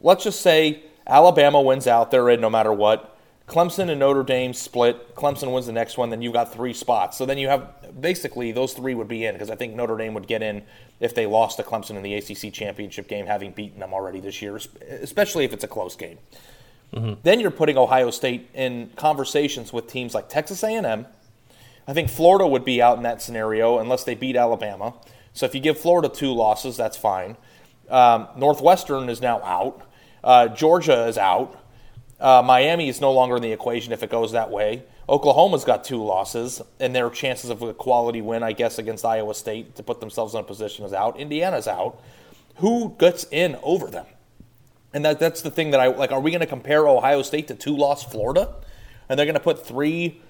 let's 0.00 0.24
just 0.24 0.40
say 0.40 0.82
Alabama 1.06 1.60
wins 1.60 1.86
out, 1.86 2.10
they're 2.10 2.28
in 2.30 2.40
no 2.40 2.50
matter 2.50 2.72
what. 2.72 3.11
Clemson 3.46 3.90
and 3.90 4.00
Notre 4.00 4.22
Dame 4.22 4.54
split. 4.54 5.14
Clemson 5.14 5.52
wins 5.52 5.66
the 5.66 5.72
next 5.72 5.98
one, 5.98 6.10
then 6.10 6.22
you've 6.22 6.32
got 6.32 6.52
three 6.52 6.72
spots. 6.72 7.18
So 7.18 7.26
then 7.26 7.38
you 7.38 7.48
have 7.48 8.00
basically 8.00 8.52
those 8.52 8.72
three 8.72 8.94
would 8.94 9.08
be 9.08 9.24
in 9.24 9.34
because 9.34 9.50
I 9.50 9.56
think 9.56 9.74
Notre 9.74 9.96
Dame 9.96 10.14
would 10.14 10.26
get 10.26 10.42
in 10.42 10.62
if 11.00 11.14
they 11.14 11.26
lost 11.26 11.56
to 11.56 11.62
Clemson 11.62 11.96
in 11.96 12.02
the 12.02 12.14
ACC 12.14 12.52
championship 12.52 13.08
game, 13.08 13.26
having 13.26 13.52
beaten 13.52 13.80
them 13.80 13.92
already 13.92 14.20
this 14.20 14.40
year, 14.40 14.58
especially 15.00 15.44
if 15.44 15.52
it's 15.52 15.64
a 15.64 15.68
close 15.68 15.96
game. 15.96 16.18
Mm-hmm. 16.94 17.20
Then 17.22 17.40
you're 17.40 17.50
putting 17.50 17.76
Ohio 17.76 18.10
State 18.10 18.50
in 18.54 18.90
conversations 18.96 19.72
with 19.72 19.86
teams 19.86 20.14
like 20.14 20.28
Texas 20.28 20.62
A&M. 20.62 21.06
I 21.86 21.92
think 21.92 22.10
Florida 22.10 22.46
would 22.46 22.64
be 22.64 22.80
out 22.80 22.96
in 22.96 23.02
that 23.02 23.22
scenario 23.22 23.78
unless 23.78 24.04
they 24.04 24.14
beat 24.14 24.36
Alabama. 24.36 24.94
So 25.32 25.46
if 25.46 25.54
you 25.54 25.60
give 25.60 25.78
Florida 25.78 26.08
two 26.08 26.32
losses, 26.32 26.76
that's 26.76 26.96
fine. 26.96 27.36
Um, 27.88 28.28
Northwestern 28.36 29.08
is 29.08 29.20
now 29.20 29.42
out. 29.42 29.82
Uh, 30.22 30.48
Georgia 30.48 31.06
is 31.06 31.18
out. 31.18 31.58
Uh, 32.22 32.40
Miami 32.40 32.88
is 32.88 33.00
no 33.00 33.10
longer 33.10 33.36
in 33.36 33.42
the 33.42 33.50
equation 33.50 33.92
if 33.92 34.04
it 34.04 34.08
goes 34.08 34.30
that 34.30 34.48
way. 34.48 34.84
Oklahoma's 35.08 35.64
got 35.64 35.82
two 35.82 36.02
losses, 36.02 36.62
and 36.78 36.94
their 36.94 37.10
chances 37.10 37.50
of 37.50 37.60
a 37.62 37.74
quality 37.74 38.22
win, 38.22 38.44
I 38.44 38.52
guess, 38.52 38.78
against 38.78 39.04
Iowa 39.04 39.34
State 39.34 39.74
to 39.74 39.82
put 39.82 39.98
themselves 39.98 40.34
in 40.34 40.40
a 40.40 40.44
position 40.44 40.84
is 40.84 40.92
out. 40.92 41.18
Indiana's 41.18 41.66
out. 41.66 42.00
Who 42.56 42.94
gets 42.96 43.26
in 43.32 43.56
over 43.64 43.88
them? 43.88 44.06
And 44.94 45.04
that, 45.04 45.18
that's 45.18 45.42
the 45.42 45.50
thing 45.50 45.72
that 45.72 45.80
I 45.80 45.88
like. 45.88 46.12
Are 46.12 46.20
we 46.20 46.30
going 46.30 46.42
to 46.42 46.46
compare 46.46 46.86
Ohio 46.86 47.22
State 47.22 47.48
to 47.48 47.56
two 47.56 47.76
lost 47.76 48.12
Florida? 48.12 48.54
And 49.08 49.18
they're 49.18 49.26
going 49.26 49.34
to 49.34 49.40
put 49.40 49.66
three, 49.66 50.20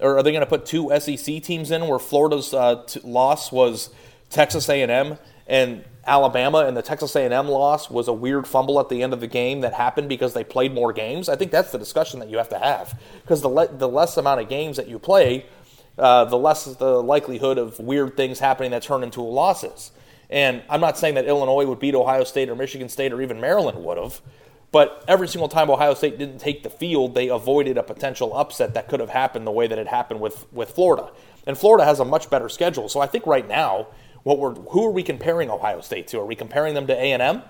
or 0.00 0.18
are 0.18 0.24
they 0.24 0.32
going 0.32 0.44
to 0.44 0.50
put 0.50 0.66
two 0.66 0.90
SEC 0.98 1.42
teams 1.44 1.70
in 1.70 1.86
where 1.86 2.00
Florida's 2.00 2.52
uh, 2.52 2.82
t- 2.86 3.00
loss 3.04 3.52
was 3.52 3.90
Texas 4.30 4.68
A&M 4.68 5.16
and 5.46 5.84
Alabama 6.06 6.58
and 6.58 6.76
the 6.76 6.82
Texas 6.82 7.16
A&M 7.16 7.48
loss 7.48 7.90
was 7.90 8.06
a 8.06 8.12
weird 8.12 8.46
fumble 8.46 8.78
at 8.78 8.88
the 8.88 9.02
end 9.02 9.12
of 9.12 9.20
the 9.20 9.26
game 9.26 9.60
that 9.60 9.74
happened 9.74 10.08
because 10.08 10.34
they 10.34 10.44
played 10.44 10.72
more 10.72 10.92
games. 10.92 11.28
I 11.28 11.36
think 11.36 11.50
that's 11.50 11.72
the 11.72 11.78
discussion 11.78 12.20
that 12.20 12.28
you 12.28 12.38
have 12.38 12.48
to 12.50 12.58
have 12.58 12.98
because 13.22 13.42
the 13.42 13.48
le- 13.48 13.68
the 13.68 13.88
less 13.88 14.16
amount 14.16 14.40
of 14.40 14.48
games 14.48 14.76
that 14.76 14.88
you 14.88 14.98
play, 15.00 15.46
uh, 15.98 16.24
the 16.26 16.38
less 16.38 16.64
the 16.64 17.02
likelihood 17.02 17.58
of 17.58 17.78
weird 17.80 18.16
things 18.16 18.38
happening 18.38 18.70
that 18.70 18.82
turn 18.82 19.02
into 19.02 19.20
losses. 19.20 19.90
And 20.30 20.62
I'm 20.70 20.80
not 20.80 20.96
saying 20.96 21.14
that 21.14 21.26
Illinois 21.26 21.66
would 21.66 21.78
beat 21.80 21.94
Ohio 21.94 22.24
State 22.24 22.48
or 22.48 22.54
Michigan 22.54 22.88
State 22.88 23.12
or 23.12 23.20
even 23.20 23.40
Maryland 23.40 23.84
would 23.84 23.98
have, 23.98 24.20
but 24.72 25.04
every 25.08 25.28
single 25.28 25.48
time 25.48 25.70
Ohio 25.70 25.94
State 25.94 26.18
didn't 26.18 26.38
take 26.38 26.62
the 26.62 26.70
field, 26.70 27.14
they 27.14 27.28
avoided 27.28 27.78
a 27.78 27.82
potential 27.82 28.36
upset 28.36 28.74
that 28.74 28.88
could 28.88 29.00
have 29.00 29.10
happened 29.10 29.46
the 29.46 29.52
way 29.52 29.66
that 29.66 29.78
it 29.78 29.88
happened 29.88 30.20
with 30.20 30.46
with 30.52 30.70
Florida. 30.70 31.10
And 31.48 31.58
Florida 31.58 31.84
has 31.84 31.98
a 31.98 32.04
much 32.04 32.30
better 32.30 32.48
schedule, 32.48 32.88
so 32.88 33.00
I 33.00 33.06
think 33.06 33.26
right 33.26 33.46
now 33.48 33.88
what 34.26 34.40
we're, 34.40 34.54
who 34.54 34.84
are 34.84 34.90
we 34.90 35.04
comparing 35.04 35.50
Ohio 35.50 35.80
State 35.80 36.08
to? 36.08 36.18
Are 36.18 36.26
we 36.26 36.34
comparing 36.34 36.74
them 36.74 36.88
to 36.88 36.92
A&M? 36.92 37.42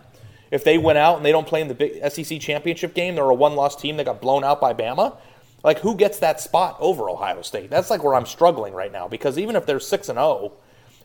If 0.50 0.62
they 0.62 0.76
went 0.76 0.98
out 0.98 1.16
and 1.16 1.24
they 1.24 1.32
don't 1.32 1.46
play 1.46 1.62
in 1.62 1.68
the 1.68 1.74
big 1.74 2.06
SEC 2.12 2.38
championship 2.38 2.92
game, 2.92 3.14
they're 3.14 3.24
a 3.24 3.34
one-loss 3.34 3.76
team 3.76 3.96
that 3.96 4.04
got 4.04 4.20
blown 4.20 4.44
out 4.44 4.60
by 4.60 4.74
Bama. 4.74 5.16
Like 5.64 5.78
who 5.78 5.96
gets 5.96 6.18
that 6.18 6.38
spot 6.38 6.76
over 6.78 7.08
Ohio 7.08 7.40
State? 7.40 7.70
That's 7.70 7.88
like 7.88 8.04
where 8.04 8.14
I'm 8.14 8.26
struggling 8.26 8.74
right 8.74 8.92
now 8.92 9.08
because 9.08 9.38
even 9.38 9.56
if 9.56 9.64
they're 9.64 9.80
6 9.80 10.08
and 10.10 10.18
0 10.18 10.52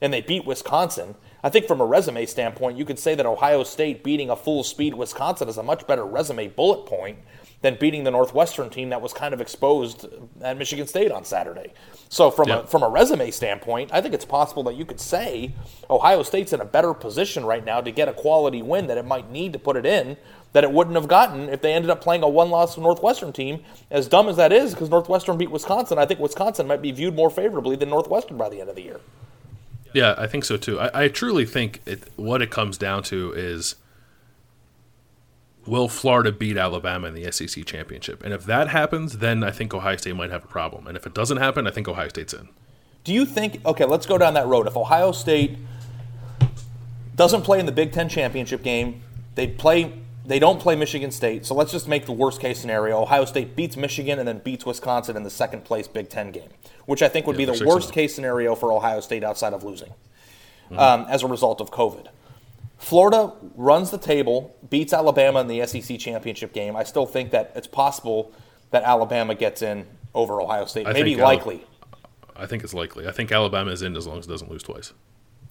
and 0.01 0.11
they 0.11 0.19
beat 0.19 0.43
Wisconsin, 0.43 1.15
I 1.41 1.47
think 1.47 1.67
from 1.67 1.79
a 1.79 1.85
resume 1.85 2.25
standpoint, 2.25 2.77
you 2.77 2.83
could 2.83 2.99
say 2.99 3.15
that 3.15 3.25
Ohio 3.25 3.63
State 3.63 4.03
beating 4.03 4.29
a 4.29 4.35
full 4.35 4.65
speed 4.65 4.93
Wisconsin 4.93 5.47
is 5.47 5.57
a 5.57 5.63
much 5.63 5.87
better 5.87 6.03
resume 6.03 6.49
bullet 6.49 6.85
point 6.85 7.17
than 7.61 7.75
beating 7.75 8.03
the 8.03 8.11
Northwestern 8.11 8.69
team 8.69 8.89
that 8.89 9.01
was 9.01 9.13
kind 9.13 9.33
of 9.33 9.41
exposed 9.41 10.05
at 10.41 10.57
Michigan 10.57 10.87
State 10.87 11.11
on 11.11 11.23
Saturday. 11.23 11.73
So 12.09 12.31
from 12.31 12.49
a 12.49 12.65
from 12.65 12.83
a 12.83 12.89
resume 12.89 13.31
standpoint, 13.31 13.91
I 13.93 14.01
think 14.01 14.13
it's 14.13 14.25
possible 14.25 14.63
that 14.63 14.75
you 14.75 14.85
could 14.85 14.99
say 14.99 15.53
Ohio 15.89 16.23
State's 16.23 16.53
in 16.53 16.61
a 16.61 16.65
better 16.65 16.93
position 16.93 17.45
right 17.45 17.63
now 17.63 17.79
to 17.81 17.91
get 17.91 18.07
a 18.07 18.13
quality 18.13 18.61
win 18.61 18.87
that 18.87 18.97
it 18.97 19.05
might 19.05 19.29
need 19.31 19.53
to 19.53 19.59
put 19.59 19.77
it 19.77 19.85
in 19.85 20.17
that 20.53 20.63
it 20.63 20.71
wouldn't 20.71 20.95
have 20.95 21.07
gotten 21.07 21.49
if 21.49 21.61
they 21.61 21.73
ended 21.73 21.89
up 21.89 22.01
playing 22.01 22.23
a 22.23 22.29
one-loss 22.29 22.77
Northwestern 22.77 23.31
team. 23.31 23.63
As 23.89 24.07
dumb 24.07 24.27
as 24.27 24.35
that 24.37 24.51
is, 24.51 24.73
because 24.73 24.89
Northwestern 24.89 25.37
beat 25.37 25.51
Wisconsin, 25.51 25.97
I 25.97 26.05
think 26.05 26.19
Wisconsin 26.19 26.67
might 26.67 26.81
be 26.81 26.91
viewed 26.91 27.15
more 27.15 27.29
favorably 27.29 27.75
than 27.75 27.89
Northwestern 27.89 28.37
by 28.37 28.49
the 28.49 28.59
end 28.59 28.69
of 28.69 28.75
the 28.75 28.81
year. 28.81 28.99
Yeah, 29.93 30.15
I 30.17 30.27
think 30.27 30.45
so 30.45 30.57
too. 30.57 30.79
I, 30.79 31.05
I 31.05 31.07
truly 31.07 31.45
think 31.45 31.81
it, 31.85 32.09
what 32.15 32.41
it 32.41 32.49
comes 32.49 32.77
down 32.77 33.03
to 33.03 33.33
is 33.33 33.75
will 35.65 35.87
Florida 35.87 36.31
beat 36.31 36.57
Alabama 36.57 37.07
in 37.07 37.13
the 37.13 37.31
SEC 37.31 37.65
championship? 37.65 38.23
And 38.23 38.33
if 38.33 38.45
that 38.45 38.69
happens, 38.69 39.19
then 39.19 39.43
I 39.43 39.51
think 39.51 39.73
Ohio 39.73 39.95
State 39.97 40.15
might 40.15 40.31
have 40.31 40.43
a 40.43 40.47
problem. 40.47 40.87
And 40.87 40.97
if 40.97 41.05
it 41.05 41.13
doesn't 41.13 41.37
happen, 41.37 41.67
I 41.67 41.71
think 41.71 41.87
Ohio 41.87 42.09
State's 42.09 42.33
in. 42.33 42.49
Do 43.03 43.13
you 43.13 43.25
think? 43.25 43.65
Okay, 43.65 43.85
let's 43.85 44.05
go 44.05 44.17
down 44.17 44.35
that 44.35 44.47
road. 44.47 44.67
If 44.67 44.77
Ohio 44.77 45.11
State 45.11 45.57
doesn't 47.15 47.41
play 47.41 47.59
in 47.59 47.65
the 47.65 47.71
Big 47.71 47.91
Ten 47.91 48.09
championship 48.09 48.63
game, 48.63 49.01
they 49.35 49.47
play. 49.47 49.93
They 50.23 50.37
don't 50.37 50.59
play 50.59 50.75
Michigan 50.75 51.09
State. 51.09 51.47
So 51.47 51.55
let's 51.55 51.71
just 51.71 51.87
make 51.87 52.05
the 52.05 52.11
worst 52.11 52.39
case 52.39 52.59
scenario: 52.59 53.01
Ohio 53.01 53.25
State 53.25 53.55
beats 53.55 53.75
Michigan 53.75 54.19
and 54.19 54.27
then 54.27 54.37
beats 54.37 54.67
Wisconsin 54.67 55.17
in 55.17 55.23
the 55.23 55.31
second 55.31 55.63
place 55.63 55.87
Big 55.87 56.09
Ten 56.09 56.31
game, 56.31 56.49
which 56.85 57.01
I 57.01 57.09
think 57.09 57.25
would 57.25 57.39
yeah, 57.39 57.51
be 57.51 57.57
the 57.57 57.65
worst 57.65 57.91
case 57.91 58.13
scenario 58.13 58.53
for 58.53 58.71
Ohio 58.71 58.99
State 58.99 59.23
outside 59.23 59.53
of 59.53 59.63
losing 59.63 59.93
mm-hmm. 60.71 60.79
um, 60.79 61.05
as 61.09 61.23
a 61.23 61.27
result 61.27 61.59
of 61.61 61.71
COVID. 61.71 62.07
Florida 62.81 63.31
runs 63.55 63.91
the 63.91 63.97
table, 63.99 64.55
beats 64.71 64.91
Alabama 64.91 65.39
in 65.41 65.47
the 65.47 65.65
SEC 65.67 65.99
championship 65.99 66.51
game. 66.51 66.75
I 66.75 66.83
still 66.83 67.05
think 67.05 67.29
that 67.29 67.51
it's 67.55 67.67
possible 67.67 68.33
that 68.71 68.81
Alabama 68.83 69.35
gets 69.35 69.61
in 69.61 69.85
over 70.15 70.41
Ohio 70.41 70.65
State. 70.65 70.87
I 70.87 70.93
Maybe 70.93 71.15
likely. 71.15 71.63
I 72.35 72.47
think 72.47 72.63
it's 72.63 72.73
likely. 72.73 73.07
I 73.07 73.11
think 73.11 73.31
Alabama 73.31 73.69
is 73.69 73.83
in 73.83 73.95
as 73.95 74.07
long 74.07 74.17
as 74.17 74.25
it 74.25 74.29
doesn't 74.29 74.49
lose 74.49 74.63
twice. 74.63 74.93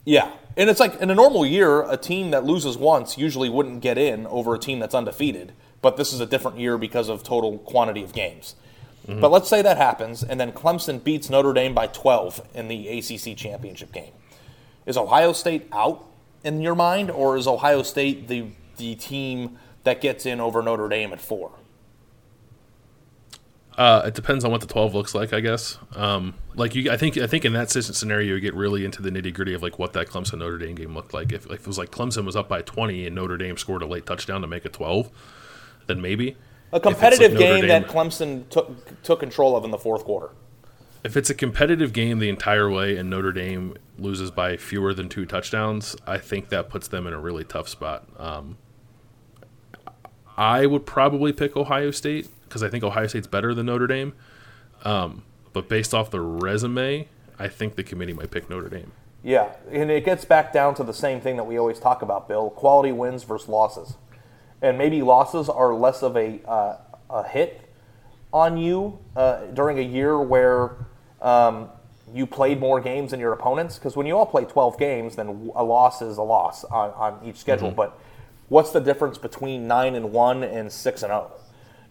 Yeah. 0.03 0.29
And 0.57 0.69
it's 0.69 0.81
like 0.81 0.99
in 0.99 1.09
a 1.09 1.15
normal 1.15 1.45
year, 1.45 1.89
a 1.89 1.95
team 1.95 2.31
that 2.31 2.43
loses 2.43 2.77
once 2.77 3.17
usually 3.17 3.47
wouldn't 3.47 3.81
get 3.81 3.97
in 3.97 4.27
over 4.27 4.53
a 4.53 4.59
team 4.59 4.79
that's 4.79 4.93
undefeated. 4.93 5.53
But 5.81 5.95
this 5.95 6.11
is 6.11 6.19
a 6.19 6.25
different 6.25 6.59
year 6.59 6.77
because 6.77 7.07
of 7.07 7.23
total 7.23 7.59
quantity 7.59 8.03
of 8.03 8.11
games. 8.11 8.55
Mm-hmm. 9.07 9.21
But 9.21 9.31
let's 9.31 9.47
say 9.47 9.61
that 9.61 9.77
happens, 9.77 10.21
and 10.21 10.37
then 10.37 10.51
Clemson 10.51 11.01
beats 11.01 11.29
Notre 11.29 11.53
Dame 11.53 11.73
by 11.73 11.87
12 11.87 12.49
in 12.53 12.67
the 12.67 12.89
ACC 12.89 13.37
championship 13.37 13.93
game. 13.93 14.11
Is 14.85 14.97
Ohio 14.97 15.31
State 15.31 15.69
out 15.71 16.10
in 16.43 16.61
your 16.61 16.75
mind, 16.75 17.11
or 17.11 17.37
is 17.37 17.47
Ohio 17.47 17.83
State 17.83 18.27
the 18.27 18.47
the 18.77 18.95
team 18.95 19.57
that 19.83 20.01
gets 20.01 20.25
in 20.25 20.39
over 20.39 20.61
Notre 20.61 20.89
Dame 20.89 21.13
at 21.13 21.21
four? 21.21 21.51
Uh, 23.77 24.03
it 24.05 24.13
depends 24.13 24.43
on 24.43 24.51
what 24.51 24.61
the 24.61 24.67
twelve 24.67 24.93
looks 24.93 25.15
like, 25.15 25.33
I 25.33 25.39
guess. 25.39 25.77
Um, 25.95 26.35
like 26.55 26.75
you, 26.75 26.91
I 26.91 26.97
think, 26.97 27.17
I 27.17 27.25
think 27.25 27.45
in 27.45 27.53
that 27.53 27.71
scenario, 27.71 28.35
you 28.35 28.39
get 28.41 28.53
really 28.53 28.83
into 28.83 29.01
the 29.01 29.09
nitty 29.09 29.33
gritty 29.33 29.53
of 29.53 29.63
like 29.63 29.79
what 29.79 29.93
that 29.93 30.07
Clemson 30.07 30.39
Notre 30.39 30.57
Dame 30.57 30.75
game 30.75 30.93
looked 30.93 31.13
like. 31.13 31.31
If, 31.31 31.45
if 31.45 31.61
it 31.61 31.67
was 31.67 31.77
like 31.77 31.89
Clemson 31.89 32.25
was 32.25 32.35
up 32.35 32.49
by 32.49 32.61
twenty 32.61 33.05
and 33.05 33.15
Notre 33.15 33.37
Dame 33.37 33.57
scored 33.57 33.81
a 33.81 33.85
late 33.85 34.05
touchdown 34.05 34.41
to 34.41 34.47
make 34.47 34.65
it 34.65 34.73
twelve, 34.73 35.09
then 35.87 36.01
maybe 36.01 36.35
a 36.73 36.79
competitive 36.79 37.31
like 37.31 37.39
game 37.39 37.61
Dame, 37.61 37.69
that 37.69 37.87
Clemson 37.87 38.47
took 38.49 39.01
took 39.03 39.19
control 39.21 39.55
of 39.55 39.63
in 39.63 39.71
the 39.71 39.77
fourth 39.77 40.03
quarter 40.03 40.31
if 41.03 41.17
it's 41.17 41.29
a 41.29 41.33
competitive 41.33 41.93
game 41.93 42.19
the 42.19 42.29
entire 42.29 42.69
way 42.69 42.95
and 42.95 43.09
Notre 43.09 43.31
Dame 43.31 43.75
loses 43.97 44.31
by 44.31 44.57
fewer 44.57 44.93
than 44.93 45.09
two 45.09 45.25
touchdowns, 45.25 45.95
I 46.05 46.17
think 46.17 46.49
that 46.49 46.69
puts 46.69 46.87
them 46.87 47.07
in 47.07 47.13
a 47.13 47.19
really 47.19 47.43
tough 47.43 47.67
spot. 47.67 48.07
Um, 48.17 48.57
I 50.37 50.65
would 50.65 50.85
probably 50.85 51.33
pick 51.33 51.57
Ohio 51.57 51.91
State 51.91 52.29
because 52.43 52.63
I 52.63 52.69
think 52.69 52.83
Ohio 52.83 53.07
State's 53.07 53.27
better 53.27 53.53
than 53.53 53.65
Notre 53.67 53.87
Dame. 53.87 54.13
Um, 54.83 55.23
but 55.53 55.69
based 55.69 55.93
off 55.93 56.11
the 56.11 56.21
resume, 56.21 57.07
I 57.37 57.47
think 57.47 57.75
the 57.75 57.83
committee 57.83 58.13
might 58.13 58.31
pick 58.31 58.49
Notre 58.49 58.69
Dame. 58.69 58.91
Yeah, 59.23 59.53
and 59.69 59.91
it 59.91 60.03
gets 60.03 60.25
back 60.25 60.51
down 60.51 60.73
to 60.75 60.83
the 60.83 60.93
same 60.93 61.21
thing 61.21 61.37
that 61.37 61.43
we 61.43 61.57
always 61.57 61.79
talk 61.79 62.01
about, 62.01 62.27
Bill: 62.27 62.49
quality 62.49 62.91
wins 62.91 63.23
versus 63.23 63.47
losses, 63.47 63.97
and 64.61 64.77
maybe 64.77 65.03
losses 65.03 65.47
are 65.47 65.75
less 65.75 66.01
of 66.01 66.17
a 66.17 66.41
uh, 66.47 66.77
a 67.09 67.27
hit 67.27 67.69
on 68.33 68.57
you 68.57 68.97
uh, 69.15 69.45
during 69.53 69.77
a 69.77 69.83
year 69.83 70.19
where 70.19 70.87
um, 71.21 71.69
you 72.13 72.25
played 72.25 72.59
more 72.59 72.81
games 72.81 73.11
than 73.11 73.19
your 73.19 73.33
opponents? 73.33 73.77
Because 73.77 73.95
when 73.95 74.05
you 74.05 74.17
all 74.17 74.25
play 74.25 74.45
12 74.45 74.77
games 74.77 75.15
then 75.15 75.51
a 75.55 75.63
loss 75.63 76.01
is 76.01 76.17
a 76.17 76.23
loss 76.23 76.63
on, 76.65 76.89
on 76.91 77.19
each 77.25 77.37
schedule. 77.37 77.69
Mm-hmm. 77.69 77.77
but 77.77 77.99
what's 78.49 78.71
the 78.71 78.81
difference 78.81 79.17
between 79.17 79.65
9 79.65 79.95
and 79.95 80.11
1 80.11 80.43
and 80.43 80.69
6 80.69 81.03
and 81.03 81.09
0 81.09 81.31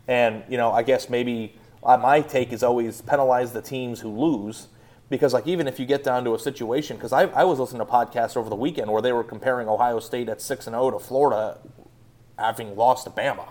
and 0.08 0.44
you 0.46 0.58
know 0.58 0.70
i 0.72 0.82
guess 0.82 1.08
maybe 1.08 1.56
uh, 1.82 1.96
my 1.96 2.20
take 2.20 2.52
is 2.52 2.62
always 2.62 3.00
penalize 3.00 3.52
the 3.52 3.62
teams 3.62 4.00
who 4.00 4.10
lose 4.10 4.68
because 5.08 5.32
like 5.32 5.46
even 5.46 5.66
if 5.66 5.80
you 5.80 5.86
get 5.86 6.04
down 6.04 6.22
to 6.24 6.34
a 6.34 6.38
situation 6.38 6.96
because 6.96 7.12
I, 7.12 7.22
I 7.24 7.44
was 7.44 7.58
listening 7.58 7.80
to 7.80 7.90
podcasts 7.90 8.36
over 8.36 8.50
the 8.50 8.56
weekend 8.56 8.90
where 8.92 9.00
they 9.00 9.12
were 9.12 9.24
comparing 9.24 9.68
ohio 9.68 10.00
state 10.00 10.28
at 10.28 10.42
6 10.42 10.66
and 10.66 10.74
0 10.74 10.90
to 10.92 10.98
florida 10.98 11.58
having 12.38 12.76
lost 12.76 13.04
to 13.04 13.10
bama. 13.10 13.48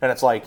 And 0.00 0.10
it's 0.10 0.22
like 0.22 0.46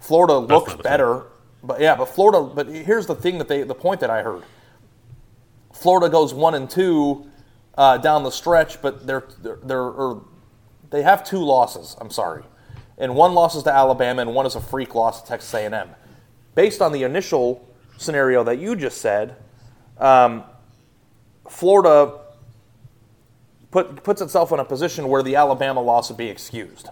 florida 0.00 0.38
looks 0.38 0.74
better 0.74 1.26
but 1.64 1.80
yeah, 1.80 1.96
but 1.96 2.06
Florida. 2.06 2.42
But 2.42 2.68
here's 2.68 3.06
the 3.06 3.14
thing 3.14 3.38
that 3.38 3.48
they, 3.48 3.62
the 3.62 3.74
point 3.74 4.00
that 4.00 4.10
I 4.10 4.22
heard: 4.22 4.42
Florida 5.72 6.08
goes 6.08 6.32
one 6.32 6.54
and 6.54 6.68
two 6.68 7.26
uh, 7.76 7.98
down 7.98 8.22
the 8.22 8.30
stretch, 8.30 8.80
but 8.82 9.06
they're 9.06 9.24
they're, 9.42 9.58
they're 9.62 10.16
they 10.90 11.02
have 11.02 11.24
two 11.24 11.42
losses. 11.44 11.96
I'm 12.00 12.10
sorry, 12.10 12.44
and 12.98 13.14
one 13.14 13.34
loss 13.34 13.54
is 13.54 13.62
to 13.64 13.72
Alabama, 13.72 14.22
and 14.22 14.34
one 14.34 14.46
is 14.46 14.54
a 14.54 14.60
freak 14.60 14.94
loss 14.94 15.22
to 15.22 15.28
Texas 15.28 15.52
A&M. 15.54 15.90
Based 16.54 16.80
on 16.80 16.92
the 16.92 17.02
initial 17.02 17.68
scenario 17.96 18.44
that 18.44 18.58
you 18.58 18.76
just 18.76 19.00
said, 19.00 19.36
um, 19.98 20.44
Florida 21.48 22.20
put, 23.70 24.04
puts 24.04 24.20
itself 24.20 24.52
in 24.52 24.60
a 24.60 24.64
position 24.64 25.08
where 25.08 25.22
the 25.22 25.34
Alabama 25.34 25.80
loss 25.80 26.08
would 26.08 26.16
be 26.16 26.28
excused. 26.28 26.88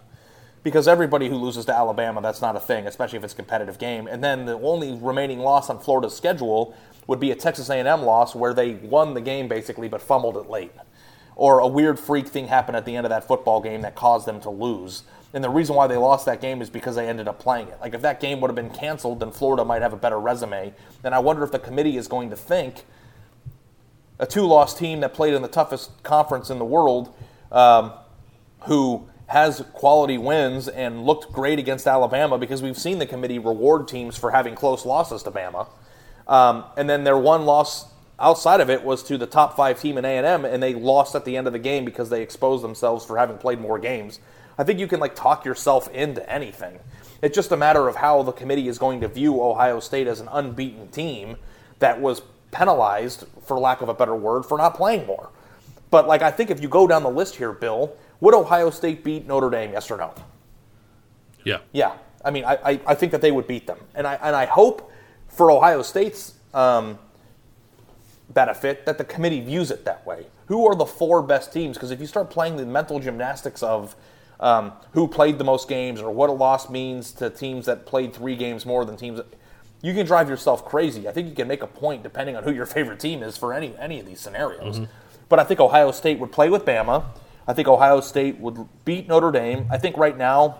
Because 0.62 0.86
everybody 0.86 1.28
who 1.28 1.36
loses 1.36 1.64
to 1.66 1.76
Alabama, 1.76 2.20
that's 2.20 2.40
not 2.40 2.54
a 2.54 2.60
thing, 2.60 2.86
especially 2.86 3.18
if 3.18 3.24
it's 3.24 3.32
a 3.32 3.36
competitive 3.36 3.78
game. 3.78 4.06
And 4.06 4.22
then 4.22 4.46
the 4.46 4.58
only 4.60 4.92
remaining 4.92 5.40
loss 5.40 5.68
on 5.68 5.80
Florida's 5.80 6.16
schedule 6.16 6.76
would 7.06 7.18
be 7.18 7.32
a 7.32 7.34
Texas 7.34 7.68
A&M 7.68 8.02
loss 8.02 8.34
where 8.34 8.54
they 8.54 8.74
won 8.74 9.14
the 9.14 9.20
game 9.20 9.48
basically 9.48 9.88
but 9.88 10.00
fumbled 10.00 10.36
it 10.36 10.48
late. 10.48 10.72
Or 11.34 11.58
a 11.58 11.66
weird 11.66 11.98
freak 11.98 12.28
thing 12.28 12.46
happened 12.46 12.76
at 12.76 12.84
the 12.84 12.94
end 12.94 13.06
of 13.06 13.10
that 13.10 13.26
football 13.26 13.60
game 13.60 13.80
that 13.82 13.96
caused 13.96 14.26
them 14.26 14.40
to 14.42 14.50
lose. 14.50 15.02
And 15.34 15.42
the 15.42 15.50
reason 15.50 15.74
why 15.74 15.86
they 15.86 15.96
lost 15.96 16.26
that 16.26 16.40
game 16.40 16.60
is 16.60 16.70
because 16.70 16.94
they 16.94 17.08
ended 17.08 17.26
up 17.26 17.40
playing 17.40 17.68
it. 17.68 17.78
Like 17.80 17.94
if 17.94 18.02
that 18.02 18.20
game 18.20 18.40
would 18.40 18.48
have 18.48 18.54
been 18.54 18.70
canceled, 18.70 19.20
then 19.20 19.30
Florida 19.30 19.64
might 19.64 19.82
have 19.82 19.92
a 19.92 19.96
better 19.96 20.20
resume. 20.20 20.74
And 21.02 21.14
I 21.14 21.18
wonder 21.18 21.42
if 21.42 21.50
the 21.50 21.58
committee 21.58 21.96
is 21.96 22.06
going 22.06 22.30
to 22.30 22.36
think 22.36 22.84
a 24.18 24.26
two-loss 24.26 24.78
team 24.78 25.00
that 25.00 25.14
played 25.14 25.34
in 25.34 25.42
the 25.42 25.48
toughest 25.48 26.02
conference 26.02 26.50
in 26.50 26.58
the 26.58 26.64
world, 26.64 27.12
um, 27.50 27.92
who 28.66 29.08
has 29.32 29.64
quality 29.72 30.18
wins 30.18 30.68
and 30.68 31.06
looked 31.06 31.32
great 31.32 31.58
against 31.58 31.86
Alabama 31.86 32.36
because 32.36 32.60
we've 32.60 32.76
seen 32.76 32.98
the 32.98 33.06
committee 33.06 33.38
reward 33.38 33.88
teams 33.88 34.18
for 34.18 34.30
having 34.30 34.54
close 34.54 34.84
losses 34.84 35.22
to 35.22 35.30
Bama. 35.30 35.68
Um, 36.28 36.64
and 36.76 36.88
then 36.88 37.02
their 37.04 37.16
one 37.16 37.46
loss 37.46 37.86
outside 38.20 38.60
of 38.60 38.68
it 38.68 38.84
was 38.84 39.02
to 39.04 39.16
the 39.16 39.26
top 39.26 39.56
five 39.56 39.80
team 39.80 39.96
in 39.96 40.04
A&M, 40.04 40.44
and 40.44 40.62
they 40.62 40.74
lost 40.74 41.14
at 41.14 41.24
the 41.24 41.38
end 41.38 41.46
of 41.46 41.54
the 41.54 41.58
game 41.58 41.86
because 41.86 42.10
they 42.10 42.20
exposed 42.20 42.62
themselves 42.62 43.06
for 43.06 43.16
having 43.16 43.38
played 43.38 43.58
more 43.58 43.78
games. 43.78 44.20
I 44.58 44.64
think 44.64 44.78
you 44.78 44.86
can 44.86 45.00
like 45.00 45.14
talk 45.14 45.46
yourself 45.46 45.88
into 45.88 46.30
anything. 46.30 46.78
It's 47.22 47.34
just 47.34 47.52
a 47.52 47.56
matter 47.56 47.88
of 47.88 47.96
how 47.96 48.22
the 48.22 48.32
committee 48.32 48.68
is 48.68 48.78
going 48.78 49.00
to 49.00 49.08
view 49.08 49.42
Ohio 49.42 49.80
State 49.80 50.08
as 50.08 50.20
an 50.20 50.28
unbeaten 50.30 50.88
team 50.88 51.36
that 51.78 52.02
was 52.02 52.20
penalized, 52.50 53.24
for 53.46 53.58
lack 53.58 53.80
of 53.80 53.88
a 53.88 53.94
better 53.94 54.14
word, 54.14 54.44
for 54.44 54.58
not 54.58 54.74
playing 54.74 55.06
more. 55.06 55.30
But 55.90 56.06
like 56.06 56.20
I 56.20 56.30
think 56.30 56.50
if 56.50 56.60
you 56.60 56.68
go 56.68 56.86
down 56.86 57.02
the 57.02 57.10
list 57.10 57.36
here, 57.36 57.52
Bill, 57.52 57.96
would 58.22 58.34
Ohio 58.34 58.70
State 58.70 59.02
beat 59.02 59.26
Notre 59.26 59.50
Dame? 59.50 59.72
Yes 59.72 59.90
or 59.90 59.96
no? 59.98 60.14
Yeah. 61.44 61.58
Yeah. 61.72 61.92
I 62.24 62.30
mean, 62.30 62.44
I, 62.44 62.54
I, 62.64 62.80
I 62.86 62.94
think 62.94 63.10
that 63.12 63.20
they 63.20 63.32
would 63.32 63.48
beat 63.48 63.66
them, 63.66 63.78
and 63.96 64.06
I 64.06 64.14
and 64.14 64.36
I 64.36 64.46
hope 64.46 64.90
for 65.26 65.50
Ohio 65.50 65.82
State's 65.82 66.34
um, 66.54 67.00
benefit 68.30 68.86
that 68.86 68.96
the 68.96 69.04
committee 69.04 69.40
views 69.40 69.72
it 69.72 69.84
that 69.84 70.06
way. 70.06 70.26
Who 70.46 70.64
are 70.66 70.76
the 70.76 70.86
four 70.86 71.20
best 71.20 71.52
teams? 71.52 71.76
Because 71.76 71.90
if 71.90 72.00
you 72.00 72.06
start 72.06 72.30
playing 72.30 72.56
the 72.56 72.64
mental 72.64 73.00
gymnastics 73.00 73.60
of 73.60 73.96
um, 74.38 74.72
who 74.92 75.08
played 75.08 75.38
the 75.38 75.44
most 75.44 75.68
games 75.68 76.00
or 76.00 76.12
what 76.12 76.30
a 76.30 76.32
loss 76.32 76.70
means 76.70 77.10
to 77.14 77.28
teams 77.28 77.66
that 77.66 77.86
played 77.86 78.14
three 78.14 78.36
games 78.36 78.64
more 78.64 78.84
than 78.84 78.96
teams, 78.96 79.20
you 79.80 79.94
can 79.94 80.06
drive 80.06 80.28
yourself 80.28 80.64
crazy. 80.64 81.08
I 81.08 81.12
think 81.12 81.28
you 81.28 81.34
can 81.34 81.48
make 81.48 81.62
a 81.62 81.66
point 81.66 82.04
depending 82.04 82.36
on 82.36 82.44
who 82.44 82.52
your 82.52 82.66
favorite 82.66 83.00
team 83.00 83.24
is 83.24 83.36
for 83.36 83.52
any 83.52 83.76
any 83.78 83.98
of 83.98 84.06
these 84.06 84.20
scenarios. 84.20 84.78
Mm-hmm. 84.78 84.92
But 85.28 85.40
I 85.40 85.44
think 85.44 85.58
Ohio 85.58 85.90
State 85.90 86.20
would 86.20 86.30
play 86.30 86.48
with 86.48 86.64
Bama. 86.64 87.04
I 87.46 87.52
think 87.52 87.68
Ohio 87.68 88.00
State 88.00 88.38
would 88.38 88.66
beat 88.84 89.08
Notre 89.08 89.30
Dame. 89.30 89.66
I 89.70 89.78
think 89.78 89.96
right 89.96 90.16
now 90.16 90.58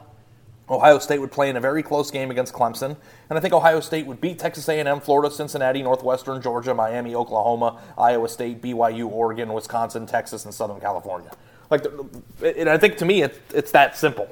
Ohio 0.69 0.99
State 0.99 1.21
would 1.21 1.31
play 1.31 1.51
in 1.51 1.57
a 1.57 1.61
very 1.61 1.83
close 1.83 2.11
game 2.11 2.31
against 2.31 2.55
Clemson, 2.55 2.97
and 3.29 3.39
I 3.39 3.41
think 3.41 3.53
Ohio 3.53 3.81
State 3.81 4.07
would 4.07 4.21
beat 4.21 4.39
Texas 4.39 4.69
A&M, 4.69 5.01
Florida, 5.01 5.33
Cincinnati, 5.33 5.83
Northwestern, 5.83 6.41
Georgia, 6.41 6.75
Miami, 6.75 7.15
Oklahoma, 7.15 7.81
Iowa 7.99 8.29
State, 8.29 8.63
BYU, 8.63 9.07
Oregon, 9.11 9.53
Wisconsin, 9.53 10.07
Texas, 10.07 10.45
and 10.45 10.55
Southern 10.55 10.81
California. 10.81 11.31
Like, 11.71 11.85
and 12.45 12.69
I 12.69 12.79
think 12.79 12.97
to 12.99 13.05
me, 13.05 13.23
it's, 13.23 13.39
it's 13.55 13.73
that 13.73 13.97
simple. 13.97 14.29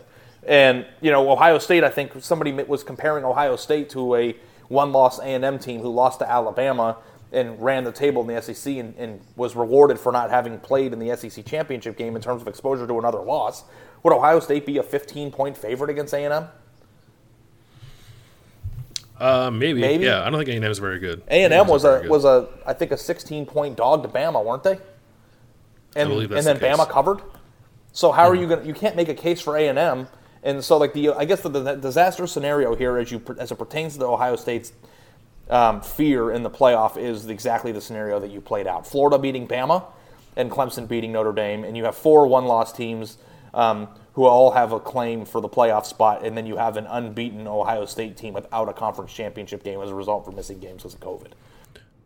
And 0.47 0.87
you 1.01 1.11
know, 1.11 1.31
Ohio 1.31 1.59
State. 1.59 1.85
I 1.85 1.91
think 1.91 2.13
somebody 2.21 2.53
was 2.53 2.83
comparing 2.83 3.25
Ohio 3.25 3.57
State 3.57 3.91
to 3.91 4.15
a 4.15 4.37
one-loss 4.69 5.19
A&M 5.19 5.59
team 5.59 5.81
who 5.81 5.91
lost 5.91 6.21
to 6.21 6.31
Alabama 6.31 6.97
and 7.33 7.61
ran 7.63 7.85
the 7.85 7.93
table 7.93 8.23
in 8.23 8.35
the 8.35 8.43
SEC 8.43 8.77
and, 8.77 8.95
and, 8.97 9.21
was 9.37 9.55
rewarded 9.55 9.99
for 9.99 10.11
not 10.11 10.31
having 10.31 10.59
played 10.59 10.93
in 10.93 10.99
the 10.99 11.17
SEC 11.17 11.45
championship 11.45 11.97
game 11.97 12.17
in 12.17 12.23
terms 12.23 12.43
of 12.43 12.49
exposure 12.49 12.87
to 12.87 12.99
another 12.99 13.21
loss. 13.21 13.65
Would 14.03 14.13
Ohio 14.13 14.41
State 14.41 14.67
be 14.67 14.79
a 14.79 14.83
15 14.83 15.31
point 15.31 15.57
favorite 15.57 15.91
against 15.91 16.13
A&M? 16.13 16.49
Uh, 19.19 19.51
maybe. 19.51 19.81
maybe. 19.81 20.05
Yeah, 20.05 20.23
I 20.23 20.31
don't 20.31 20.45
think 20.45 20.49
A&M 20.49 20.71
is 20.71 20.79
very 20.79 20.99
good. 20.99 21.23
A&M 21.29 21.67
was 21.67 21.85
a 21.85 22.05
was 22.09 22.25
a 22.25 22.49
I 22.67 22.73
think 22.73 22.91
a 22.91 22.97
16 22.97 23.47
point 23.47 23.77
dog 23.77 24.03
to 24.03 24.09
Bama, 24.09 24.43
weren't 24.43 24.63
they? 24.63 24.79
And 25.95 26.11
and 26.11 26.31
then 26.31 26.59
the 26.59 26.67
Bama 26.67 26.89
covered. 26.89 27.21
So 27.93 28.13
how 28.13 28.25
mm-hmm. 28.25 28.33
are 28.33 28.35
you 28.41 28.49
going? 28.49 28.61
to 28.63 28.67
You 28.67 28.75
can't 28.75 28.97
make 28.97 29.09
a 29.09 29.15
case 29.15 29.41
for 29.41 29.57
A&M. 29.57 30.09
And 30.43 30.65
so, 30.65 30.79
like 30.79 30.95
the, 30.95 31.11
I 31.11 31.27
guess 31.27 31.43
the, 31.43 31.51
the 31.51 31.75
disaster 31.75 32.27
scenario 32.27 32.75
here, 32.75 32.97
as 32.97 33.13
you 33.13 33.23
as 33.39 33.53
it 33.53 33.57
pertains 33.57 33.95
to 33.95 33.99
the 33.99 34.09
Ohio 34.09 34.37
State's 34.37 34.73
um, 35.51 35.81
fear 35.83 36.31
in 36.31 36.43
the 36.43 36.51
playoff, 36.51 36.97
is 36.97 37.27
exactly 37.27 37.73
the 37.73 37.81
scenario 37.81 38.19
that 38.21 38.31
you 38.31 38.41
played 38.41 38.67
out. 38.67 38.87
Florida 38.87 39.19
beating 39.19 39.47
Bama, 39.47 39.85
and 40.37 40.51
Clemson 40.51 40.89
beating 40.89 41.13
Notre 41.13 41.33
Dame, 41.33 41.65
and 41.65 41.77
you 41.77 41.85
have 41.85 41.97
four 41.97 42.27
one-loss 42.27 42.73
teams 42.73 43.19
um, 43.53 43.89
who 44.15 44.25
all 44.25 44.53
have 44.53 44.73
a 44.73 44.81
claim 44.81 45.25
for 45.25 45.41
the 45.41 45.49
playoff 45.49 45.85
spot, 45.87 46.25
and 46.25 46.37
then 46.37 46.47
you 46.47 46.57
have 46.57 46.77
an 46.77 46.87
unbeaten 46.87 47.47
Ohio 47.47 47.85
State 47.85 48.17
team 48.17 48.35
without 48.35 48.69
a 48.69 48.73
conference 48.73 49.13
championship 49.13 49.63
game 49.63 49.81
as 49.81 49.91
a 49.91 49.95
result 49.95 50.25
for 50.25 50.33
missing 50.33 50.61
games 50.61 50.83
because 50.83 50.95
of 50.95 51.01
COVID. 51.01 51.33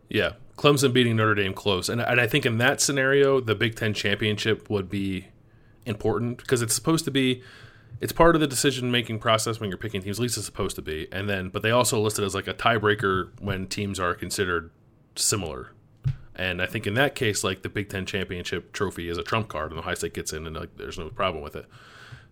Yeah, 0.09 0.33
Clemson 0.57 0.93
beating 0.93 1.15
Notre 1.15 1.35
Dame 1.35 1.53
close, 1.53 1.89
and, 1.89 2.01
and 2.01 2.19
I 2.19 2.27
think 2.27 2.45
in 2.45 2.57
that 2.59 2.81
scenario, 2.81 3.39
the 3.39 3.55
Big 3.55 3.75
Ten 3.75 3.93
championship 3.93 4.69
would 4.69 4.89
be 4.89 5.27
important 5.85 6.37
because 6.37 6.61
it's 6.61 6.73
supposed 6.73 7.05
to 7.05 7.11
be 7.11 7.43
it's 8.01 8.11
part 8.11 8.35
of 8.35 8.41
the 8.41 8.47
decision 8.47 8.91
making 8.91 9.19
process 9.19 9.59
when 9.59 9.69
you're 9.69 9.77
picking 9.77 10.01
teams. 10.01 10.19
At 10.19 10.23
least 10.23 10.37
it's 10.37 10.45
supposed 10.45 10.75
to 10.75 10.81
be. 10.81 11.07
And 11.11 11.29
then, 11.29 11.49
but 11.49 11.61
they 11.61 11.71
also 11.71 11.99
list 11.99 12.19
it 12.19 12.23
as 12.23 12.35
like 12.35 12.47
a 12.47 12.53
tiebreaker 12.53 13.29
when 13.39 13.67
teams 13.67 13.99
are 13.99 14.13
considered 14.13 14.71
similar. 15.15 15.71
And 16.35 16.61
I 16.61 16.65
think 16.65 16.85
in 16.85 16.95
that 16.95 17.15
case, 17.15 17.43
like 17.43 17.61
the 17.61 17.69
Big 17.69 17.89
Ten 17.89 18.05
championship 18.05 18.73
trophy 18.73 19.07
is 19.07 19.17
a 19.17 19.23
trump 19.23 19.47
card, 19.47 19.71
and 19.71 19.79
Ohio 19.79 19.95
State 19.95 20.13
gets 20.13 20.33
in, 20.33 20.45
and 20.45 20.55
like 20.55 20.75
there's 20.75 20.99
no 20.99 21.09
problem 21.09 21.41
with 21.41 21.55
it. 21.55 21.65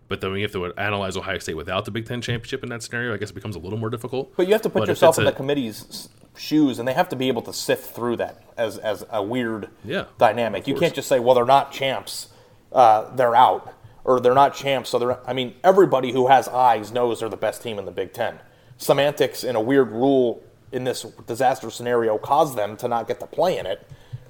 But 0.08 0.20
then 0.20 0.32
we 0.32 0.42
have 0.42 0.52
to 0.52 0.74
analyze 0.74 1.16
Ohio 1.16 1.38
State 1.38 1.56
without 1.56 1.86
the 1.86 1.90
Big 1.90 2.06
Ten 2.06 2.20
championship 2.20 2.62
in 2.62 2.68
that 2.68 2.82
scenario. 2.82 3.14
I 3.14 3.16
guess 3.16 3.30
it 3.30 3.34
becomes 3.34 3.56
a 3.56 3.58
little 3.58 3.78
more 3.78 3.88
difficult. 3.88 4.36
But 4.36 4.46
you 4.46 4.52
have 4.52 4.62
to 4.62 4.68
put 4.68 4.80
but 4.80 4.88
yourself 4.88 5.16
in 5.18 5.26
a, 5.26 5.30
the 5.30 5.36
committee's 5.36 6.10
shoes, 6.36 6.78
and 6.78 6.86
they 6.86 6.92
have 6.92 7.08
to 7.08 7.16
be 7.16 7.28
able 7.28 7.42
to 7.42 7.52
sift 7.54 7.94
through 7.94 8.16
that 8.16 8.42
as 8.58 8.76
as 8.76 9.04
a 9.10 9.22
weird 9.22 9.70
yeah, 9.82 10.04
dynamic. 10.18 10.66
You 10.68 10.74
can't 10.74 10.94
just 10.94 11.08
say, 11.08 11.18
"Well, 11.18 11.34
they're 11.34 11.46
not 11.46 11.72
champs, 11.72 12.28
uh, 12.72 13.14
they're 13.16 13.34
out," 13.34 13.72
or 14.04 14.20
"They're 14.20 14.34
not 14.34 14.54
champs." 14.54 14.90
So 14.90 14.98
they're. 14.98 15.28
I 15.28 15.32
mean, 15.32 15.54
everybody 15.64 16.12
who 16.12 16.28
has 16.28 16.48
eyes 16.48 16.92
knows 16.92 17.20
they're 17.20 17.28
the 17.28 17.36
best 17.36 17.62
team 17.62 17.78
in 17.78 17.84
the 17.84 17.90
Big 17.90 18.12
Ten. 18.12 18.38
Semantics 18.76 19.44
and 19.44 19.56
a 19.56 19.60
weird 19.60 19.90
rule 19.90 20.42
in 20.72 20.84
this 20.84 21.02
disaster 21.26 21.70
scenario 21.70 22.18
caused 22.18 22.56
them 22.56 22.76
to 22.76 22.88
not 22.88 23.06
get 23.06 23.20
to 23.20 23.26
play 23.26 23.56
in 23.56 23.66
it. 23.66 23.86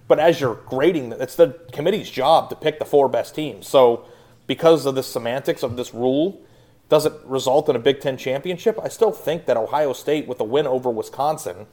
But 0.06 0.18
as 0.18 0.40
you're 0.40 0.56
grading, 0.66 1.12
it's 1.12 1.36
the 1.36 1.58
committee's 1.72 2.10
job 2.10 2.50
to 2.50 2.56
pick 2.56 2.78
the 2.78 2.84
four 2.84 3.08
best 3.08 3.34
teams. 3.34 3.66
So, 3.66 4.04
because 4.46 4.84
of 4.84 4.94
the 4.94 5.02
semantics 5.02 5.62
of 5.62 5.76
this 5.76 5.94
rule, 5.94 6.42
does 6.90 7.06
it 7.06 7.14
result 7.24 7.68
in 7.70 7.76
a 7.76 7.78
Big 7.78 8.00
Ten 8.00 8.18
championship? 8.18 8.78
I 8.82 8.88
still 8.88 9.12
think 9.12 9.46
that 9.46 9.56
Ohio 9.56 9.94
State, 9.94 10.28
with 10.28 10.38
a 10.40 10.44
win 10.44 10.66
over 10.66 10.90
Wisconsin 10.90 11.66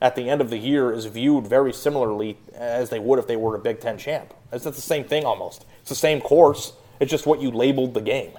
at 0.00 0.16
the 0.16 0.30
end 0.30 0.40
of 0.40 0.48
the 0.48 0.56
year, 0.56 0.92
is 0.92 1.04
viewed 1.04 1.46
very 1.46 1.72
similarly 1.72 2.38
as 2.54 2.88
they 2.88 2.98
would 2.98 3.18
if 3.18 3.26
they 3.26 3.36
were 3.36 3.54
a 3.54 3.58
Big 3.58 3.80
Ten 3.80 3.98
champ. 3.98 4.32
It's 4.50 4.64
the 4.64 4.72
same 4.72 5.04
thing 5.04 5.26
almost. 5.26 5.66
It's 5.80 5.90
the 5.90 5.94
same 5.94 6.22
course. 6.22 6.72
It's 7.00 7.10
just 7.10 7.26
what 7.26 7.40
you 7.40 7.50
labeled 7.50 7.94
the 7.94 8.00
game. 8.00 8.32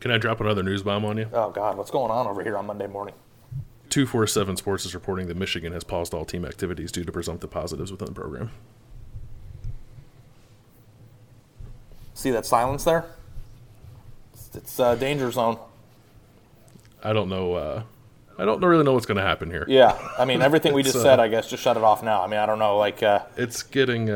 Can 0.00 0.10
I 0.10 0.18
drop 0.18 0.40
another 0.40 0.62
news 0.62 0.82
bomb 0.82 1.04
on 1.04 1.16
you? 1.16 1.28
Oh 1.32 1.50
God, 1.50 1.76
what's 1.76 1.90
going 1.90 2.10
on 2.10 2.26
over 2.26 2.42
here 2.42 2.56
on 2.56 2.66
Monday 2.66 2.86
morning? 2.86 3.14
247 3.90 4.56
Sports 4.56 4.84
is 4.84 4.94
reporting 4.94 5.28
that 5.28 5.36
Michigan 5.36 5.72
has 5.72 5.84
paused 5.84 6.14
all 6.14 6.24
team 6.24 6.44
activities 6.44 6.90
due 6.90 7.04
to 7.04 7.12
presumptive 7.12 7.50
positives 7.50 7.90
within 7.90 8.06
the 8.06 8.12
program. 8.12 8.50
See 12.12 12.30
that 12.32 12.44
silence 12.44 12.84
there? 12.84 13.04
It's, 14.54 14.78
a 14.78 14.84
uh, 14.84 14.94
danger 14.94 15.30
zone. 15.30 15.58
I 17.02 17.12
don't 17.12 17.28
know. 17.28 17.54
Uh, 17.54 17.82
I 18.38 18.44
don't 18.44 18.60
really 18.60 18.84
know 18.84 18.94
what's 18.94 19.06
going 19.06 19.16
to 19.16 19.22
happen 19.22 19.50
here. 19.50 19.64
Yeah, 19.68 19.96
I 20.18 20.24
mean 20.24 20.42
everything 20.42 20.74
we 20.74 20.82
just 20.84 20.96
uh, 20.96 21.02
said. 21.02 21.20
I 21.20 21.28
guess 21.28 21.48
just 21.48 21.62
shut 21.62 21.76
it 21.76 21.82
off 21.82 22.02
now. 22.02 22.22
I 22.22 22.26
mean 22.26 22.40
I 22.40 22.46
don't 22.46 22.58
know. 22.58 22.76
Like 22.78 23.02
uh, 23.02 23.20
it's 23.36 23.62
getting. 23.62 24.10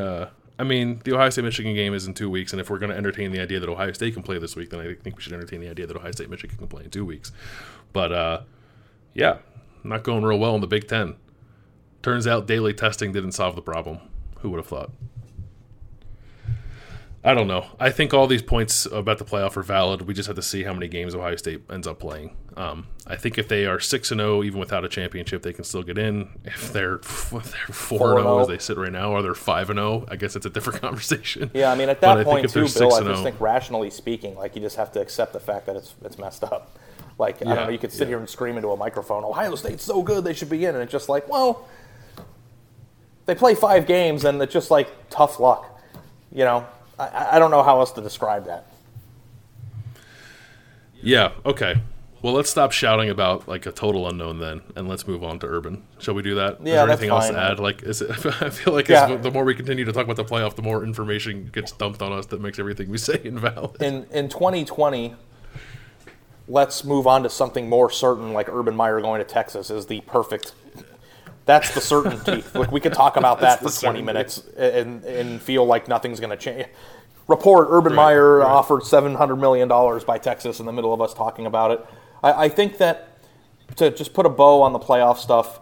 I 0.59 0.64
mean 0.64 1.00
the 1.04 1.14
Ohio 1.14 1.30
State 1.30 1.44
Michigan 1.44 1.74
game 1.74 1.94
is 1.94 2.06
in 2.06 2.14
two 2.14 2.28
weeks, 2.28 2.52
and 2.52 2.61
if 2.61 2.68
we're 2.68 2.78
going 2.78 2.90
to 2.90 2.96
entertain 2.96 3.30
the 3.30 3.40
idea 3.40 3.61
that 3.61 3.68
Ohio 3.68 3.92
State 3.92 4.14
can 4.14 4.22
play 4.22 4.38
this 4.38 4.56
week, 4.56 4.70
then 4.70 4.80
I 4.80 4.94
think 4.94 5.16
we 5.16 5.22
should 5.22 5.32
entertain 5.32 5.61
the 5.61 5.68
idea 5.68 5.86
that 5.86 5.96
Ohio 5.96 6.11
State 6.12 6.30
Michigan 6.30 6.56
can 6.56 6.66
play 6.66 6.84
in 6.84 6.90
two 6.90 7.04
weeks. 7.04 7.32
But 7.92 8.12
uh, 8.12 8.40
yeah, 9.14 9.38
not 9.84 10.02
going 10.02 10.24
real 10.24 10.38
well 10.38 10.54
in 10.54 10.61
the 10.61 10.66
Big 10.66 10.88
Ten. 10.88 11.16
Turns 12.02 12.26
out 12.26 12.46
daily 12.46 12.72
testing 12.72 13.12
didn't 13.12 13.32
solve 13.32 13.56
the 13.56 13.62
problem. 13.62 13.98
Who 14.40 14.50
would 14.50 14.59
have 14.59 14.66
thought? 14.66 14.90
I 17.24 17.34
don't 17.34 17.48
know. 17.48 17.66
I 17.80 17.90
think 17.90 18.14
all 18.14 18.28
these 18.28 18.42
points 18.42 18.86
about 18.86 19.18
the 19.18 19.24
playoff 19.24 19.56
are 19.56 19.62
valid. 19.62 20.02
We 20.02 20.14
just 20.14 20.28
have 20.28 20.36
to 20.36 20.42
see 20.42 20.62
how 20.62 20.72
many 20.72 20.86
games 20.86 21.14
Ohio 21.16 21.34
State 21.34 21.62
ends 21.68 21.86
up 21.88 21.98
playing. 21.98 22.36
Um, 22.56 22.86
I 23.06 23.16
think 23.16 23.38
if 23.38 23.48
they 23.48 23.66
are 23.66 23.80
six 23.80 24.10
and 24.12 24.20
zero, 24.20 24.38
oh, 24.38 24.44
even 24.44 24.60
without 24.60 24.84
a 24.84 24.88
championship, 24.88 25.42
they 25.42 25.52
can 25.52 25.64
still 25.64 25.82
get 25.82 25.98
in. 25.98 26.28
If 26.44 26.72
they're 26.72 26.94
if 27.02 27.30
they're 27.30 27.74
four 27.74 28.18
and 28.18 28.24
zero 28.24 28.38
oh 28.38 28.40
as 28.40 28.48
they 28.48 28.58
sit 28.58 28.76
right 28.76 28.92
now, 28.92 29.12
or 29.12 29.22
they're 29.22 29.34
five 29.34 29.68
and 29.68 29.78
zero, 29.78 30.06
I 30.08 30.16
guess 30.16 30.36
it's 30.36 30.46
a 30.46 30.50
different 30.50 30.80
conversation. 30.82 31.50
Yeah, 31.54 31.72
I 31.72 31.74
mean 31.74 31.88
at 31.88 32.00
that 32.02 32.24
point 32.24 32.48
too, 32.50 32.68
Bill. 32.68 32.94
I 32.94 33.02
just 33.02 33.22
think 33.22 33.40
rationally 33.40 33.90
speaking, 33.90 34.36
like 34.36 34.54
you 34.54 34.60
just 34.60 34.76
have 34.76 34.92
to 34.92 35.00
accept 35.00 35.32
the 35.32 35.40
fact 35.40 35.66
that 35.66 35.76
it's 35.76 35.94
it's 36.04 36.18
messed 36.18 36.44
up. 36.44 36.78
Like 37.18 37.40
yeah, 37.40 37.50
I 37.50 37.54
don't 37.56 37.64
know, 37.64 37.70
you 37.70 37.78
could 37.78 37.92
sit 37.92 38.02
yeah. 38.02 38.12
here 38.12 38.18
and 38.18 38.28
scream 38.28 38.56
into 38.56 38.68
a 38.68 38.76
microphone, 38.76 39.24
"Ohio 39.24 39.56
State's 39.56 39.82
so 39.84 40.02
good, 40.02 40.22
they 40.22 40.34
should 40.34 40.50
be 40.50 40.64
in," 40.64 40.74
and 40.74 40.82
it's 40.82 40.92
just 40.92 41.08
like, 41.08 41.28
well, 41.28 41.68
they 43.26 43.34
play 43.34 43.56
five 43.56 43.86
games, 43.86 44.24
and 44.24 44.40
it's 44.40 44.52
just 44.52 44.70
like 44.70 44.88
tough 45.10 45.40
luck. 45.40 45.80
You 46.32 46.44
know, 46.44 46.66
I, 46.99 47.36
I 47.36 47.38
don't 47.38 47.51
know 47.51 47.62
how 47.62 47.80
else 47.80 47.92
to 47.92 48.01
describe 48.01 48.46
that. 48.46 48.66
Yeah. 51.01 51.32
Okay. 51.44 51.80
Well, 52.20 52.32
let's 52.32 52.51
stop 52.51 52.72
shouting 52.72 53.11
about 53.11 53.46
like 53.46 53.66
a 53.66 53.70
total 53.70 54.09
unknown 54.09 54.40
then, 54.40 54.62
and 54.74 54.88
let's 54.88 55.07
move 55.07 55.22
on 55.22 55.38
to 55.38 55.46
Urban. 55.46 55.84
Shall 55.99 56.14
we 56.14 56.22
do 56.22 56.34
that? 56.34 56.59
Yeah, 56.61 56.72
is 56.72 56.74
there 56.74 56.88
anything 56.88 57.11
else 57.11 57.28
to 57.28 57.38
add? 57.38 57.61
Like, 57.61 57.84
is 57.84 58.03
it, 58.03 58.11
I 58.42 58.51
feel 58.51 58.74
like 58.74 58.88
yeah. 58.88 59.14
the 59.14 59.30
more 59.30 59.44
we 59.44 59.55
continue 59.55 59.84
to 59.84 59.92
talk 59.92 60.05
about 60.05 60.16
the 60.16 60.24
playoff, 60.24 60.57
the 60.57 60.62
more 60.62 60.82
information 60.82 61.49
gets 61.53 61.70
dumped 61.70 62.03
on 62.03 62.12
us 62.12 62.26
that 62.26 62.40
makes 62.40 62.59
everything 62.59 62.90
we 62.90 62.99
say 63.09 63.20
invalid. 63.22 63.80
In 63.80 64.07
in 64.11 64.28
2020, 64.28 65.14
let's 66.49 66.84
move 66.84 67.07
on 67.07 67.22
to 67.22 67.30
something 67.30 67.68
more 67.68 67.88
certain, 67.88 68.32
like 68.32 68.49
Urban 68.49 68.74
Meyer 68.74 69.01
going 69.01 69.20
to 69.20 69.24
Texas 69.24 69.70
is 69.70 69.86
the 69.86 70.01
perfect. 70.01 70.55
That's 71.49 71.72
the 71.72 71.80
certainty. 71.80 72.44
Look, 72.55 72.70
we 72.70 72.78
could 72.78 72.92
talk 72.92 73.16
about 73.16 73.40
that 73.40 73.61
for 73.61 73.70
20 73.70 74.03
minutes 74.03 74.42
and, 74.55 75.03
and 75.03 75.40
feel 75.40 75.64
like 75.64 75.88
nothing's 75.88 76.20
going 76.20 76.28
to 76.28 76.36
change. 76.36 76.68
Report: 77.26 77.68
Urban 77.70 77.94
right, 77.94 77.96
Meyer 77.96 78.36
right. 78.40 78.46
offered 78.46 78.84
700 78.84 79.36
million 79.36 79.66
dollars 79.66 80.05
by 80.05 80.18
Texas 80.18 80.61
in 80.61 80.66
the 80.66 80.72
middle 80.72 80.92
of 80.92 81.01
us 81.01 81.14
talking 81.14 81.46
about 81.46 81.70
it. 81.70 81.86
I, 82.22 82.44
I 82.44 82.49
think 82.51 82.76
that 82.78 83.18
to 83.76 83.90
just 83.90 84.12
put 84.12 84.26
a 84.26 84.28
bow 84.28 84.61
on 84.61 84.74
the 84.74 84.78
playoff 84.78 85.16
stuff, 85.16 85.61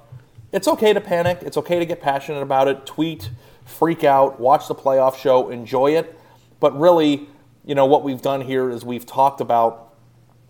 it's 0.50 0.66
okay 0.66 0.92
to 0.92 1.00
panic. 1.00 1.38
It's 1.42 1.56
okay 1.56 1.78
to 1.78 1.86
get 1.86 2.02
passionate 2.02 2.42
about 2.42 2.66
it. 2.66 2.84
Tweet, 2.84 3.30
freak 3.64 4.02
out, 4.02 4.40
watch 4.40 4.66
the 4.66 4.74
playoff 4.74 5.16
show, 5.16 5.50
enjoy 5.50 5.92
it. 5.92 6.18
But 6.58 6.76
really, 6.76 7.28
you 7.64 7.76
know 7.76 7.86
what 7.86 8.02
we've 8.02 8.22
done 8.22 8.40
here 8.40 8.70
is 8.70 8.84
we've 8.84 9.06
talked 9.06 9.40
about 9.40 9.94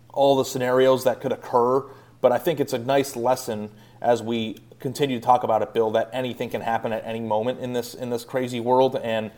all 0.09 0.35
the 0.35 0.45
scenarios 0.45 1.03
that 1.03 1.21
could 1.21 1.31
occur. 1.31 1.85
But 2.21 2.31
I 2.31 2.39
think 2.39 2.59
it's 2.59 2.73
a 2.73 2.79
nice 2.79 3.15
lesson 3.15 3.69
as 4.01 4.21
we 4.21 4.57
continue 4.79 5.19
to 5.19 5.25
talk 5.25 5.43
about 5.43 5.61
it, 5.61 5.73
Bill, 5.73 5.91
that 5.91 6.09
anything 6.13 6.49
can 6.49 6.61
happen 6.61 6.93
at 6.93 7.05
any 7.05 7.19
moment 7.19 7.59
in 7.59 7.73
this 7.73 7.93
in 7.93 8.09
this 8.09 8.23
crazy 8.23 8.59
world, 8.59 8.95
and 8.95 9.31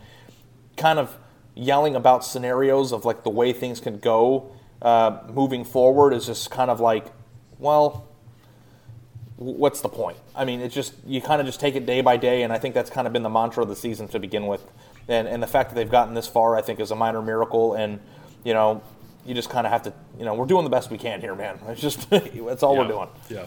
kind 0.76 0.98
of 0.98 1.16
yelling 1.54 1.94
about 1.94 2.24
scenarios 2.24 2.92
of 2.92 3.04
like 3.04 3.22
the 3.22 3.30
way 3.30 3.52
things 3.52 3.80
can 3.80 3.98
go 3.98 4.52
uh, 4.82 5.18
moving 5.28 5.64
forward 5.64 6.12
is 6.12 6.26
just 6.26 6.50
kind 6.50 6.70
of 6.70 6.80
like, 6.80 7.06
well, 7.58 8.08
what's 9.36 9.80
the 9.80 9.88
point? 9.88 10.16
I 10.34 10.44
mean, 10.44 10.60
it's 10.60 10.74
just 10.74 10.94
you 11.06 11.20
kind 11.20 11.40
of 11.40 11.46
just 11.46 11.60
take 11.60 11.74
it 11.74 11.86
day 11.86 12.00
by 12.00 12.16
day, 12.16 12.42
and 12.42 12.52
I 12.52 12.58
think 12.58 12.74
that's 12.74 12.90
kind 12.90 13.06
of 13.06 13.12
been 13.12 13.22
the 13.22 13.30
mantra 13.30 13.62
of 13.62 13.68
the 13.68 13.76
season 13.76 14.08
to 14.08 14.18
begin 14.18 14.46
with. 14.46 14.64
And, 15.08 15.26
and 15.26 15.42
the 15.42 15.46
fact 15.46 15.70
that 15.70 15.74
they've 15.74 15.90
gotten 15.90 16.14
this 16.14 16.28
far, 16.28 16.56
I 16.56 16.62
think, 16.62 16.78
is 16.78 16.90
a 16.90 16.96
minor 16.96 17.20
miracle. 17.20 17.74
And 17.74 18.00
you 18.44 18.54
know, 18.54 18.82
you 19.26 19.34
just 19.34 19.50
kind 19.50 19.66
of 19.66 19.72
have 19.72 19.82
to, 19.82 19.92
you 20.18 20.24
know, 20.24 20.34
we're 20.34 20.46
doing 20.46 20.64
the 20.64 20.70
best 20.70 20.90
we 20.90 20.98
can 20.98 21.20
here, 21.20 21.34
man. 21.34 21.58
It's 21.68 21.80
just 21.80 22.08
that's 22.10 22.62
all 22.62 22.74
yeah. 22.74 22.80
we're 22.80 22.88
doing. 22.88 23.08
Yeah. 23.28 23.46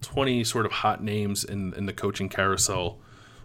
20 0.00 0.44
sort 0.44 0.66
of 0.66 0.72
hot 0.72 1.02
names 1.02 1.44
in, 1.44 1.74
in 1.74 1.86
the 1.86 1.92
coaching 1.92 2.28
carousel 2.28 2.98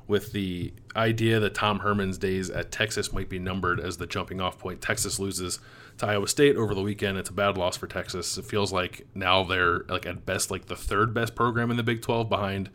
with 0.07 0.33
the 0.33 0.71
idea 0.95 1.39
that 1.39 1.55
Tom 1.55 1.79
Herman's 1.79 2.17
days 2.17 2.49
at 2.49 2.71
Texas 2.71 3.11
might 3.11 3.27
be 3.27 3.39
numbered 3.39 3.79
as 3.79 3.97
the 3.97 4.05
jumping 4.05 4.39
off 4.39 4.59
point. 4.59 4.81
Texas 4.81 5.19
loses 5.19 5.59
to 5.97 6.05
Iowa 6.05 6.27
State 6.27 6.55
over 6.57 6.75
the 6.75 6.81
weekend. 6.81 7.17
It's 7.17 7.29
a 7.29 7.33
bad 7.33 7.57
loss 7.57 7.77
for 7.77 7.87
Texas. 7.87 8.37
It 8.37 8.45
feels 8.45 8.71
like 8.71 9.07
now 9.15 9.43
they're 9.43 9.79
like 9.87 10.05
at 10.05 10.25
best 10.25 10.51
like 10.51 10.65
the 10.65 10.75
third 10.75 11.13
best 11.13 11.35
program 11.35 11.71
in 11.71 11.77
the 11.77 11.83
Big 11.83 12.01
12 12.01 12.29
behind 12.29 12.69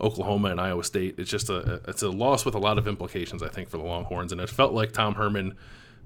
Oklahoma 0.00 0.50
and 0.50 0.60
Iowa 0.60 0.84
State. 0.84 1.16
It's 1.18 1.30
just 1.30 1.50
a 1.50 1.80
it's 1.88 2.02
a 2.02 2.10
loss 2.10 2.44
with 2.44 2.54
a 2.54 2.60
lot 2.60 2.78
of 2.78 2.86
implications 2.86 3.42
I 3.42 3.48
think 3.48 3.68
for 3.68 3.78
the 3.78 3.84
Longhorns 3.84 4.30
and 4.30 4.40
it 4.40 4.50
felt 4.50 4.72
like 4.72 4.92
Tom 4.92 5.14
Herman 5.14 5.54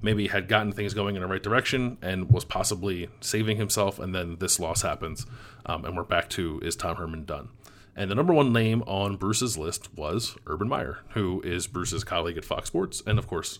maybe 0.02 0.28
had 0.28 0.48
gotten 0.48 0.72
things 0.72 0.94
going 0.94 1.16
in 1.16 1.22
the 1.22 1.28
right 1.28 1.42
direction 1.42 1.98
and 2.02 2.30
was 2.30 2.44
possibly 2.44 3.08
saving 3.20 3.56
himself, 3.56 3.98
and 3.98 4.14
then 4.14 4.36
this 4.40 4.58
loss 4.58 4.82
happens, 4.82 5.26
um, 5.66 5.84
and 5.84 5.96
we're 5.96 6.04
back 6.04 6.28
to 6.30 6.60
is 6.62 6.76
Tom 6.76 6.96
Herman 6.96 7.24
done? 7.24 7.48
And 7.96 8.10
the 8.10 8.14
number 8.14 8.32
one 8.32 8.52
name 8.52 8.82
on 8.86 9.16
Bruce's 9.16 9.58
list 9.58 9.94
was 9.94 10.36
Urban 10.46 10.68
Meyer, 10.68 11.00
who 11.10 11.42
is 11.42 11.66
Bruce's 11.66 12.04
colleague 12.04 12.38
at 12.38 12.44
Fox 12.44 12.68
Sports, 12.68 13.02
and 13.06 13.18
of 13.18 13.26
course, 13.26 13.58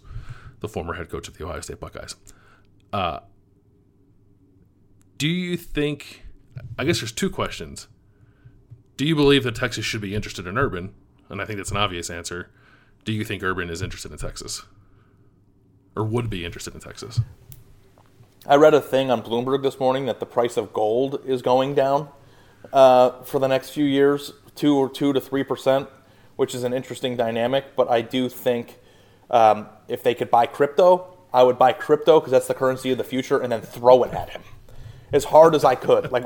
the 0.61 0.69
former 0.69 0.95
head 0.95 1.11
coach 1.11 1.29
of 1.29 1.37
the 1.37 1.45
Ohio 1.45 1.61
State 1.61 1.81
Buckeyes. 1.81 2.17
Uh, 2.93 3.21
do 5.19 5.29
you 5.29 5.57
think? 5.57 6.23
I 6.79 6.85
guess 6.85 7.01
there's 7.01 7.13
two 7.13 7.31
questions. 7.31 7.89
Do 8.97 9.07
you 9.07 9.15
believe 9.15 9.45
that 9.45 9.55
Texas 9.55 9.85
should 9.85 10.01
be 10.01 10.15
interested 10.15 10.47
in 10.47 10.59
Urban? 10.59 10.95
And 11.29 11.41
I 11.41 11.45
think 11.45 11.59
that's 11.59 11.71
an 11.71 11.77
obvious 11.77 12.11
answer. 12.11 12.51
Do 13.05 13.13
you 13.13 13.25
think 13.25 13.43
Urban 13.43 13.71
is 13.71 13.83
interested 13.83 14.13
in 14.13 14.19
Texas? 14.19 14.63
Or 15.97 16.05
would 16.05 16.31
be 16.31 16.45
interested 16.45 16.75
in 16.75 16.81
Texas. 16.81 17.21
I 18.47 18.57
read 18.57 18.75
a 18.75 18.81
thing 18.81 19.11
on 19.11 19.23
Bloomberg 19.23 19.63
this 19.63 19.79
morning 19.79 20.07
that 20.07 20.19
the 20.19 20.27
price 20.27 20.57
of 20.57 20.73
gold 20.73 21.21
is 21.27 21.43
going 21.43 21.75
down 21.75 22.09
uh, 22.73 23.23
for 23.23 23.39
the 23.39 23.49
next 23.49 23.71
few 23.71 23.85
years, 23.85 24.33
two 24.55 24.77
or 24.77 24.89
two 24.89 25.13
to 25.13 25.21
three 25.21 25.45
percent, 25.45 25.89
which 26.37 26.55
is 26.55 26.65
an 26.65 26.73
interesting 26.73 27.17
dynamic. 27.17 27.77
But 27.77 27.91
I 27.91 28.01
do 28.01 28.29
think 28.29 28.79
um, 29.31 29.67
if 29.89 30.03
they 30.03 30.15
could 30.15 30.31
buy 30.31 30.47
crypto, 30.47 31.19
I 31.33 31.43
would 31.43 31.59
buy 31.59 31.73
crypto 31.73 32.19
because 32.19 32.33
that's 32.33 32.49
the 32.49 32.55
currency 32.55 32.91
of 32.91 32.99
the 32.99 33.05
future, 33.05 33.39
and 33.39 33.53
then 33.53 33.61
throw 33.61 34.03
it 34.05 34.13
at 34.15 34.31
him 34.31 34.43
as 35.13 35.25
hard 35.25 35.55
as 35.55 35.65
I 35.65 35.75
could. 35.75 36.11
Like, 36.11 36.25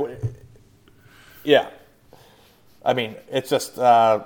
yeah, 1.42 1.68
I 2.84 2.94
mean, 2.94 3.16
it's 3.30 3.50
just. 3.50 3.78
Uh, 3.78 4.24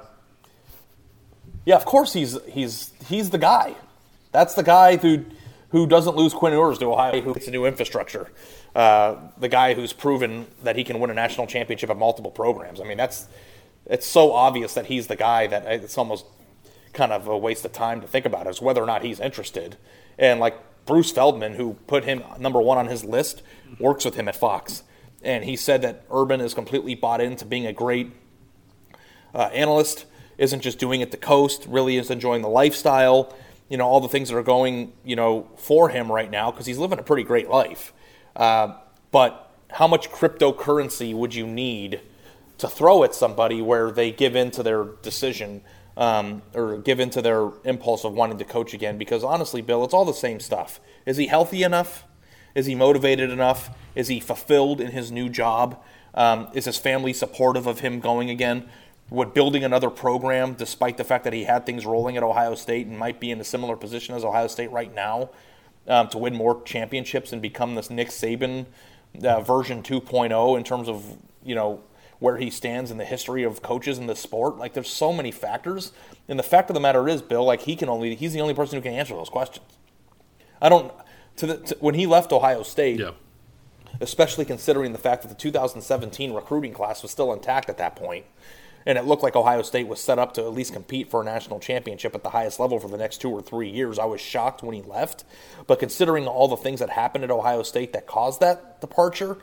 yeah, 1.64 1.76
of 1.76 1.84
course 1.84 2.12
he's 2.12 2.38
he's 2.46 2.92
he's 3.08 3.30
the 3.30 3.38
guy. 3.38 3.74
That's 4.32 4.54
the 4.54 4.62
guy 4.62 4.96
who 4.96 5.24
who 5.70 5.86
doesn't 5.86 6.16
lose 6.16 6.32
Quinn 6.32 6.52
Ewers 6.52 6.78
to 6.78 6.86
Ohio, 6.86 7.20
who 7.20 7.34
gets 7.34 7.46
a 7.46 7.50
new 7.50 7.66
infrastructure. 7.66 8.30
Uh, 8.74 9.16
the 9.38 9.48
guy 9.48 9.74
who's 9.74 9.92
proven 9.92 10.46
that 10.62 10.76
he 10.76 10.84
can 10.84 10.98
win 10.98 11.10
a 11.10 11.14
national 11.14 11.46
championship 11.46 11.90
at 11.90 11.98
multiple 11.98 12.30
programs. 12.30 12.80
I 12.80 12.84
mean, 12.84 12.96
that's 12.96 13.28
it's 13.86 14.06
so 14.06 14.32
obvious 14.32 14.74
that 14.74 14.86
he's 14.86 15.06
the 15.06 15.16
guy 15.16 15.46
that 15.46 15.66
it's 15.66 15.98
almost 15.98 16.26
kind 16.92 17.12
of 17.12 17.26
a 17.26 17.36
waste 17.36 17.64
of 17.64 17.72
time 17.72 18.00
to 18.00 18.06
think 18.06 18.26
about 18.26 18.46
is 18.46 18.60
whether 18.60 18.82
or 18.82 18.86
not 18.86 19.04
he's 19.04 19.20
interested. 19.20 19.76
And 20.18 20.40
like 20.40 20.56
Bruce 20.86 21.10
Feldman, 21.10 21.54
who 21.54 21.74
put 21.86 22.04
him 22.04 22.22
number 22.38 22.60
one 22.60 22.78
on 22.78 22.86
his 22.86 23.04
list, 23.04 23.42
works 23.78 24.04
with 24.04 24.14
him 24.14 24.28
at 24.28 24.36
Fox, 24.36 24.82
and 25.22 25.44
he 25.44 25.56
said 25.56 25.82
that 25.82 26.04
Urban 26.10 26.40
is 26.40 26.54
completely 26.54 26.94
bought 26.94 27.20
into 27.20 27.44
being 27.44 27.66
a 27.66 27.72
great 27.72 28.12
uh, 29.34 29.50
analyst. 29.52 30.06
Isn't 30.38 30.60
just 30.60 30.78
doing 30.78 31.00
it 31.00 31.10
to 31.10 31.16
coast, 31.16 31.66
really 31.66 31.96
is 31.96 32.10
enjoying 32.10 32.42
the 32.42 32.48
lifestyle 32.48 33.34
you 33.68 33.76
know 33.76 33.86
all 33.86 34.00
the 34.00 34.08
things 34.08 34.28
that 34.28 34.36
are 34.36 34.42
going 34.42 34.92
you 35.04 35.16
know 35.16 35.48
for 35.56 35.88
him 35.88 36.10
right 36.10 36.30
now 36.30 36.50
because 36.50 36.66
he's 36.66 36.78
living 36.78 36.98
a 36.98 37.02
pretty 37.02 37.22
great 37.22 37.48
life. 37.48 37.92
Uh, 38.36 38.74
but 39.10 39.50
how 39.70 39.86
much 39.86 40.10
cryptocurrency 40.10 41.14
would 41.14 41.34
you 41.34 41.46
need 41.46 42.00
to 42.58 42.68
throw 42.68 43.04
at 43.04 43.14
somebody 43.14 43.62
where 43.62 43.90
they 43.90 44.10
give 44.10 44.34
in 44.34 44.50
to 44.50 44.62
their 44.62 44.84
decision 45.02 45.62
um, 45.96 46.42
or 46.54 46.78
give 46.78 47.00
in 47.00 47.10
to 47.10 47.22
their 47.22 47.50
impulse 47.64 48.04
of 48.04 48.12
wanting 48.14 48.38
to 48.38 48.44
coach 48.44 48.72
again? 48.72 48.98
Because 48.98 49.22
honestly, 49.22 49.60
Bill, 49.60 49.84
it's 49.84 49.94
all 49.94 50.04
the 50.04 50.12
same 50.12 50.40
stuff. 50.40 50.80
Is 51.06 51.16
he 51.16 51.26
healthy 51.26 51.62
enough? 51.62 52.04
Is 52.54 52.66
he 52.66 52.74
motivated 52.74 53.30
enough? 53.30 53.70
Is 53.94 54.08
he 54.08 54.20
fulfilled 54.20 54.80
in 54.80 54.92
his 54.92 55.12
new 55.12 55.28
job? 55.28 55.82
Um, 56.14 56.48
is 56.54 56.64
his 56.64 56.78
family 56.78 57.12
supportive 57.12 57.66
of 57.66 57.80
him 57.80 58.00
going 58.00 58.30
again? 58.30 58.68
Would 59.10 59.32
building 59.32 59.64
another 59.64 59.88
program, 59.88 60.54
despite 60.54 60.98
the 60.98 61.04
fact 61.04 61.24
that 61.24 61.32
he 61.32 61.44
had 61.44 61.64
things 61.64 61.86
rolling 61.86 62.16
at 62.16 62.22
Ohio 62.22 62.54
State 62.54 62.86
and 62.86 62.98
might 62.98 63.20
be 63.20 63.30
in 63.30 63.40
a 63.40 63.44
similar 63.44 63.74
position 63.74 64.14
as 64.14 64.22
Ohio 64.22 64.48
State 64.48 64.70
right 64.70 64.94
now, 64.94 65.30
um, 65.86 66.08
to 66.08 66.18
win 66.18 66.34
more 66.34 66.62
championships 66.62 67.32
and 67.32 67.40
become 67.40 67.74
this 67.74 67.90
Nick 67.90 68.08
Saban 68.08 68.66
uh, 69.24 69.40
version 69.40 69.82
2.0 69.82 70.56
in 70.56 70.64
terms 70.64 70.88
of 70.88 71.16
you 71.42 71.54
know 71.54 71.82
where 72.18 72.36
he 72.36 72.50
stands 72.50 72.90
in 72.90 72.98
the 72.98 73.04
history 73.04 73.44
of 73.44 73.62
coaches 73.62 73.96
in 73.96 74.06
the 74.06 74.16
sport. 74.16 74.58
Like 74.58 74.74
there's 74.74 74.90
so 74.90 75.12
many 75.12 75.30
factors, 75.30 75.92
and 76.28 76.38
the 76.38 76.42
fact 76.44 76.68
of 76.68 76.74
the 76.74 76.80
matter 76.80 77.08
is, 77.08 77.22
Bill, 77.22 77.44
like 77.44 77.62
he 77.62 77.76
can 77.76 77.88
only 77.88 78.14
he's 78.14 78.32
the 78.32 78.40
only 78.40 78.54
person 78.54 78.76
who 78.76 78.82
can 78.82 78.92
answer 78.92 79.14
those 79.14 79.30
questions. 79.30 79.66
I 80.60 80.68
don't 80.68 80.92
to 81.36 81.46
the 81.46 81.56
to, 81.56 81.76
when 81.80 81.94
he 81.94 82.06
left 82.06 82.32
Ohio 82.32 82.62
State. 82.62 83.00
Yeah. 83.00 83.12
Especially 84.00 84.44
considering 84.44 84.92
the 84.92 84.98
fact 84.98 85.22
that 85.22 85.28
the 85.28 85.34
2017 85.34 86.32
recruiting 86.32 86.72
class 86.72 87.02
was 87.02 87.10
still 87.10 87.32
intact 87.32 87.68
at 87.68 87.78
that 87.78 87.96
point, 87.96 88.26
and 88.86 88.96
it 88.98 89.04
looked 89.04 89.22
like 89.22 89.36
Ohio 89.36 89.62
State 89.62 89.86
was 89.86 90.00
set 90.00 90.18
up 90.18 90.34
to 90.34 90.42
at 90.42 90.52
least 90.52 90.72
compete 90.72 91.10
for 91.10 91.22
a 91.22 91.24
national 91.24 91.60
championship 91.60 92.14
at 92.14 92.22
the 92.22 92.30
highest 92.30 92.58
level 92.58 92.78
for 92.78 92.88
the 92.88 92.96
next 92.96 93.18
two 93.18 93.30
or 93.30 93.42
three 93.42 93.68
years. 93.68 93.98
I 93.98 94.04
was 94.06 94.20
shocked 94.20 94.62
when 94.62 94.74
he 94.74 94.82
left, 94.82 95.24
but 95.66 95.78
considering 95.78 96.26
all 96.26 96.48
the 96.48 96.56
things 96.56 96.80
that 96.80 96.90
happened 96.90 97.24
at 97.24 97.30
Ohio 97.30 97.62
State 97.62 97.92
that 97.92 98.06
caused 98.06 98.40
that 98.40 98.80
departure, 98.80 99.38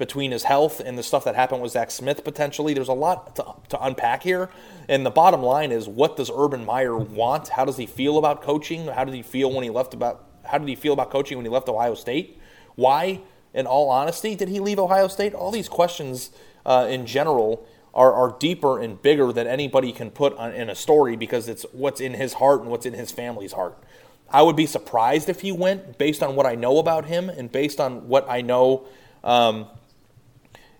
between 0.00 0.32
his 0.32 0.44
health 0.44 0.80
and 0.80 0.96
the 0.96 1.02
stuff 1.02 1.24
that 1.24 1.36
happened 1.36 1.60
with 1.60 1.72
Zach 1.72 1.90
Smith 1.90 2.24
potentially. 2.24 2.72
There's 2.72 2.88
a 2.88 2.94
lot 2.94 3.36
to, 3.36 3.44
to 3.68 3.84
unpack 3.84 4.22
here. 4.22 4.48
And 4.88 5.04
the 5.04 5.10
bottom 5.10 5.42
line 5.42 5.70
is 5.70 5.86
what 5.86 6.16
does 6.16 6.30
Urban 6.34 6.64
Meyer 6.64 6.96
want? 6.96 7.48
How 7.48 7.66
does 7.66 7.76
he 7.76 7.84
feel 7.84 8.16
about 8.16 8.40
coaching? 8.42 8.86
How 8.86 9.04
did 9.04 9.14
he 9.14 9.22
feel 9.22 9.52
when 9.52 9.62
he 9.62 9.68
left 9.68 9.92
about 9.92 10.24
how 10.42 10.56
did 10.56 10.66
he 10.66 10.74
feel 10.74 10.94
about 10.94 11.10
coaching 11.10 11.36
when 11.36 11.44
he 11.44 11.50
left 11.50 11.68
Ohio 11.68 11.94
State? 11.94 12.40
Why, 12.76 13.20
in 13.52 13.66
all 13.66 13.90
honesty, 13.90 14.34
did 14.34 14.48
he 14.48 14.58
leave 14.58 14.78
Ohio 14.78 15.06
State? 15.06 15.34
All 15.34 15.50
these 15.50 15.68
questions 15.68 16.30
uh, 16.64 16.86
in 16.88 17.04
general 17.04 17.66
are, 17.94 18.12
are 18.12 18.36
deeper 18.38 18.80
and 18.80 19.00
bigger 19.02 19.32
than 19.32 19.46
anybody 19.46 19.92
can 19.92 20.10
put 20.10 20.36
on, 20.36 20.52
in 20.52 20.70
a 20.70 20.74
story 20.74 21.16
because 21.16 21.48
it's 21.48 21.64
what's 21.72 22.00
in 22.00 22.14
his 22.14 22.34
heart 22.34 22.60
and 22.60 22.70
what's 22.70 22.86
in 22.86 22.94
his 22.94 23.10
family's 23.10 23.52
heart. 23.52 23.76
I 24.30 24.42
would 24.42 24.56
be 24.56 24.66
surprised 24.66 25.28
if 25.28 25.40
he 25.40 25.50
went 25.50 25.98
based 25.98 26.22
on 26.22 26.36
what 26.36 26.46
I 26.46 26.54
know 26.54 26.78
about 26.78 27.06
him 27.06 27.28
and 27.28 27.50
based 27.50 27.80
on 27.80 28.06
what 28.06 28.28
I 28.28 28.42
know 28.42 28.86
um, 29.24 29.66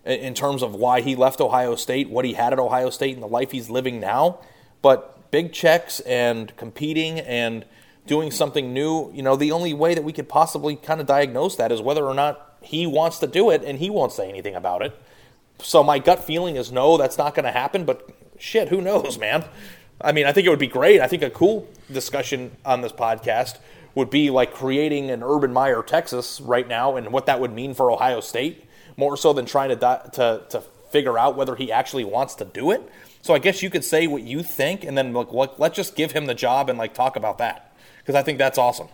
in 0.05 0.35
terms 0.35 0.63
of 0.63 0.75
why 0.75 1.01
he 1.01 1.17
left 1.17 1.41
Ohio 1.41 1.75
State, 1.75 2.09
what 2.09 2.25
he 2.25 2.35
had 2.35 2.53
at 2.53 2.59
Ohio 2.59 2.91
State, 2.91 3.15
and 3.15 3.23
the 3.23 3.29
life 3.29 3.51
he's 3.51 3.69
living 3.69 3.99
now. 3.99 4.39
But 4.83 5.31
big 5.31 5.53
checks 5.53 6.01
and 6.01 6.57
competing 6.57 7.21
and 7.21 7.65
doing 8.07 8.31
something 8.31 8.73
new, 8.73 9.13
you 9.13 9.23
know, 9.23 9.37
the 9.37 9.53
only 9.53 9.75
way 9.75 9.95
that 9.95 10.03
we 10.03 10.13
could 10.13 10.29
possibly 10.29 10.77
kind 10.77 11.01
of 11.01 11.07
diagnose 11.07 11.57
that 11.57 11.71
is 11.71 11.81
whether 11.81 12.05
or 12.05 12.15
not 12.15 12.57
he 12.63 12.87
wants 12.87 13.19
to 13.19 13.27
do 13.27 13.51
it 13.51 13.63
and 13.65 13.79
he 13.79 13.91
won't 13.91 14.13
say 14.13 14.29
anything 14.29 14.55
about 14.55 14.83
it. 14.83 14.99
So 15.63 15.83
my 15.83 15.99
gut 15.99 16.25
feeling 16.25 16.57
is 16.57 16.73
no, 16.73 16.97
that's 16.97 17.19
not 17.19 17.35
going 17.35 17.45
to 17.45 17.53
happen, 17.53 17.85
but 17.85 18.09
shit, 18.39 18.69
who 18.69 18.81
knows, 18.81 19.19
man? 19.19 19.45
I 20.01 20.13
mean, 20.13 20.27
I 20.27 20.33
think 20.33 20.47
it 20.47 20.51
would 20.51 20.59
be 20.59 20.67
great. 20.67 21.01
I 21.01 21.07
think 21.07 21.23
a 21.23 21.31
cool 21.31 21.69
discussion 21.93 22.57
on 22.65 22.81
this 22.81 22.93
podcast 22.93 23.59
would 23.95 24.11
be 24.11 24.31
like 24.31 24.55
creating 24.55 25.11
an 25.11 25.23
Urban 25.23 25.53
Meyer 25.53 25.83
Texas 25.83 26.41
right 26.41 26.67
now 26.67 26.97
and 26.97 27.13
what 27.13 27.27
that 27.27 27.41
would 27.41 27.53
mean 27.53 27.75
for 27.75 27.91
Ohio 27.91 28.21
State 28.21 28.65
more 28.97 29.17
so 29.17 29.33
than 29.33 29.47
trying 29.47 29.71
to, 29.71 29.77
to, 30.13 30.43
to 30.49 30.61
figure 30.91 31.19
out 31.19 31.37
whether 31.37 31.57
he 31.57 31.71
actually 31.73 32.05
wants 32.05 32.35
to 32.37 32.45
do 32.45 32.71
it. 32.71 32.83
So 33.23 33.35
I 33.35 33.39
guess 33.39 33.63
you 33.63 33.71
could 33.71 33.85
say 33.85 34.07
what 34.07 34.23
you 34.23 34.43
think, 34.43 34.85
and 34.85 34.97
then 34.97 35.13
like, 35.13 35.29
let's 35.59 35.77
just 35.77 35.95
give 35.95 36.13
him 36.13 36.27
the 36.27 36.35
job 36.35 36.71
and 36.71 36.79
like 36.79 36.95
talk 36.95 37.17
about 37.17 37.39
that 37.39 37.75
because 37.99 38.15
I 38.15 38.23
think 38.23 38.39
that's 38.39 38.59
awesome. 38.59 38.89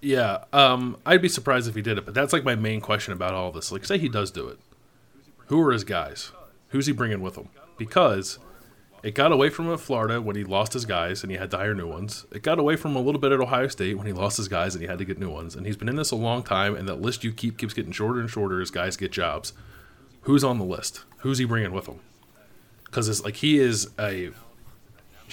Yeah, 0.00 0.44
um, 0.52 0.96
I'd 1.04 1.22
be 1.22 1.28
surprised 1.28 1.68
if 1.68 1.74
he 1.74 1.82
did 1.82 1.98
it, 1.98 2.04
but 2.04 2.14
that's 2.14 2.32
like 2.32 2.44
my 2.44 2.54
main 2.54 2.80
question 2.80 3.12
about 3.12 3.34
all 3.34 3.50
this. 3.50 3.72
Like, 3.72 3.84
say 3.84 3.98
he 3.98 4.08
does 4.08 4.30
do 4.30 4.46
it, 4.48 4.58
who 5.46 5.60
are 5.60 5.72
his 5.72 5.84
guys? 5.84 6.32
Who's 6.68 6.86
he 6.86 6.92
bringing 6.92 7.20
with 7.20 7.36
him? 7.36 7.48
Because 7.76 8.38
it 9.02 9.14
got 9.14 9.32
away 9.32 9.48
from 9.48 9.66
him 9.66 9.74
at 9.74 9.80
Florida 9.80 10.20
when 10.20 10.36
he 10.36 10.44
lost 10.44 10.72
his 10.72 10.84
guys 10.84 11.22
and 11.22 11.30
he 11.30 11.38
had 11.38 11.50
to 11.52 11.56
hire 11.56 11.74
new 11.74 11.86
ones. 11.86 12.26
It 12.32 12.42
got 12.42 12.58
away 12.58 12.76
from 12.76 12.92
him 12.92 12.98
a 12.98 13.00
little 13.00 13.20
bit 13.20 13.32
at 13.32 13.40
Ohio 13.40 13.68
State 13.68 13.96
when 13.96 14.06
he 14.06 14.12
lost 14.12 14.36
his 14.36 14.48
guys 14.48 14.74
and 14.74 14.82
he 14.82 14.88
had 14.88 14.98
to 14.98 15.04
get 15.04 15.18
new 15.18 15.30
ones. 15.30 15.54
And 15.54 15.66
he's 15.66 15.76
been 15.76 15.88
in 15.88 15.96
this 15.96 16.10
a 16.10 16.16
long 16.16 16.42
time, 16.42 16.74
and 16.74 16.88
that 16.88 17.00
list 17.00 17.24
you 17.24 17.32
keep 17.32 17.58
keeps 17.58 17.74
getting 17.74 17.92
shorter 17.92 18.20
and 18.20 18.28
shorter 18.28 18.60
as 18.60 18.70
guys 18.70 18.96
get 18.96 19.12
jobs. 19.12 19.52
Who's 20.22 20.44
on 20.44 20.58
the 20.58 20.64
list? 20.64 21.04
Who's 21.18 21.38
he 21.38 21.44
bringing 21.44 21.72
with 21.72 21.86
him? 21.86 22.00
Because 22.84 23.08
it's 23.08 23.22
like 23.24 23.36
he 23.36 23.58
is 23.58 23.88
a 23.98 24.30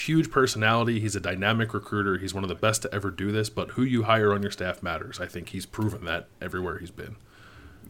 huge 0.01 0.31
personality. 0.31 0.99
He's 0.99 1.15
a 1.15 1.19
dynamic 1.19 1.73
recruiter. 1.73 2.17
He's 2.17 2.33
one 2.33 2.43
of 2.43 2.49
the 2.49 2.55
best 2.55 2.81
to 2.83 2.93
ever 2.93 3.11
do 3.11 3.31
this. 3.31 3.49
But 3.49 3.71
who 3.71 3.83
you 3.83 4.03
hire 4.03 4.33
on 4.33 4.41
your 4.41 4.51
staff 4.51 4.83
matters. 4.83 5.19
I 5.19 5.25
think 5.25 5.49
he's 5.49 5.65
proven 5.65 6.05
that 6.05 6.27
everywhere 6.41 6.77
he's 6.79 6.91
been. 6.91 7.15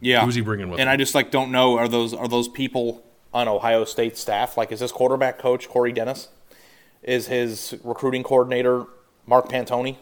Yeah, 0.00 0.24
who's 0.24 0.34
he 0.34 0.40
bringing 0.40 0.68
with? 0.68 0.78
Him? 0.78 0.82
And 0.82 0.90
him? 0.90 0.94
I 0.94 0.96
just 0.96 1.14
like 1.14 1.30
don't 1.30 1.50
know 1.50 1.78
are 1.78 1.88
those 1.88 2.12
are 2.12 2.28
those 2.28 2.48
people 2.48 3.02
on 3.32 3.48
Ohio 3.48 3.84
State 3.84 4.16
staff? 4.16 4.56
Like, 4.56 4.72
is 4.72 4.80
this 4.80 4.92
quarterback 4.92 5.38
coach 5.38 5.68
Corey 5.68 5.92
Dennis? 5.92 6.28
Is 7.02 7.28
his 7.28 7.76
recruiting 7.84 8.22
coordinator 8.22 8.86
Mark 9.26 9.48
Pantoni? 9.48 9.96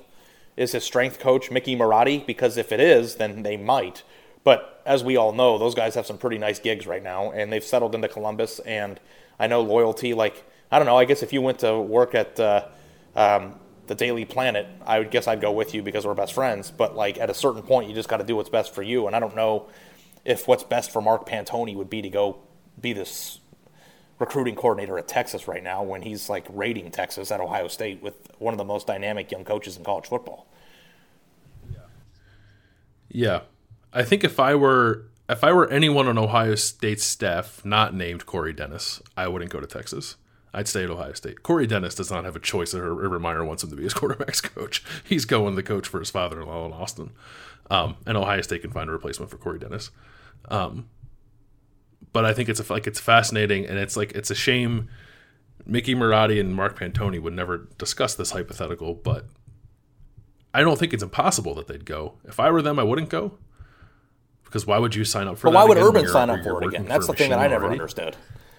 Is 0.56 0.72
his 0.72 0.84
strength 0.84 1.18
coach 1.18 1.50
Mickey 1.50 1.76
Marotti? 1.76 2.24
Because 2.24 2.56
if 2.56 2.70
it 2.70 2.80
is, 2.80 3.16
then 3.16 3.42
they 3.42 3.56
might. 3.56 4.04
But 4.44 4.82
as 4.86 5.02
we 5.02 5.16
all 5.16 5.32
know, 5.32 5.58
those 5.58 5.74
guys 5.74 5.96
have 5.96 6.06
some 6.06 6.18
pretty 6.18 6.38
nice 6.38 6.58
gigs 6.58 6.86
right 6.86 7.02
now, 7.02 7.32
and 7.32 7.52
they've 7.52 7.64
settled 7.64 7.94
into 7.94 8.08
Columbus. 8.08 8.60
And 8.60 9.00
I 9.38 9.46
know 9.48 9.62
loyalty. 9.62 10.14
Like, 10.14 10.44
I 10.74 10.78
don't 10.80 10.86
know. 10.86 10.96
I 10.96 11.04
guess 11.04 11.22
if 11.22 11.32
you 11.32 11.40
went 11.40 11.60
to 11.60 11.78
work 11.78 12.16
at 12.16 12.40
uh, 12.40 12.66
um, 13.14 13.54
the 13.86 13.94
Daily 13.94 14.24
Planet, 14.24 14.66
I 14.84 14.98
would 14.98 15.12
guess 15.12 15.28
I'd 15.28 15.40
go 15.40 15.52
with 15.52 15.72
you 15.72 15.84
because 15.84 16.04
we're 16.04 16.14
best 16.14 16.32
friends. 16.32 16.72
But 16.72 16.96
like 16.96 17.16
at 17.16 17.30
a 17.30 17.34
certain 17.34 17.62
point, 17.62 17.88
you 17.88 17.94
just 17.94 18.08
got 18.08 18.16
to 18.16 18.24
do 18.24 18.34
what's 18.34 18.48
best 18.48 18.74
for 18.74 18.82
you. 18.82 19.06
And 19.06 19.14
I 19.14 19.20
don't 19.20 19.36
know 19.36 19.68
if 20.24 20.48
what's 20.48 20.64
best 20.64 20.90
for 20.90 21.00
Mark 21.00 21.28
Pantoni 21.28 21.76
would 21.76 21.88
be 21.88 22.02
to 22.02 22.10
go 22.10 22.38
be 22.80 22.92
this 22.92 23.38
recruiting 24.18 24.56
coordinator 24.56 24.98
at 24.98 25.06
Texas 25.06 25.46
right 25.46 25.62
now 25.62 25.84
when 25.84 26.02
he's 26.02 26.28
like 26.28 26.44
raiding 26.48 26.90
Texas 26.90 27.30
at 27.30 27.40
Ohio 27.40 27.68
State 27.68 28.02
with 28.02 28.14
one 28.40 28.52
of 28.52 28.58
the 28.58 28.64
most 28.64 28.88
dynamic 28.88 29.30
young 29.30 29.44
coaches 29.44 29.76
in 29.76 29.84
college 29.84 30.06
football. 30.06 30.48
Yeah. 33.08 33.42
I 33.92 34.02
think 34.02 34.24
if 34.24 34.40
I 34.40 34.56
were 34.56 35.04
if 35.28 35.44
I 35.44 35.52
were 35.52 35.70
anyone 35.70 36.08
on 36.08 36.18
Ohio 36.18 36.56
State's 36.56 37.04
staff 37.04 37.64
not 37.64 37.94
named 37.94 38.26
Corey 38.26 38.52
Dennis, 38.52 39.00
I 39.16 39.28
wouldn't 39.28 39.52
go 39.52 39.60
to 39.60 39.68
Texas. 39.68 40.16
I'd 40.54 40.68
stay 40.68 40.84
at 40.84 40.90
Ohio 40.90 41.12
State. 41.12 41.42
Corey 41.42 41.66
Dennis 41.66 41.94
does 41.94 42.10
not 42.10 42.24
have 42.24 42.36
a 42.36 42.40
choice 42.40 42.70
that 42.70 42.80
Urban 42.80 43.20
Meyer 43.20 43.44
wants 43.44 43.64
him 43.64 43.70
to 43.70 43.76
be 43.76 43.82
his 43.82 43.94
quarterback's 43.94 44.40
coach. 44.40 44.84
He's 45.02 45.24
going 45.24 45.56
the 45.56 45.62
coach 45.62 45.88
for 45.88 45.98
his 45.98 46.10
father-in-law 46.10 46.66
in 46.66 46.72
Austin. 46.72 47.10
Um, 47.70 47.96
and 48.06 48.16
Ohio 48.16 48.40
State 48.42 48.62
can 48.62 48.70
find 48.70 48.88
a 48.88 48.92
replacement 48.92 49.30
for 49.30 49.36
Corey 49.36 49.58
Dennis. 49.58 49.90
Um, 50.48 50.88
but 52.12 52.24
I 52.24 52.32
think 52.32 52.48
it's 52.48 52.60
a, 52.60 52.72
like 52.72 52.86
it's 52.86 53.00
fascinating, 53.00 53.66
and 53.66 53.78
it's 53.78 53.96
like 53.96 54.12
it's 54.12 54.30
a 54.30 54.34
shame. 54.34 54.88
Mickey 55.66 55.94
Marotti 55.94 56.38
and 56.38 56.54
Mark 56.54 56.78
Pantoni 56.78 57.20
would 57.20 57.32
never 57.32 57.68
discuss 57.78 58.14
this 58.14 58.32
hypothetical, 58.32 58.94
but 58.94 59.26
I 60.52 60.60
don't 60.60 60.78
think 60.78 60.92
it's 60.92 61.02
impossible 61.02 61.54
that 61.56 61.66
they'd 61.66 61.84
go. 61.84 62.14
If 62.24 62.38
I 62.38 62.50
were 62.50 62.62
them, 62.62 62.78
I 62.78 62.82
wouldn't 62.82 63.08
go. 63.08 63.38
Because 64.44 64.66
why 64.66 64.78
would 64.78 64.94
you 64.94 65.04
sign 65.04 65.26
up 65.26 65.38
for? 65.38 65.48
But 65.48 65.54
why 65.54 65.64
would 65.64 65.78
Urban 65.78 66.06
sign 66.06 66.30
up 66.30 66.44
for 66.44 66.62
it 66.62 66.68
again? 66.68 66.84
That's 66.84 67.08
the 67.08 67.14
thing 67.14 67.30
that 67.30 67.40
I 67.40 67.48
never 67.48 67.64
already? 67.64 67.80
understood. 67.80 68.16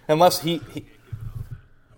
Unless 0.08 0.42
he, 0.42 0.62
he 0.74 0.86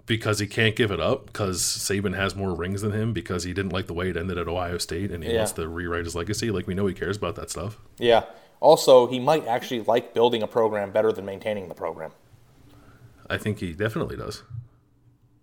because 0.07 0.39
he 0.39 0.47
can't 0.47 0.75
give 0.75 0.89
it 0.89 0.99
up 0.99 1.27
because 1.27 1.61
Saban 1.61 2.15
has 2.15 2.35
more 2.35 2.55
rings 2.55 2.81
than 2.81 2.93
him 2.93 3.13
because 3.13 3.43
he 3.43 3.53
didn't 3.53 3.73
like 3.73 3.85
the 3.85 3.93
way 3.93 4.09
it 4.09 4.17
ended 4.17 4.37
at 4.37 4.47
Ohio 4.47 4.79
State 4.79 5.11
and 5.11 5.23
he 5.23 5.31
yeah. 5.31 5.37
wants 5.37 5.51
to 5.51 5.67
rewrite 5.67 6.05
his 6.05 6.15
legacy. 6.15 6.49
Like 6.49 6.65
we 6.65 6.73
know 6.73 6.87
he 6.87 6.93
cares 6.95 7.17
about 7.17 7.35
that 7.35 7.51
stuff. 7.51 7.77
Yeah. 7.99 8.23
Also, 8.59 9.05
he 9.05 9.19
might 9.19 9.45
actually 9.45 9.81
like 9.81 10.13
building 10.13 10.41
a 10.41 10.47
program 10.47 10.91
better 10.91 11.11
than 11.11 11.25
maintaining 11.25 11.67
the 11.67 11.75
program. 11.75 12.11
I 13.29 13.37
think 13.37 13.59
he 13.59 13.73
definitely 13.73 14.15
does. 14.15 14.43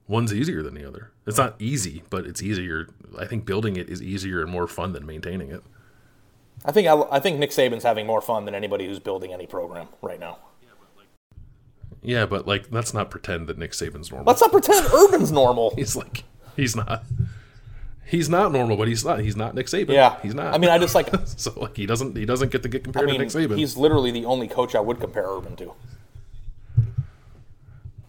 One's 0.09 0.35
easier 0.35 0.63
than 0.63 0.75
the 0.75 0.87
other. 0.87 1.13
It's 1.27 1.39
not 1.39 1.55
easy, 1.59 2.03
but 2.11 2.27
it's 2.27 2.43
easier. 2.43 2.89
I 3.19 3.27
think 3.27 3.45
building 3.45 3.77
it 3.77 3.89
is 3.89 4.03
easier 4.03 4.43
and 4.43 4.51
more 4.51 4.67
fun 4.67 4.93
than 4.93 5.07
maintaining 5.07 5.51
it. 5.51 5.63
I 6.65 6.73
think 6.73 6.89
I, 6.89 7.01
I 7.11 7.21
think 7.21 7.39
Nick 7.39 7.51
Saban's 7.51 7.83
having 7.83 8.07
more 8.07 8.23
fun 8.23 8.47
than 8.47 8.55
anybody 8.55 8.87
who's 8.87 8.99
building 8.99 9.33
any 9.33 9.47
program 9.47 9.89
right 10.01 10.19
now. 10.19 10.39
Yeah, 12.05 12.27
but 12.27 12.47
like 12.47 12.67
let's 12.71 12.93
not 12.93 13.11
pretend 13.11 13.47
that 13.49 13.59
Nick 13.59 13.73
Saban's 13.73 14.11
normal. 14.11 14.31
Let's 14.31 14.43
not 14.43 14.53
pretend 14.53 14.87
Urban's 14.93 15.33
normal. 15.33 15.75
he's 15.77 15.97
like 15.97 16.25
he's 16.55 16.77
not. 16.77 17.05
He's 18.05 18.29
not 18.29 18.53
normal, 18.53 18.77
but 18.77 18.87
he's 18.87 19.05
not. 19.05 19.21
He's 19.21 19.35
not 19.35 19.55
Nick 19.55 19.67
Saban. 19.67 19.95
Yeah, 19.95 20.21
he's 20.21 20.35
not. 20.35 20.53
I 20.55 20.59
mean, 20.59 20.69
I 20.71 20.79
just 20.79 20.95
like 20.95 21.09
so 21.25 21.53
like 21.57 21.77
he 21.77 21.87
doesn't 21.87 22.17
he 22.17 22.27
doesn't 22.27 22.53
get 22.53 22.63
to 22.63 22.69
get 22.69 22.85
compared 22.85 23.09
I 23.09 23.13
mean, 23.13 23.21
to 23.21 23.39
Nick 23.39 23.51
Saban. 23.51 23.57
He's 23.57 23.77
literally 23.77 24.11
the 24.11 24.27
only 24.27 24.47
coach 24.47 24.75
I 24.75 24.81
would 24.81 25.01
compare 25.01 25.25
Urban 25.27 25.57
to. 25.57 25.73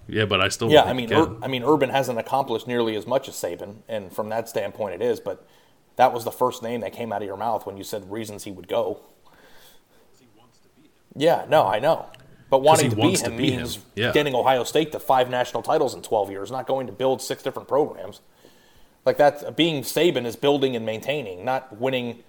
Yeah, 0.08 0.26
but 0.26 0.42
I 0.42 0.50
still 0.50 0.70
yeah. 0.70 0.84
I 0.84 0.94
mean, 0.94 1.12
Ur- 1.12 1.38
I 1.42 1.48
mean, 1.48 1.64
Urban 1.64 1.90
hasn't 1.90 2.20
accomplished 2.20 2.68
nearly 2.68 2.96
as 2.96 3.08
much 3.08 3.30
as 3.30 3.36
Saban, 3.36 3.78
and 3.88 4.12
from 4.14 4.30
that 4.30 4.50
standpoint, 4.50 4.96
it 4.96 5.02
is. 5.02 5.20
But 5.22 5.48
that 5.96 6.14
was 6.14 6.26
the 6.26 6.32
first 6.32 6.62
name 6.62 6.82
that 6.82 6.92
came 6.92 7.14
out 7.14 7.22
of 7.22 7.28
your 7.28 7.38
mouth 7.38 7.66
when 7.66 7.78
you 7.78 7.84
said 7.84 8.12
reasons 8.12 8.44
he 8.44 8.52
would 8.52 8.68
go. 8.68 9.00
Yeah, 11.16 11.46
no, 11.48 11.66
I 11.66 11.80
know. 11.80 12.08
But 12.50 12.62
wanting 12.62 12.92
to 12.92 12.96
beat 12.96 13.18
to 13.18 13.32
him 13.32 13.38
means. 13.38 13.80
Yeah. 13.96 14.12
getting 14.12 14.36
Ohio 14.36 14.64
State 14.64 14.92
to 14.92 15.00
five 15.00 15.30
national 15.30 15.64
titles 15.64 15.96
in 15.96 16.02
12 16.02 16.30
years, 16.30 16.52
not 16.52 16.68
going 16.68 16.88
to 16.88 16.94
build 16.94 17.22
six 17.22 17.42
different 17.42 17.68
programs. 17.68 18.22
Like 19.04 19.18
that, 19.18 19.56
being 19.56 19.84
Saban 19.84 20.26
is 20.26 20.36
building 20.36 20.76
and 20.76 20.86
maintaining, 20.86 21.46
not 21.46 21.78
winning. 21.78 22.24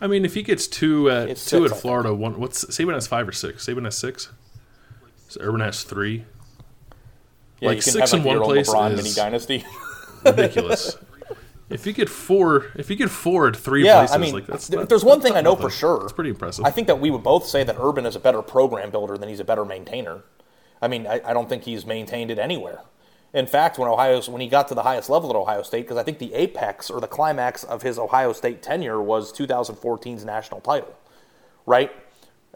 I 0.00 0.06
mean, 0.06 0.24
if 0.24 0.34
he 0.34 0.42
gets 0.42 0.66
two 0.66 1.10
at 1.10 1.30
It's 1.30 1.44
two 1.44 1.62
six, 1.62 1.72
at 1.72 1.80
Florida, 1.80 2.14
one 2.14 2.38
what's 2.38 2.64
Saban 2.66 2.94
has 2.94 3.06
five 3.06 3.26
or 3.26 3.32
six. 3.32 3.66
Saban 3.66 3.84
has 3.84 3.96
six. 3.96 4.30
So 5.28 5.40
Urban 5.40 5.60
has 5.60 5.82
three. 5.82 6.24
Yeah, 7.60 7.70
like 7.70 7.82
six 7.82 8.10
have, 8.10 8.20
in 8.20 8.26
like, 8.26 8.26
one 8.26 8.34
your 8.34 8.44
own 8.44 8.50
place 8.50 8.68
LeBron 8.68 8.92
is 8.92 9.02
mini 9.02 9.14
dynasty. 9.14 9.64
ridiculous. 10.24 10.96
if 11.68 11.86
you 11.86 11.92
get 11.92 12.08
four, 12.08 12.66
if 12.76 12.90
you 12.90 12.96
get 12.96 13.10
four 13.10 13.48
at 13.48 13.56
three 13.56 13.84
yeah, 13.84 13.98
places, 13.98 14.16
I 14.16 14.18
mean, 14.18 14.34
like 14.34 14.46
that- 14.46 14.88
there's 14.88 15.04
one 15.04 15.20
thing 15.20 15.32
I 15.34 15.40
know 15.40 15.50
nothing. 15.50 15.66
for 15.66 15.70
sure. 15.70 16.04
It's 16.04 16.12
pretty 16.12 16.30
impressive. 16.30 16.64
I 16.64 16.70
think 16.70 16.86
that 16.86 17.00
we 17.00 17.10
would 17.10 17.22
both 17.22 17.46
say 17.46 17.64
that 17.64 17.76
Urban 17.78 18.06
is 18.06 18.14
a 18.14 18.20
better 18.20 18.42
program 18.42 18.90
builder 18.90 19.18
than 19.18 19.28
he's 19.28 19.40
a 19.40 19.44
better 19.44 19.64
maintainer. 19.64 20.22
I 20.80 20.88
mean, 20.88 21.06
I, 21.06 21.20
I 21.24 21.32
don't 21.32 21.48
think 21.48 21.64
he's 21.64 21.84
maintained 21.86 22.30
it 22.30 22.38
anywhere. 22.38 22.80
In 23.32 23.46
fact, 23.46 23.78
when 23.78 23.88
Ohio's 23.88 24.28
when 24.28 24.40
he 24.40 24.48
got 24.48 24.68
to 24.68 24.74
the 24.74 24.82
highest 24.82 25.10
level 25.10 25.28
at 25.30 25.36
Ohio 25.36 25.62
State, 25.62 25.82
because 25.82 25.96
I 25.96 26.02
think 26.02 26.18
the 26.18 26.32
apex 26.34 26.88
or 26.88 27.00
the 27.00 27.08
climax 27.08 27.64
of 27.64 27.82
his 27.82 27.98
Ohio 27.98 28.32
State 28.32 28.62
tenure 28.62 29.02
was 29.02 29.32
2014's 29.32 30.24
national 30.24 30.60
title, 30.60 30.94
right? 31.66 31.90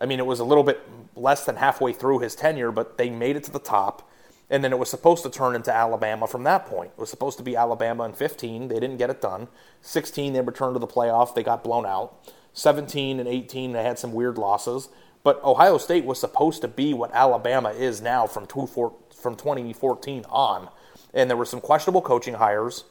I 0.01 0.07
mean, 0.07 0.19
it 0.19 0.27
was 0.27 0.41
a 0.41 0.45
little 0.45 0.65
bit 0.65 0.81
less 1.15 1.45
than 1.45 1.57
halfway 1.57 1.93
through 1.93 2.21
his 2.21 2.35
tenure, 2.35 2.73
but 2.73 2.97
they 2.97 3.11
made 3.11 3.37
it 3.37 3.45
to 3.45 3.51
the 3.51 3.59
top, 3.59 4.09
and 4.51 4.65
then 4.65 4.73
it 4.73 4.79
was 4.79 4.91
supposed 4.91 5.23
to 5.23 5.31
turn 5.31 5.55
into 5.55 5.73
Alabama 5.73 6.27
from 6.27 6.43
that 6.43 6.67
point. 6.67 6.91
It 6.97 7.01
was 7.01 7.09
supposed 7.09 7.39
to 7.39 7.45
be 7.45 7.57
Alabama 7.57 8.05
in 8.05 8.13
15. 8.13 8.69
They 8.69 8.81
didn't 8.81 8.97
get 8.97 9.09
it 9.09 9.23
done. 9.23 9.49
16, 9.83 10.33
they 10.33 10.41
returned 10.41 10.75
to 10.75 10.81
the 10.81 10.89
playoff. 10.89 11.35
They 11.35 11.45
got 11.45 11.63
blown 11.63 11.87
out. 11.87 12.17
17 12.53 13.21
and 13.21 13.29
18, 13.29 13.73
they 13.73 13.83
had 13.83 13.99
some 13.99 14.13
weird 14.13 14.37
losses. 14.37 14.89
But 15.23 15.43
Ohio 15.45 15.79
State 15.79 16.05
was 16.05 16.19
supposed 16.19 16.63
to 16.63 16.69
be 16.69 16.95
what 16.95 17.13
Alabama 17.15 17.71
is 17.71 18.01
now 18.01 18.27
from 18.27 18.47
two 18.47 18.67
four, 18.67 18.95
from 19.15 19.37
2014 19.37 20.25
on, 20.29 20.69
and 21.13 21.29
there 21.29 21.37
were 21.37 21.45
some 21.45 21.61
questionable 21.61 22.01
coaching 22.01 22.35
hires. 22.35 22.85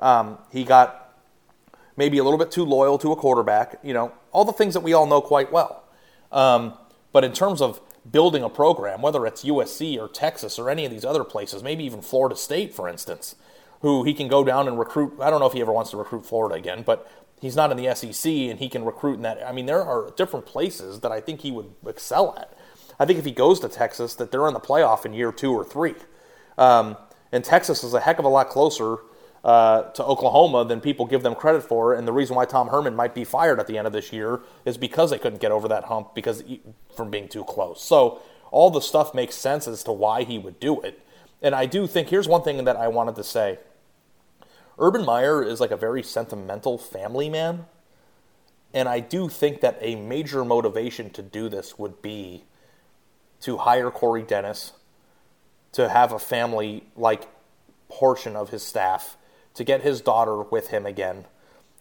Um, 0.00 0.38
he 0.50 0.64
got 0.64 1.14
maybe 1.96 2.18
a 2.18 2.24
little 2.24 2.38
bit 2.38 2.50
too 2.50 2.64
loyal 2.64 2.98
to 2.98 3.12
a 3.12 3.16
quarterback. 3.16 3.78
You 3.82 3.92
know, 3.92 4.12
all 4.32 4.44
the 4.44 4.52
things 4.52 4.74
that 4.74 4.80
we 4.80 4.94
all 4.94 5.06
know 5.06 5.20
quite 5.20 5.52
well. 5.52 5.84
Um, 6.32 6.74
but 7.12 7.22
in 7.22 7.32
terms 7.32 7.60
of 7.60 7.80
building 8.10 8.42
a 8.42 8.48
program, 8.48 9.02
whether 9.02 9.26
it's 9.26 9.44
USC 9.44 9.98
or 9.98 10.08
Texas 10.08 10.58
or 10.58 10.68
any 10.68 10.84
of 10.84 10.90
these 10.90 11.04
other 11.04 11.24
places, 11.24 11.62
maybe 11.62 11.84
even 11.84 12.02
Florida 12.02 12.36
State, 12.36 12.74
for 12.74 12.88
instance, 12.88 13.36
who 13.80 14.04
he 14.04 14.14
can 14.14 14.28
go 14.28 14.44
down 14.44 14.68
and 14.68 14.78
recruit. 14.78 15.14
I 15.20 15.30
don't 15.30 15.40
know 15.40 15.46
if 15.46 15.52
he 15.52 15.60
ever 15.60 15.72
wants 15.72 15.90
to 15.92 15.96
recruit 15.96 16.26
Florida 16.26 16.54
again, 16.54 16.82
but 16.82 17.10
he's 17.40 17.56
not 17.56 17.70
in 17.70 17.76
the 17.76 17.94
SEC 17.94 18.30
and 18.30 18.58
he 18.58 18.68
can 18.68 18.84
recruit 18.84 19.14
in 19.14 19.22
that. 19.22 19.46
I 19.46 19.52
mean, 19.52 19.66
there 19.66 19.82
are 19.82 20.10
different 20.16 20.46
places 20.46 21.00
that 21.00 21.12
I 21.12 21.20
think 21.20 21.40
he 21.40 21.50
would 21.50 21.72
excel 21.86 22.34
at. 22.38 22.56
I 22.98 23.06
think 23.06 23.18
if 23.18 23.24
he 23.24 23.32
goes 23.32 23.60
to 23.60 23.68
Texas, 23.68 24.14
that 24.16 24.30
they're 24.30 24.46
in 24.46 24.54
the 24.54 24.60
playoff 24.60 25.04
in 25.04 25.14
year 25.14 25.32
two 25.32 25.52
or 25.52 25.64
three. 25.64 25.94
Um, 26.56 26.96
and 27.32 27.44
Texas 27.44 27.82
is 27.82 27.94
a 27.94 28.00
heck 28.00 28.18
of 28.18 28.24
a 28.24 28.28
lot 28.28 28.48
closer 28.48 28.98
uh, 29.44 29.82
to 29.90 30.02
Oklahoma 30.02 30.64
than 30.64 30.80
people 30.80 31.04
give 31.04 31.22
them 31.22 31.34
credit 31.34 31.62
for. 31.62 31.92
And 31.92 32.08
the 32.08 32.12
reason 32.12 32.34
why 32.34 32.46
Tom 32.46 32.68
Herman 32.68 32.96
might 32.96 33.14
be 33.14 33.24
fired 33.24 33.60
at 33.60 33.66
the 33.66 33.76
end 33.76 33.86
of 33.86 33.92
this 33.92 34.12
year 34.12 34.40
is 34.64 34.78
because 34.78 35.10
they 35.10 35.18
couldn't 35.18 35.40
get 35.40 35.52
over 35.52 35.68
that 35.68 35.84
hump 35.84 36.14
because 36.14 36.42
from 36.96 37.10
being 37.10 37.28
too 37.28 37.44
close. 37.44 37.82
So 37.82 38.22
all 38.50 38.70
the 38.70 38.80
stuff 38.80 39.14
makes 39.14 39.34
sense 39.34 39.68
as 39.68 39.84
to 39.84 39.92
why 39.92 40.24
he 40.24 40.38
would 40.38 40.58
do 40.58 40.80
it. 40.80 41.00
And 41.42 41.54
I 41.54 41.66
do 41.66 41.86
think 41.86 42.08
here's 42.08 42.26
one 42.26 42.42
thing 42.42 42.64
that 42.64 42.76
I 42.76 42.88
wanted 42.88 43.16
to 43.16 43.24
say. 43.24 43.58
Urban 44.78 45.04
Meyer 45.04 45.42
is 45.42 45.60
like 45.60 45.70
a 45.70 45.76
very 45.76 46.02
sentimental 46.02 46.78
family 46.78 47.28
man. 47.28 47.66
And 48.72 48.88
I 48.88 49.00
do 49.00 49.28
think 49.28 49.60
that 49.60 49.78
a 49.80 49.94
major 49.94 50.44
motivation 50.44 51.10
to 51.10 51.22
do 51.22 51.48
this 51.48 51.78
would 51.78 52.00
be 52.00 52.44
to 53.42 53.58
hire 53.58 53.90
Corey 53.90 54.22
Dennis, 54.22 54.72
to 55.72 55.90
have 55.90 56.12
a 56.12 56.18
family 56.18 56.84
like 56.96 57.28
portion 57.88 58.34
of 58.34 58.48
his 58.48 58.62
staff, 58.62 59.16
to 59.54 59.64
get 59.64 59.82
his 59.82 60.00
daughter 60.00 60.42
with 60.42 60.68
him 60.68 60.86
again, 60.86 61.24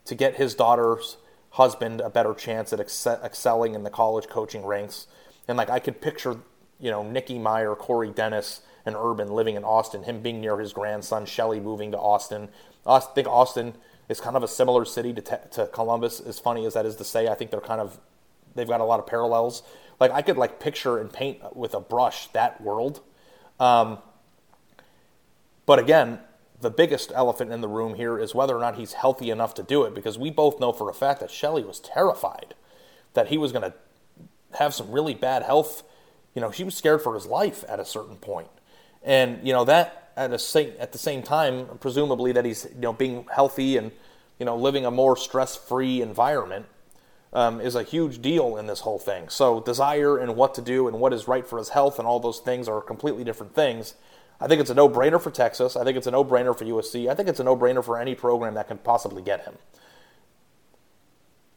to 0.05 0.15
get 0.15 0.35
his 0.35 0.55
daughter's 0.55 1.17
husband 1.51 2.01
a 2.01 2.09
better 2.09 2.33
chance 2.33 2.73
at 2.73 2.79
ex- 2.79 3.05
excelling 3.05 3.75
in 3.75 3.83
the 3.83 3.89
college 3.89 4.27
coaching 4.27 4.65
ranks. 4.65 5.07
And 5.47 5.57
like 5.57 5.69
I 5.69 5.79
could 5.79 6.01
picture, 6.01 6.37
you 6.79 6.89
know, 6.91 7.03
Nicki 7.03 7.37
Meyer, 7.37 7.75
Corey 7.75 8.09
Dennis, 8.09 8.61
and 8.85 8.95
Urban 8.97 9.29
living 9.31 9.55
in 9.55 9.63
Austin, 9.63 10.03
him 10.03 10.21
being 10.21 10.41
near 10.41 10.59
his 10.59 10.73
grandson, 10.73 11.25
Shelley 11.25 11.59
moving 11.59 11.91
to 11.91 11.97
Austin. 11.97 12.49
I 12.85 12.99
think 12.99 13.27
Austin 13.27 13.75
is 14.09 14.19
kind 14.19 14.35
of 14.35 14.43
a 14.43 14.47
similar 14.47 14.83
city 14.83 15.13
to, 15.13 15.21
te- 15.21 15.49
to 15.51 15.67
Columbus, 15.67 16.19
as 16.19 16.39
funny 16.39 16.65
as 16.65 16.73
that 16.73 16.85
is 16.85 16.97
to 16.97 17.03
say. 17.03 17.27
I 17.27 17.35
think 17.35 17.51
they're 17.51 17.61
kind 17.61 17.79
of, 17.79 17.99
they've 18.55 18.67
got 18.67 18.81
a 18.81 18.83
lot 18.83 18.99
of 18.99 19.07
parallels. 19.07 19.63
Like 19.99 20.11
I 20.11 20.21
could 20.21 20.37
like 20.37 20.59
picture 20.59 20.97
and 20.97 21.11
paint 21.11 21.55
with 21.55 21.73
a 21.73 21.79
brush 21.79 22.27
that 22.33 22.59
world. 22.59 22.99
Um, 23.59 23.99
but 25.65 25.79
again, 25.79 26.19
the 26.63 26.71
biggest 26.71 27.11
elephant 27.13 27.51
in 27.51 27.61
the 27.61 27.67
room 27.67 27.93
here 27.93 28.17
is 28.17 28.33
whether 28.33 28.57
or 28.57 28.59
not 28.59 28.75
he's 28.75 28.93
healthy 28.93 29.29
enough 29.29 29.53
to 29.53 29.63
do 29.63 29.83
it 29.83 29.93
because 29.93 30.17
we 30.17 30.31
both 30.31 30.59
know 30.59 30.73
for 30.73 30.89
a 30.89 30.93
fact 30.93 31.19
that 31.19 31.29
Shelley 31.29 31.63
was 31.63 31.79
terrified 31.79 32.55
that 33.13 33.27
he 33.27 33.37
was 33.37 33.51
going 33.51 33.71
to 33.71 33.73
have 34.57 34.73
some 34.73 34.91
really 34.91 35.13
bad 35.13 35.43
health. 35.43 35.83
You 36.33 36.41
know, 36.41 36.51
she 36.51 36.63
was 36.63 36.75
scared 36.75 37.01
for 37.01 37.13
his 37.13 37.25
life 37.25 37.63
at 37.67 37.79
a 37.79 37.85
certain 37.85 38.15
point. 38.15 38.49
And, 39.03 39.45
you 39.45 39.53
know, 39.53 39.65
that 39.65 40.11
at 40.15 40.31
a 40.31 40.39
same, 40.39 40.73
at 40.79 40.91
the 40.91 40.97
same 40.97 41.21
time, 41.21 41.67
presumably 41.79 42.31
that 42.31 42.45
he's, 42.45 42.65
you 42.65 42.81
know, 42.81 42.93
being 42.93 43.25
healthy 43.31 43.77
and, 43.77 43.91
you 44.39 44.45
know, 44.45 44.55
living 44.55 44.85
a 44.85 44.91
more 44.91 45.15
stress-free 45.17 46.01
environment 46.01 46.65
um, 47.33 47.59
is 47.59 47.75
a 47.75 47.83
huge 47.83 48.21
deal 48.21 48.57
in 48.57 48.67
this 48.67 48.81
whole 48.81 48.99
thing. 48.99 49.29
So 49.29 49.59
desire 49.59 50.17
and 50.17 50.35
what 50.35 50.53
to 50.55 50.61
do 50.61 50.87
and 50.87 50.99
what 50.99 51.13
is 51.13 51.27
right 51.27 51.45
for 51.45 51.57
his 51.57 51.69
health 51.69 51.99
and 51.99 52.07
all 52.07 52.19
those 52.19 52.39
things 52.39 52.67
are 52.67 52.81
completely 52.81 53.23
different 53.23 53.55
things. 53.55 53.95
I 54.39 54.47
think 54.47 54.59
it's 54.59 54.69
a 54.69 54.75
no-brainer 54.75 55.21
for 55.21 55.31
Texas. 55.31 55.75
I 55.75 55.83
think 55.83 55.97
it's 55.97 56.07
a 56.07 56.11
no-brainer 56.11 56.57
for 56.57 56.65
USC. 56.65 57.09
I 57.09 57.15
think 57.15 57.29
it's 57.29 57.39
a 57.39 57.43
no-brainer 57.43 57.83
for 57.83 57.99
any 57.99 58.15
program 58.15 58.55
that 58.55 58.67
can 58.67 58.77
possibly 58.77 59.21
get 59.21 59.45
him. 59.45 59.55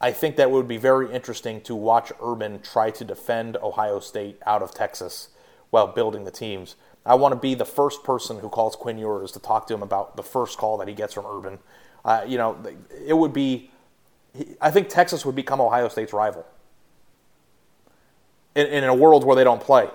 I 0.01 0.13
think 0.13 0.37
that 0.37 0.51
would 0.51 0.69
be 0.69 0.77
very 0.77 1.11
interesting 1.11 1.61
to 1.63 1.75
watch 1.75 2.13
Urban 2.23 2.61
try 2.61 2.91
to 2.91 3.05
defend 3.05 3.57
Ohio 3.57 3.99
State 3.99 4.39
out 4.47 4.63
of 4.63 4.75
Texas 4.75 5.31
while 5.71 5.87
building 5.87 6.25
the 6.25 6.31
teams. 6.31 6.77
I 7.05 7.15
want 7.15 7.33
to 7.33 7.41
be 7.41 7.55
the 7.55 7.65
first 7.65 8.05
person 8.05 8.41
who 8.41 8.49
calls 8.49 8.77
Quinn 8.77 8.99
Ewers 8.99 9.33
to 9.33 9.41
talk 9.41 9.67
to 9.69 9.75
him 9.75 9.83
about 9.83 10.17
the 10.17 10.23
first 10.23 10.59
call 10.59 10.77
that 10.79 10.89
he 10.89 10.95
gets 10.95 11.15
from 11.15 11.25
Urban. 11.25 11.59
Uh, 12.05 12.25
you 12.27 12.37
know, 12.37 12.63
it 13.07 13.15
would 13.15 13.33
be. 13.33 13.71
I 14.61 14.71
think 14.71 14.89
Texas 14.91 15.25
would 15.25 15.35
become 15.35 15.63
Ohio 15.63 15.89
State's 15.89 16.13
rival 16.13 16.45
in, 18.55 18.67
in 18.67 18.85
a 18.85 18.95
world 18.95 19.25
where 19.25 19.35
they 19.35 19.45
don't 19.45 19.63
play. 19.63 19.89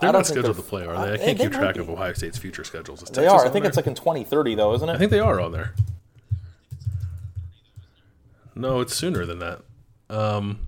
They're 0.00 0.12
don't 0.12 0.24
scheduled 0.24 0.56
to 0.56 0.62
play, 0.62 0.84
are 0.86 0.94
they? 1.06 1.12
I 1.14 1.16
can't 1.16 1.38
they 1.38 1.44
keep 1.44 1.52
track 1.52 1.76
of 1.76 1.88
Ohio 1.90 2.12
State's 2.14 2.38
future 2.38 2.64
schedules. 2.64 3.02
Is 3.02 3.10
They 3.10 3.22
Texas 3.22 3.32
are. 3.42 3.46
I 3.46 3.50
think 3.50 3.62
there? 3.64 3.68
it's 3.68 3.76
like 3.76 3.86
in 3.86 3.94
2030, 3.94 4.54
though, 4.54 4.74
isn't 4.74 4.88
it? 4.88 4.92
I 4.94 4.98
think 4.98 5.10
they 5.10 5.20
are 5.20 5.40
on 5.40 5.52
there. 5.52 5.74
No, 8.54 8.80
it's 8.80 8.94
sooner 8.94 9.24
than 9.26 9.38
that. 9.38 9.60
Um, 10.08 10.66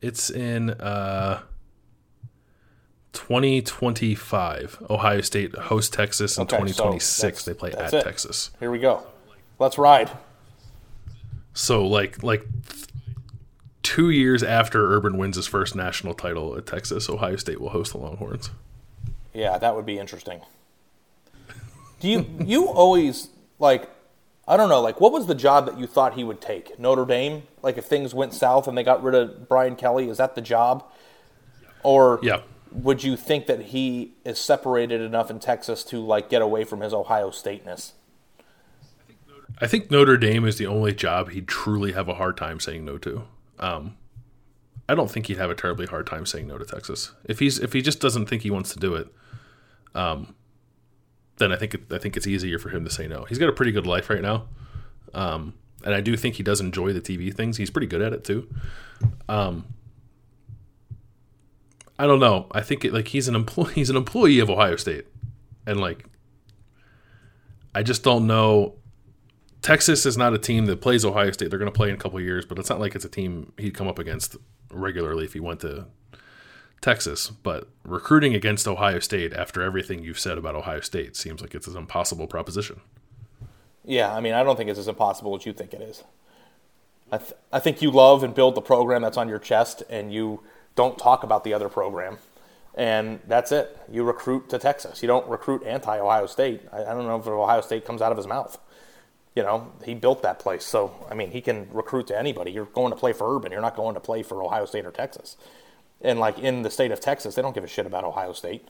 it's 0.00 0.30
in 0.30 0.70
uh, 0.70 1.40
2025. 3.12 4.82
Ohio 4.90 5.20
State 5.20 5.54
hosts 5.56 5.94
Texas 5.94 6.36
in 6.36 6.42
Okay, 6.42 6.56
2026. 6.58 7.20
that's- 7.20 7.44
they 7.44 7.54
play 7.54 7.72
at 7.72 7.92
it. 7.94 8.04
Texas. 8.04 8.50
Here 8.60 8.70
we 8.70 8.78
go. 8.78 9.02
Let's 9.58 9.78
ride. 9.78 10.10
So 11.54 11.86
like 11.86 12.22
like 12.22 12.44
two 13.86 14.10
years 14.10 14.42
after 14.42 14.92
Urban 14.96 15.16
wins 15.16 15.36
his 15.36 15.46
first 15.46 15.76
national 15.76 16.12
title 16.12 16.56
at 16.56 16.66
Texas, 16.66 17.08
Ohio 17.08 17.36
State 17.36 17.60
will 17.60 17.68
host 17.68 17.92
the 17.92 17.98
Longhorns. 17.98 18.50
Yeah, 19.32 19.58
that 19.58 19.76
would 19.76 19.86
be 19.86 19.96
interesting. 19.96 20.40
Do 22.00 22.08
you 22.08 22.26
you 22.44 22.66
always 22.66 23.28
like 23.60 23.88
I 24.48 24.56
don't 24.56 24.68
know, 24.68 24.80
like 24.80 25.00
what 25.00 25.12
was 25.12 25.26
the 25.26 25.36
job 25.36 25.66
that 25.66 25.78
you 25.78 25.86
thought 25.86 26.14
he 26.14 26.24
would 26.24 26.40
take? 26.40 26.78
Notre 26.80 27.04
Dame? 27.04 27.44
Like 27.62 27.78
if 27.78 27.84
things 27.84 28.12
went 28.12 28.34
south 28.34 28.66
and 28.66 28.76
they 28.76 28.82
got 28.82 29.04
rid 29.04 29.14
of 29.14 29.48
Brian 29.48 29.76
Kelly, 29.76 30.08
is 30.08 30.18
that 30.18 30.34
the 30.34 30.40
job? 30.40 30.84
Or 31.84 32.18
Yeah. 32.24 32.40
would 32.72 33.04
you 33.04 33.16
think 33.16 33.46
that 33.46 33.66
he 33.66 34.14
is 34.24 34.40
separated 34.40 35.00
enough 35.00 35.30
in 35.30 35.38
Texas 35.38 35.84
to 35.84 36.04
like 36.04 36.28
get 36.28 36.42
away 36.42 36.64
from 36.64 36.80
his 36.80 36.92
Ohio 36.92 37.30
Stateness? 37.30 37.92
I 39.60 39.68
think 39.68 39.92
Notre 39.92 40.16
Dame 40.16 40.44
is 40.44 40.58
the 40.58 40.66
only 40.66 40.92
job 40.92 41.30
he'd 41.30 41.46
truly 41.46 41.92
have 41.92 42.08
a 42.08 42.14
hard 42.14 42.36
time 42.36 42.58
saying 42.60 42.84
no 42.84 42.98
to. 42.98 43.22
Um, 43.58 43.96
I 44.88 44.94
don't 44.94 45.10
think 45.10 45.26
he'd 45.26 45.38
have 45.38 45.50
a 45.50 45.54
terribly 45.54 45.86
hard 45.86 46.06
time 46.06 46.26
saying 46.26 46.46
no 46.46 46.58
to 46.58 46.64
Texas 46.64 47.12
if 47.24 47.38
he's 47.38 47.58
if 47.58 47.72
he 47.72 47.82
just 47.82 48.00
doesn't 48.00 48.26
think 48.26 48.42
he 48.42 48.50
wants 48.50 48.72
to 48.72 48.78
do 48.78 48.94
it. 48.94 49.08
Um, 49.94 50.34
then 51.38 51.52
I 51.52 51.56
think 51.56 51.76
I 51.92 51.98
think 51.98 52.16
it's 52.16 52.26
easier 52.26 52.58
for 52.58 52.68
him 52.70 52.84
to 52.84 52.90
say 52.90 53.08
no. 53.08 53.24
He's 53.24 53.38
got 53.38 53.48
a 53.48 53.52
pretty 53.52 53.72
good 53.72 53.86
life 53.86 54.08
right 54.08 54.22
now, 54.22 54.46
um, 55.12 55.54
and 55.84 55.94
I 55.94 56.00
do 56.00 56.16
think 56.16 56.36
he 56.36 56.42
does 56.42 56.60
enjoy 56.60 56.92
the 56.92 57.00
TV 57.00 57.34
things. 57.34 57.56
He's 57.56 57.70
pretty 57.70 57.86
good 57.86 58.02
at 58.02 58.12
it 58.12 58.24
too. 58.24 58.48
Um, 59.28 59.66
I 61.98 62.06
don't 62.06 62.20
know. 62.20 62.46
I 62.52 62.60
think 62.60 62.84
it, 62.84 62.92
like 62.92 63.08
he's 63.08 63.28
an 63.28 63.34
employee. 63.34 63.72
He's 63.74 63.90
an 63.90 63.96
employee 63.96 64.38
of 64.38 64.50
Ohio 64.50 64.76
State, 64.76 65.06
and 65.66 65.80
like 65.80 66.06
I 67.74 67.82
just 67.82 68.04
don't 68.04 68.26
know 68.26 68.74
Texas 69.62 70.06
is 70.06 70.16
not 70.16 70.34
a 70.34 70.38
team 70.38 70.66
that 70.66 70.80
plays 70.80 71.04
Ohio 71.04 71.30
State. 71.32 71.50
They're 71.50 71.58
going 71.58 71.70
to 71.70 71.76
play 71.76 71.88
in 71.88 71.94
a 71.94 71.98
couple 71.98 72.20
years, 72.20 72.44
but 72.46 72.58
it's 72.58 72.70
not 72.70 72.80
like 72.80 72.94
it's 72.94 73.04
a 73.04 73.08
team 73.08 73.52
he'd 73.58 73.74
come 73.74 73.88
up 73.88 73.98
against 73.98 74.36
regularly 74.70 75.24
if 75.24 75.32
he 75.32 75.40
went 75.40 75.60
to 75.60 75.86
Texas. 76.80 77.28
But 77.30 77.68
recruiting 77.82 78.34
against 78.34 78.68
Ohio 78.68 79.00
State 79.00 79.32
after 79.32 79.62
everything 79.62 80.02
you've 80.02 80.20
said 80.20 80.38
about 80.38 80.54
Ohio 80.54 80.80
State 80.80 81.16
seems 81.16 81.40
like 81.40 81.54
it's 81.54 81.66
an 81.66 81.76
impossible 81.76 82.26
proposition. 82.26 82.80
Yeah, 83.84 84.14
I 84.14 84.20
mean, 84.20 84.34
I 84.34 84.42
don't 84.42 84.56
think 84.56 84.68
it's 84.68 84.78
as 84.78 84.88
impossible 84.88 85.36
as 85.36 85.46
you 85.46 85.52
think 85.52 85.72
it 85.72 85.80
is. 85.80 86.02
I, 87.10 87.18
th- 87.18 87.34
I 87.52 87.60
think 87.60 87.80
you 87.82 87.90
love 87.90 88.24
and 88.24 88.34
build 88.34 88.56
the 88.56 88.60
program 88.60 89.02
that's 89.02 89.16
on 89.16 89.28
your 89.28 89.38
chest, 89.38 89.84
and 89.88 90.12
you 90.12 90.42
don't 90.74 90.98
talk 90.98 91.22
about 91.22 91.44
the 91.44 91.54
other 91.54 91.68
program. 91.68 92.18
And 92.74 93.20
that's 93.26 93.52
it. 93.52 93.78
You 93.90 94.04
recruit 94.04 94.50
to 94.50 94.58
Texas. 94.58 95.02
You 95.02 95.06
don't 95.06 95.26
recruit 95.28 95.62
anti 95.64 95.98
Ohio 95.98 96.26
State. 96.26 96.62
I, 96.72 96.82
I 96.82 96.94
don't 96.94 97.06
know 97.06 97.16
if 97.16 97.26
Ohio 97.26 97.62
State 97.62 97.86
comes 97.86 98.02
out 98.02 98.12
of 98.12 98.18
his 98.18 98.26
mouth. 98.26 98.58
You 99.36 99.42
know, 99.42 99.70
he 99.84 99.94
built 99.94 100.22
that 100.22 100.40
place. 100.40 100.64
So, 100.64 101.06
I 101.08 101.14
mean, 101.14 101.30
he 101.30 101.40
can 101.40 101.68
recruit 101.70 102.08
to 102.08 102.18
anybody. 102.18 102.50
You're 102.50 102.64
going 102.64 102.90
to 102.90 102.96
play 102.96 103.12
for 103.12 103.36
Urban. 103.36 103.52
You're 103.52 103.60
not 103.60 103.76
going 103.76 103.94
to 103.94 104.00
play 104.00 104.24
for 104.24 104.42
Ohio 104.42 104.64
State 104.64 104.86
or 104.86 104.90
Texas. 104.90 105.36
And, 106.00 106.18
like, 106.18 106.38
in 106.38 106.62
the 106.62 106.70
state 106.70 106.90
of 106.90 107.00
Texas, 107.00 107.34
they 107.34 107.42
don't 107.42 107.54
give 107.54 107.62
a 107.62 107.68
shit 107.68 107.86
about 107.86 108.02
Ohio 108.02 108.32
State. 108.32 108.66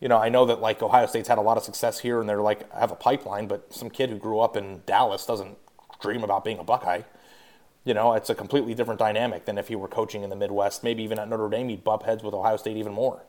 You 0.00 0.08
know, 0.08 0.16
I 0.16 0.28
know 0.28 0.46
that, 0.46 0.60
like, 0.60 0.82
Ohio 0.82 1.06
State's 1.06 1.28
had 1.28 1.38
a 1.38 1.42
lot 1.42 1.56
of 1.56 1.64
success 1.64 1.98
here 1.98 2.20
and 2.20 2.28
they're, 2.28 2.40
like, 2.40 2.72
have 2.72 2.92
a 2.92 2.96
pipeline, 2.96 3.48
but 3.48 3.74
some 3.74 3.90
kid 3.90 4.10
who 4.10 4.16
grew 4.16 4.38
up 4.38 4.56
in 4.56 4.82
Dallas 4.86 5.26
doesn't 5.26 5.58
dream 6.00 6.22
about 6.22 6.44
being 6.44 6.60
a 6.60 6.64
Buckeye. 6.64 7.02
You 7.84 7.94
know, 7.94 8.12
it's 8.12 8.30
a 8.30 8.34
completely 8.36 8.74
different 8.74 9.00
dynamic 9.00 9.46
than 9.46 9.58
if 9.58 9.66
he 9.66 9.74
were 9.74 9.88
coaching 9.88 10.22
in 10.22 10.30
the 10.30 10.36
Midwest. 10.36 10.84
Maybe 10.84 11.02
even 11.02 11.18
at 11.18 11.28
Notre 11.28 11.48
Dame, 11.48 11.70
he'd 11.70 11.82
bump 11.82 12.04
heads 12.04 12.22
with 12.22 12.34
Ohio 12.34 12.56
State 12.56 12.76
even 12.76 12.92
more. 12.92 13.24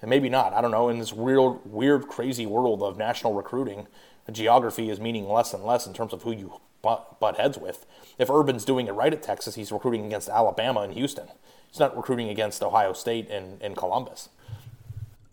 And 0.00 0.08
maybe 0.08 0.30
not. 0.30 0.54
I 0.54 0.62
don't 0.62 0.70
know. 0.70 0.88
In 0.88 0.98
this 0.98 1.12
weird, 1.12 1.58
weird, 1.66 2.08
crazy 2.08 2.46
world 2.46 2.82
of 2.82 2.96
national 2.96 3.34
recruiting, 3.34 3.86
geography 4.30 4.90
is 4.90 5.00
meaning 5.00 5.28
less 5.28 5.52
and 5.52 5.64
less 5.64 5.86
in 5.86 5.92
terms 5.92 6.12
of 6.12 6.22
who 6.22 6.32
you 6.32 6.60
butt, 6.82 7.20
butt 7.20 7.36
heads 7.36 7.58
with. 7.58 7.86
If 8.18 8.30
Urban's 8.30 8.64
doing 8.64 8.86
it 8.86 8.92
right 8.92 9.12
at 9.12 9.22
Texas, 9.22 9.54
he's 9.54 9.72
recruiting 9.72 10.06
against 10.06 10.28
Alabama 10.28 10.80
and 10.80 10.94
Houston. 10.94 11.28
He's 11.70 11.80
not 11.80 11.96
recruiting 11.96 12.28
against 12.28 12.62
Ohio 12.62 12.92
State 12.92 13.30
and, 13.30 13.60
and 13.62 13.76
Columbus. 13.76 14.28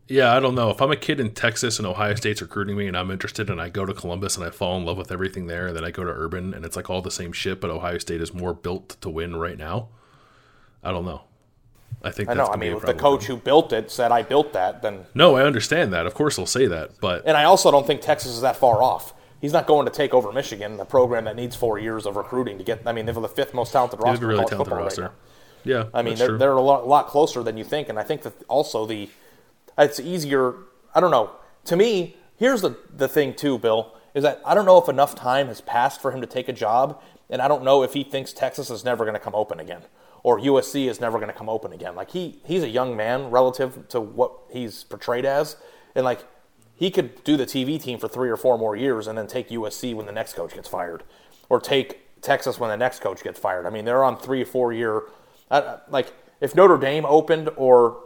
Yeah, 0.07 0.33
I 0.33 0.39
don't 0.39 0.55
know. 0.55 0.69
If 0.69 0.81
I'm 0.81 0.91
a 0.91 0.95
kid 0.95 1.19
in 1.19 1.31
Texas 1.31 1.79
and 1.79 1.85
Ohio 1.85 2.15
State's 2.15 2.41
recruiting 2.41 2.77
me 2.77 2.87
and 2.87 2.95
I'm 2.95 3.11
interested 3.11 3.49
and 3.49 3.59
I 3.59 3.67
go 3.67 3.85
to 3.85 3.93
Columbus 3.93 4.37
and 4.37 4.45
I 4.45 4.51
fall 4.51 4.77
in 4.77 4.85
love 4.85 4.97
with 4.97 5.11
everything 5.11 5.47
there, 5.47 5.67
and 5.67 5.75
then 5.75 5.83
I 5.83 5.91
go 5.91 6.05
to 6.05 6.11
Urban 6.11 6.53
and 6.53 6.63
it's 6.63 6.77
like 6.77 6.89
all 6.89 7.01
the 7.01 7.11
same 7.11 7.33
shit, 7.33 7.59
but 7.59 7.69
Ohio 7.69 7.97
State 7.97 8.21
is 8.21 8.33
more 8.33 8.53
built 8.53 8.95
to 9.01 9.09
win 9.09 9.35
right 9.35 9.57
now. 9.57 9.89
I 10.81 10.91
don't 10.91 11.05
know. 11.05 11.23
I 12.03 12.11
think 12.11 12.29
I 12.29 12.33
know. 12.33 12.47
I 12.47 12.57
mean, 12.57 12.73
if 12.73 12.83
the 12.83 12.93
coach 12.93 13.25
who 13.25 13.37
built 13.37 13.73
it 13.73 13.89
said 13.89 14.11
I 14.11 14.21
built 14.21 14.53
that, 14.53 14.81
then 14.81 15.05
no, 15.15 15.35
I 15.35 15.43
understand 15.43 15.91
that. 15.93 16.05
Of 16.05 16.13
course, 16.13 16.35
he'll 16.35 16.45
say 16.45 16.67
that, 16.67 16.91
but 17.01 17.23
and 17.25 17.35
I 17.35 17.43
also 17.45 17.71
don't 17.71 17.87
think 17.87 18.01
Texas 18.01 18.31
is 18.31 18.41
that 18.41 18.55
far 18.55 18.81
off. 18.83 19.13
He's 19.41 19.53
not 19.53 19.67
going 19.67 19.85
to 19.85 19.91
take 19.91 20.13
over 20.13 20.31
Michigan, 20.31 20.77
the 20.77 20.85
program 20.85 21.25
that 21.25 21.35
needs 21.35 21.55
four 21.55 21.77
years 21.77 22.05
of 22.05 22.15
recruiting 22.15 22.57
to 22.57 22.63
get. 22.63 22.81
I 22.85 22.91
mean, 22.91 23.05
they're 23.05 23.13
the 23.13 23.27
fifth 23.27 23.53
most 23.53 23.71
talented 23.71 23.99
roster. 24.01 24.27
Really 24.27 24.45
talented 24.45 24.73
roster. 24.73 25.01
Right 25.03 25.11
yeah, 25.63 25.85
I 25.93 26.01
mean, 26.01 26.15
they're, 26.15 26.37
they're 26.37 26.53
a 26.53 26.61
lot, 26.61 26.87
lot 26.87 27.07
closer 27.07 27.43
than 27.43 27.57
you 27.57 27.63
think, 27.63 27.89
and 27.89 27.99
I 27.99 28.03
think 28.03 28.21
that 28.21 28.33
also 28.47 28.85
the 28.85 29.09
it's 29.77 29.99
easier. 29.99 30.55
I 30.95 30.99
don't 30.99 31.11
know. 31.11 31.31
To 31.65 31.75
me, 31.75 32.15
here's 32.37 32.61
the 32.61 32.77
the 32.95 33.07
thing 33.07 33.33
too, 33.33 33.57
Bill, 33.57 33.93
is 34.13 34.23
that 34.23 34.41
I 34.45 34.55
don't 34.55 34.65
know 34.65 34.77
if 34.77 34.87
enough 34.87 35.13
time 35.13 35.47
has 35.47 35.61
passed 35.61 36.01
for 36.01 36.11
him 36.11 36.21
to 36.21 36.27
take 36.27 36.47
a 36.47 36.53
job, 36.53 37.01
and 37.29 37.41
I 37.41 37.47
don't 37.47 37.63
know 37.63 37.83
if 37.83 37.93
he 37.93 38.03
thinks 38.03 38.33
Texas 38.33 38.69
is 38.69 38.85
never 38.85 39.03
going 39.03 39.15
to 39.15 39.19
come 39.19 39.35
open 39.35 39.59
again 39.59 39.81
or 40.27 40.41
USC 40.41 40.89
is 40.89 40.99
never 40.99 41.19
going 41.19 41.31
to 41.31 41.37
come 41.37 41.47
open 41.47 41.71
again. 41.71 41.95
Like 41.95 42.11
he 42.11 42.41
he's 42.43 42.61
a 42.61 42.67
young 42.67 42.97
man 42.97 43.31
relative 43.31 43.87
to 43.87 44.01
what 44.01 44.33
he's 44.51 44.83
portrayed 44.83 45.23
as, 45.23 45.55
and 45.95 46.03
like 46.03 46.25
he 46.75 46.91
could 46.91 47.23
do 47.23 47.37
the 47.37 47.45
TV 47.45 47.81
team 47.81 47.97
for 47.97 48.09
three 48.09 48.29
or 48.29 48.35
four 48.35 48.57
more 48.57 48.75
years 48.75 49.07
and 49.07 49.17
then 49.17 49.27
take 49.27 49.47
USC 49.47 49.95
when 49.95 50.05
the 50.05 50.11
next 50.11 50.33
coach 50.33 50.53
gets 50.53 50.67
fired, 50.67 51.03
or 51.47 51.61
take 51.61 52.21
Texas 52.21 52.59
when 52.59 52.69
the 52.69 52.75
next 52.75 52.99
coach 52.99 53.23
gets 53.23 53.39
fired. 53.39 53.65
I 53.65 53.69
mean, 53.69 53.85
they're 53.85 54.03
on 54.03 54.17
three 54.17 54.41
or 54.41 54.45
four 54.45 54.73
year. 54.73 55.03
Like 55.87 56.11
if 56.41 56.53
Notre 56.53 56.77
Dame 56.77 57.05
opened 57.05 57.49
or 57.55 57.97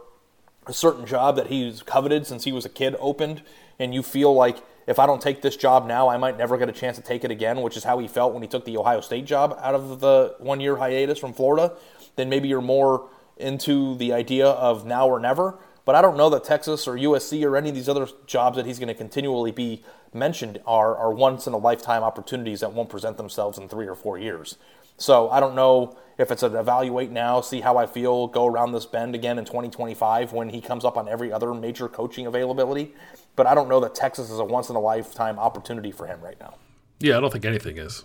a 0.68 0.72
certain 0.72 1.04
job 1.04 1.34
that 1.34 1.48
he's 1.48 1.82
coveted 1.82 2.24
since 2.24 2.44
he 2.44 2.52
was 2.52 2.64
a 2.64 2.68
kid 2.68 2.94
opened, 3.00 3.42
and 3.80 3.92
you 3.92 4.00
feel 4.00 4.32
like 4.32 4.58
if 4.86 5.00
I 5.00 5.06
don't 5.06 5.20
take 5.20 5.42
this 5.42 5.56
job 5.56 5.88
now, 5.88 6.08
I 6.08 6.18
might 6.18 6.38
never 6.38 6.56
get 6.56 6.68
a 6.68 6.72
chance 6.72 6.96
to 6.98 7.02
take 7.02 7.24
it 7.24 7.32
again, 7.32 7.62
which 7.62 7.76
is 7.76 7.82
how 7.82 7.98
he 7.98 8.06
felt 8.06 8.32
when 8.32 8.42
he 8.42 8.48
took 8.48 8.64
the 8.64 8.76
Ohio 8.76 9.00
State 9.00 9.24
job 9.24 9.58
out 9.60 9.74
of 9.74 9.98
the 9.98 10.36
one 10.38 10.60
year 10.60 10.76
hiatus 10.76 11.18
from 11.18 11.32
Florida, 11.32 11.72
then 12.16 12.28
maybe 12.28 12.48
you're 12.48 12.60
more 12.60 13.08
into 13.36 13.96
the 13.96 14.12
idea 14.12 14.46
of 14.46 14.86
now 14.86 15.08
or 15.08 15.18
never. 15.18 15.58
But 15.84 15.94
I 15.96 16.02
don't 16.02 16.16
know 16.16 16.30
that 16.30 16.44
Texas 16.44 16.86
or 16.86 16.96
USC 16.96 17.44
or 17.44 17.56
any 17.56 17.70
of 17.70 17.74
these 17.74 17.88
other 17.88 18.06
jobs 18.26 18.56
that 18.56 18.66
he's 18.66 18.78
going 18.78 18.88
to 18.88 18.94
continually 18.94 19.50
be 19.50 19.82
mentioned 20.14 20.60
are, 20.66 20.96
are 20.96 21.12
once 21.12 21.46
in 21.46 21.52
a 21.52 21.58
lifetime 21.58 22.02
opportunities 22.02 22.60
that 22.60 22.72
won't 22.72 22.88
present 22.88 23.16
themselves 23.16 23.58
in 23.58 23.68
three 23.68 23.86
or 23.86 23.94
four 23.94 24.18
years. 24.18 24.58
So 24.96 25.28
I 25.30 25.40
don't 25.40 25.56
know 25.56 25.96
if 26.18 26.30
it's 26.30 26.44
an 26.44 26.54
evaluate 26.54 27.10
now, 27.10 27.40
see 27.40 27.60
how 27.60 27.78
I 27.78 27.86
feel, 27.86 28.28
go 28.28 28.46
around 28.46 28.72
this 28.72 28.86
bend 28.86 29.14
again 29.14 29.38
in 29.38 29.44
2025 29.44 30.32
when 30.32 30.50
he 30.50 30.60
comes 30.60 30.84
up 30.84 30.96
on 30.96 31.08
every 31.08 31.32
other 31.32 31.52
major 31.54 31.88
coaching 31.88 32.26
availability. 32.26 32.94
But 33.34 33.46
I 33.46 33.54
don't 33.54 33.68
know 33.68 33.80
that 33.80 33.94
Texas 33.94 34.30
is 34.30 34.38
a 34.38 34.44
once 34.44 34.68
in 34.68 34.76
a 34.76 34.80
lifetime 34.80 35.38
opportunity 35.38 35.90
for 35.90 36.06
him 36.06 36.20
right 36.20 36.38
now. 36.38 36.54
Yeah, 37.00 37.16
I 37.16 37.20
don't 37.20 37.32
think 37.32 37.44
anything 37.44 37.78
is. 37.78 38.04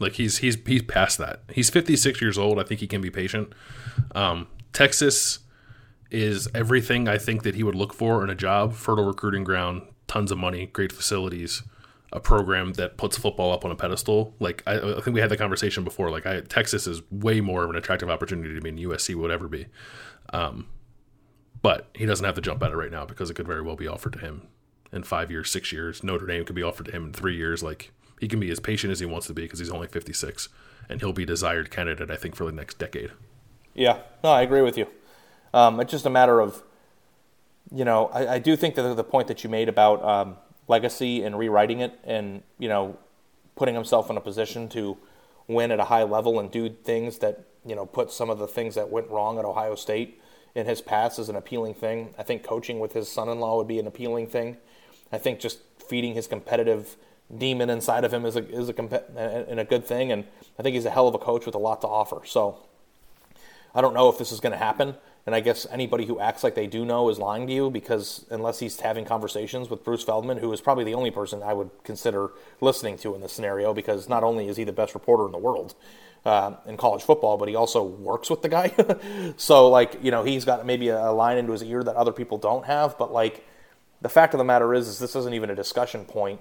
Like 0.00 0.14
he's 0.14 0.38
he's 0.38 0.56
he's 0.66 0.82
past 0.82 1.18
that. 1.18 1.42
He's 1.52 1.70
56 1.70 2.20
years 2.20 2.38
old. 2.38 2.58
I 2.58 2.64
think 2.64 2.80
he 2.80 2.86
can 2.86 3.00
be 3.00 3.10
patient. 3.10 3.52
Um, 4.14 4.48
Texas 4.72 5.40
is 6.10 6.48
everything 6.54 7.06
I 7.06 7.18
think 7.18 7.44
that 7.44 7.54
he 7.54 7.62
would 7.62 7.74
look 7.76 7.92
for 7.92 8.24
in 8.24 8.30
a 8.30 8.34
job: 8.34 8.72
fertile 8.72 9.04
recruiting 9.04 9.44
ground, 9.44 9.82
tons 10.08 10.32
of 10.32 10.38
money, 10.38 10.66
great 10.66 10.90
facilities, 10.90 11.62
a 12.12 12.18
program 12.18 12.72
that 12.74 12.96
puts 12.96 13.16
football 13.16 13.52
up 13.52 13.64
on 13.64 13.70
a 13.70 13.76
pedestal. 13.76 14.34
Like 14.40 14.62
I, 14.66 14.78
I 14.78 15.00
think 15.00 15.14
we 15.14 15.20
had 15.20 15.30
the 15.30 15.36
conversation 15.36 15.84
before. 15.84 16.10
Like 16.10 16.26
I, 16.26 16.40
Texas 16.40 16.86
is 16.86 17.02
way 17.10 17.40
more 17.40 17.62
of 17.62 17.70
an 17.70 17.76
attractive 17.76 18.10
opportunity 18.10 18.54
to 18.54 18.60
me 18.60 18.70
than 18.70 18.90
USC 18.90 19.14
would 19.14 19.30
ever 19.30 19.48
be. 19.48 19.66
Um, 20.32 20.66
but 21.62 21.90
he 21.94 22.06
doesn't 22.06 22.24
have 22.24 22.34
to 22.36 22.40
jump 22.40 22.62
at 22.62 22.72
it 22.72 22.76
right 22.76 22.90
now 22.90 23.04
because 23.04 23.30
it 23.30 23.34
could 23.34 23.46
very 23.46 23.60
well 23.60 23.76
be 23.76 23.86
offered 23.86 24.14
to 24.14 24.18
him 24.18 24.48
in 24.92 25.02
five 25.02 25.30
years, 25.30 25.50
six 25.50 25.72
years. 25.72 26.02
Notre 26.02 26.26
Dame 26.26 26.44
could 26.44 26.56
be 26.56 26.62
offered 26.62 26.86
to 26.86 26.92
him 26.92 27.06
in 27.06 27.12
three 27.12 27.36
years. 27.36 27.62
Like 27.62 27.92
he 28.20 28.28
can 28.28 28.38
be 28.38 28.50
as 28.50 28.60
patient 28.60 28.92
as 28.92 29.00
he 29.00 29.06
wants 29.06 29.26
to 29.28 29.32
be 29.32 29.42
because 29.42 29.58
he's 29.58 29.70
only 29.70 29.86
56 29.86 30.50
and 30.90 31.00
he'll 31.00 31.14
be 31.14 31.24
desired 31.24 31.70
candidate, 31.70 32.10
I 32.10 32.16
think, 32.16 32.36
for 32.36 32.44
the 32.44 32.52
next 32.52 32.78
decade. 32.78 33.12
Yeah, 33.74 34.00
no, 34.22 34.30
I 34.30 34.42
agree 34.42 34.60
with 34.60 34.76
you. 34.76 34.86
Um, 35.54 35.80
it's 35.80 35.90
just 35.90 36.04
a 36.04 36.10
matter 36.10 36.38
of, 36.38 36.62
you 37.74 37.84
know, 37.84 38.06
I, 38.12 38.34
I, 38.34 38.38
do 38.38 38.56
think 38.56 38.74
that 38.74 38.94
the 38.94 39.02
point 39.02 39.26
that 39.28 39.42
you 39.42 39.48
made 39.48 39.68
about 39.68 40.04
um, 40.04 40.36
legacy 40.68 41.22
and 41.22 41.38
rewriting 41.38 41.80
it 41.80 41.98
and, 42.04 42.42
you 42.58 42.68
know, 42.68 42.98
putting 43.56 43.74
himself 43.74 44.10
in 44.10 44.16
a 44.16 44.20
position 44.20 44.68
to 44.68 44.98
win 45.48 45.72
at 45.72 45.80
a 45.80 45.84
high 45.84 46.02
level 46.02 46.38
and 46.38 46.50
do 46.50 46.68
things 46.68 47.18
that, 47.18 47.46
you 47.64 47.74
know, 47.74 47.86
put 47.86 48.10
some 48.10 48.28
of 48.28 48.38
the 48.38 48.46
things 48.46 48.74
that 48.74 48.90
went 48.90 49.08
wrong 49.08 49.38
at 49.38 49.44
Ohio 49.44 49.74
State 49.74 50.20
in 50.54 50.66
his 50.66 50.80
past 50.80 51.18
is 51.18 51.28
an 51.28 51.36
appealing 51.36 51.74
thing. 51.74 52.14
I 52.18 52.22
think 52.22 52.42
coaching 52.42 52.80
with 52.80 52.92
his 52.92 53.08
son 53.08 53.28
in 53.28 53.40
law 53.40 53.56
would 53.56 53.68
be 53.68 53.78
an 53.78 53.86
appealing 53.86 54.26
thing. 54.26 54.58
I 55.10 55.18
think 55.18 55.40
just 55.40 55.60
feeding 55.88 56.14
his 56.14 56.26
competitive 56.26 56.96
demon 57.36 57.70
inside 57.70 58.04
of 58.04 58.12
him 58.12 58.24
is 58.24 58.36
a 58.36 58.48
is 58.48 58.68
a 58.68 58.72
comp- 58.72 59.16
and 59.16 59.60
a 59.60 59.64
good 59.64 59.86
thing. 59.86 60.12
And 60.12 60.24
I 60.58 60.62
think 60.62 60.74
he's 60.74 60.84
a 60.84 60.90
hell 60.90 61.08
of 61.08 61.14
a 61.14 61.18
coach 61.18 61.46
with 61.46 61.54
a 61.54 61.58
lot 61.58 61.80
to 61.82 61.86
offer. 61.86 62.22
So 62.24 62.58
I 63.74 63.80
don't 63.80 63.94
know 63.94 64.08
if 64.08 64.18
this 64.18 64.32
is 64.32 64.40
going 64.40 64.52
to 64.52 64.58
happen. 64.58 64.94
And 65.26 65.34
I 65.34 65.40
guess 65.40 65.66
anybody 65.70 66.06
who 66.06 66.18
acts 66.18 66.42
like 66.42 66.54
they 66.54 66.66
do 66.66 66.84
know 66.84 67.08
is 67.10 67.18
lying 67.18 67.46
to 67.46 67.52
you 67.52 67.70
because 67.70 68.24
unless 68.30 68.58
he's 68.58 68.80
having 68.80 69.04
conversations 69.04 69.68
with 69.68 69.84
Bruce 69.84 70.02
Feldman, 70.02 70.38
who 70.38 70.50
is 70.52 70.60
probably 70.60 70.84
the 70.84 70.94
only 70.94 71.10
person 71.10 71.42
I 71.42 71.52
would 71.52 71.70
consider 71.84 72.30
listening 72.60 72.96
to 72.98 73.14
in 73.14 73.20
this 73.20 73.32
scenario, 73.32 73.74
because 73.74 74.08
not 74.08 74.24
only 74.24 74.48
is 74.48 74.56
he 74.56 74.64
the 74.64 74.72
best 74.72 74.94
reporter 74.94 75.26
in 75.26 75.32
the 75.32 75.38
world 75.38 75.74
uh, 76.24 76.54
in 76.66 76.78
college 76.78 77.02
football, 77.02 77.36
but 77.36 77.48
he 77.48 77.54
also 77.54 77.82
works 77.82 78.30
with 78.30 78.40
the 78.40 78.48
guy. 78.48 78.74
so, 79.36 79.68
like, 79.68 80.02
you 80.02 80.10
know, 80.10 80.24
he's 80.24 80.46
got 80.46 80.64
maybe 80.64 80.88
a 80.88 81.12
line 81.12 81.36
into 81.36 81.52
his 81.52 81.62
ear 81.62 81.82
that 81.84 81.96
other 81.96 82.12
people 82.12 82.38
don't 82.38 82.64
have. 82.64 82.96
But, 82.96 83.12
like, 83.12 83.46
the 84.00 84.08
fact 84.08 84.32
of 84.32 84.38
the 84.38 84.44
matter 84.44 84.74
is, 84.74 84.88
is 84.88 84.98
this 84.98 85.14
isn't 85.14 85.34
even 85.34 85.50
a 85.50 85.54
discussion 85.54 86.06
point 86.06 86.40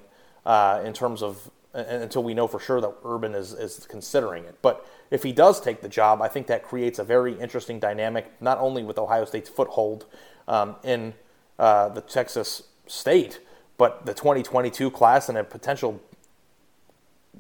uh, 0.50 0.82
in 0.84 0.94
terms 0.94 1.22
of 1.22 1.52
until 1.76 2.24
we 2.24 2.34
know 2.34 2.48
for 2.48 2.60
sure 2.60 2.82
that 2.82 2.92
Urban 3.06 3.36
is, 3.36 3.54
is 3.54 3.86
considering 3.88 4.46
it. 4.46 4.56
But 4.64 4.84
if 5.12 5.22
he 5.22 5.32
does 5.32 5.62
take 5.62 5.82
the 5.82 5.88
job, 5.88 6.24
I 6.24 6.28
think 6.28 6.48
that 6.48 6.64
creates 6.64 6.98
a 6.98 7.04
very 7.04 7.40
interesting 7.40 7.80
dynamic, 7.80 8.32
not 8.42 8.58
only 8.58 8.82
with 8.82 8.98
Ohio 8.98 9.26
State's 9.26 9.48
foothold 9.50 10.08
um, 10.48 10.76
in 10.84 11.14
uh, 11.60 11.90
the 11.90 12.02
Texas 12.02 12.64
state, 12.88 13.40
but 13.78 14.08
the 14.08 14.16
2022 14.16 14.90
class 14.90 15.30
and 15.30 15.38
a 15.38 15.44
potential 15.44 16.02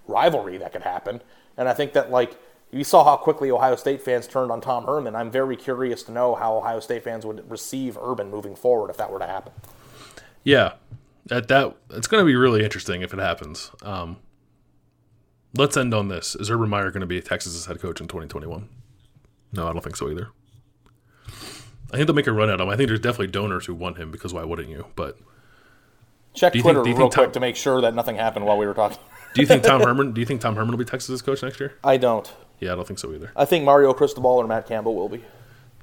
rivalry 0.07 0.59
that 0.59 0.71
could 0.71 0.83
happen. 0.83 1.21
And 1.57 1.67
I 1.67 1.73
think 1.73 1.93
that, 1.93 2.11
like, 2.11 2.37
you 2.71 2.83
saw 2.83 3.03
how 3.03 3.17
quickly 3.17 3.49
Ohio 3.49 3.75
State 3.75 4.03
fans 4.03 4.27
turned 4.27 4.51
on 4.51 4.61
Tom 4.61 4.85
Herman. 4.85 5.15
I'm 5.15 5.31
very 5.31 5.55
curious 5.55 6.03
to 6.03 6.11
know 6.11 6.35
how 6.35 6.57
Ohio 6.57 6.79
State 6.79 7.03
fans 7.03 7.25
would 7.25 7.49
receive 7.49 7.97
Urban 7.99 8.29
moving 8.29 8.55
forward 8.55 8.91
if 8.91 8.97
that 8.97 9.11
were 9.11 9.17
to 9.17 9.25
happen. 9.25 9.51
Yeah, 10.43 10.73
that 11.29 11.47
that 11.47 11.75
it's 11.91 12.07
going 12.07 12.21
to 12.21 12.25
be 12.25 12.35
really 12.35 12.63
interesting 12.63 13.01
if 13.01 13.13
it 13.13 13.19
happens. 13.19 13.71
Um, 13.81 14.17
let's 15.55 15.77
end 15.77 15.93
on 15.93 16.09
this: 16.09 16.35
Is 16.35 16.51
Urban 16.51 16.69
Meyer 16.69 16.91
going 16.91 17.01
to 17.01 17.07
be 17.07 17.21
Texas's 17.21 17.65
head 17.65 17.79
coach 17.79 18.01
in 18.01 18.07
2021? 18.07 18.67
No, 19.53 19.67
I 19.67 19.73
don't 19.73 19.81
think 19.81 19.95
so 19.95 20.09
either. 20.09 20.29
I 21.91 21.97
think 21.97 22.07
they'll 22.07 22.15
make 22.15 22.27
a 22.27 22.31
run 22.31 22.49
at 22.49 22.61
him. 22.61 22.69
I 22.69 22.75
think 22.75 22.87
there's 22.87 22.99
definitely 22.99 23.27
donors 23.27 23.65
who 23.65 23.73
want 23.73 23.97
him 23.97 24.11
because 24.11 24.33
why 24.33 24.43
wouldn't 24.43 24.69
you? 24.69 24.85
But 24.95 25.17
check 26.33 26.53
Twitter 26.53 26.83
think, 26.83 26.97
real 26.97 27.09
quick 27.09 27.33
to 27.33 27.39
make 27.39 27.55
sure 27.55 27.81
that 27.81 27.95
nothing 27.95 28.15
happened 28.15 28.45
while 28.45 28.57
we 28.57 28.67
were 28.67 28.75
talking. 28.75 28.97
Do 29.33 29.41
you 29.41 29.47
think 29.47 29.63
Tom 29.63 29.81
Herman? 29.85 30.11
Do 30.13 30.21
you 30.21 30.25
think 30.25 30.41
Tom 30.41 30.55
Herman 30.55 30.71
will 30.71 30.77
be 30.77 30.85
Texas's 30.85 31.21
coach 31.21 31.41
next 31.41 31.59
year? 31.59 31.73
I 31.83 31.97
don't. 31.97 32.31
Yeah, 32.59 32.73
I 32.73 32.75
don't 32.75 32.87
think 32.87 32.99
so 32.99 33.13
either. 33.13 33.31
I 33.35 33.45
think 33.45 33.63
Mario 33.63 33.93
Cristobal 33.93 34.31
or 34.31 34.47
Matt 34.47 34.67
Campbell 34.67 34.95
will 34.95 35.09
be. 35.09 35.23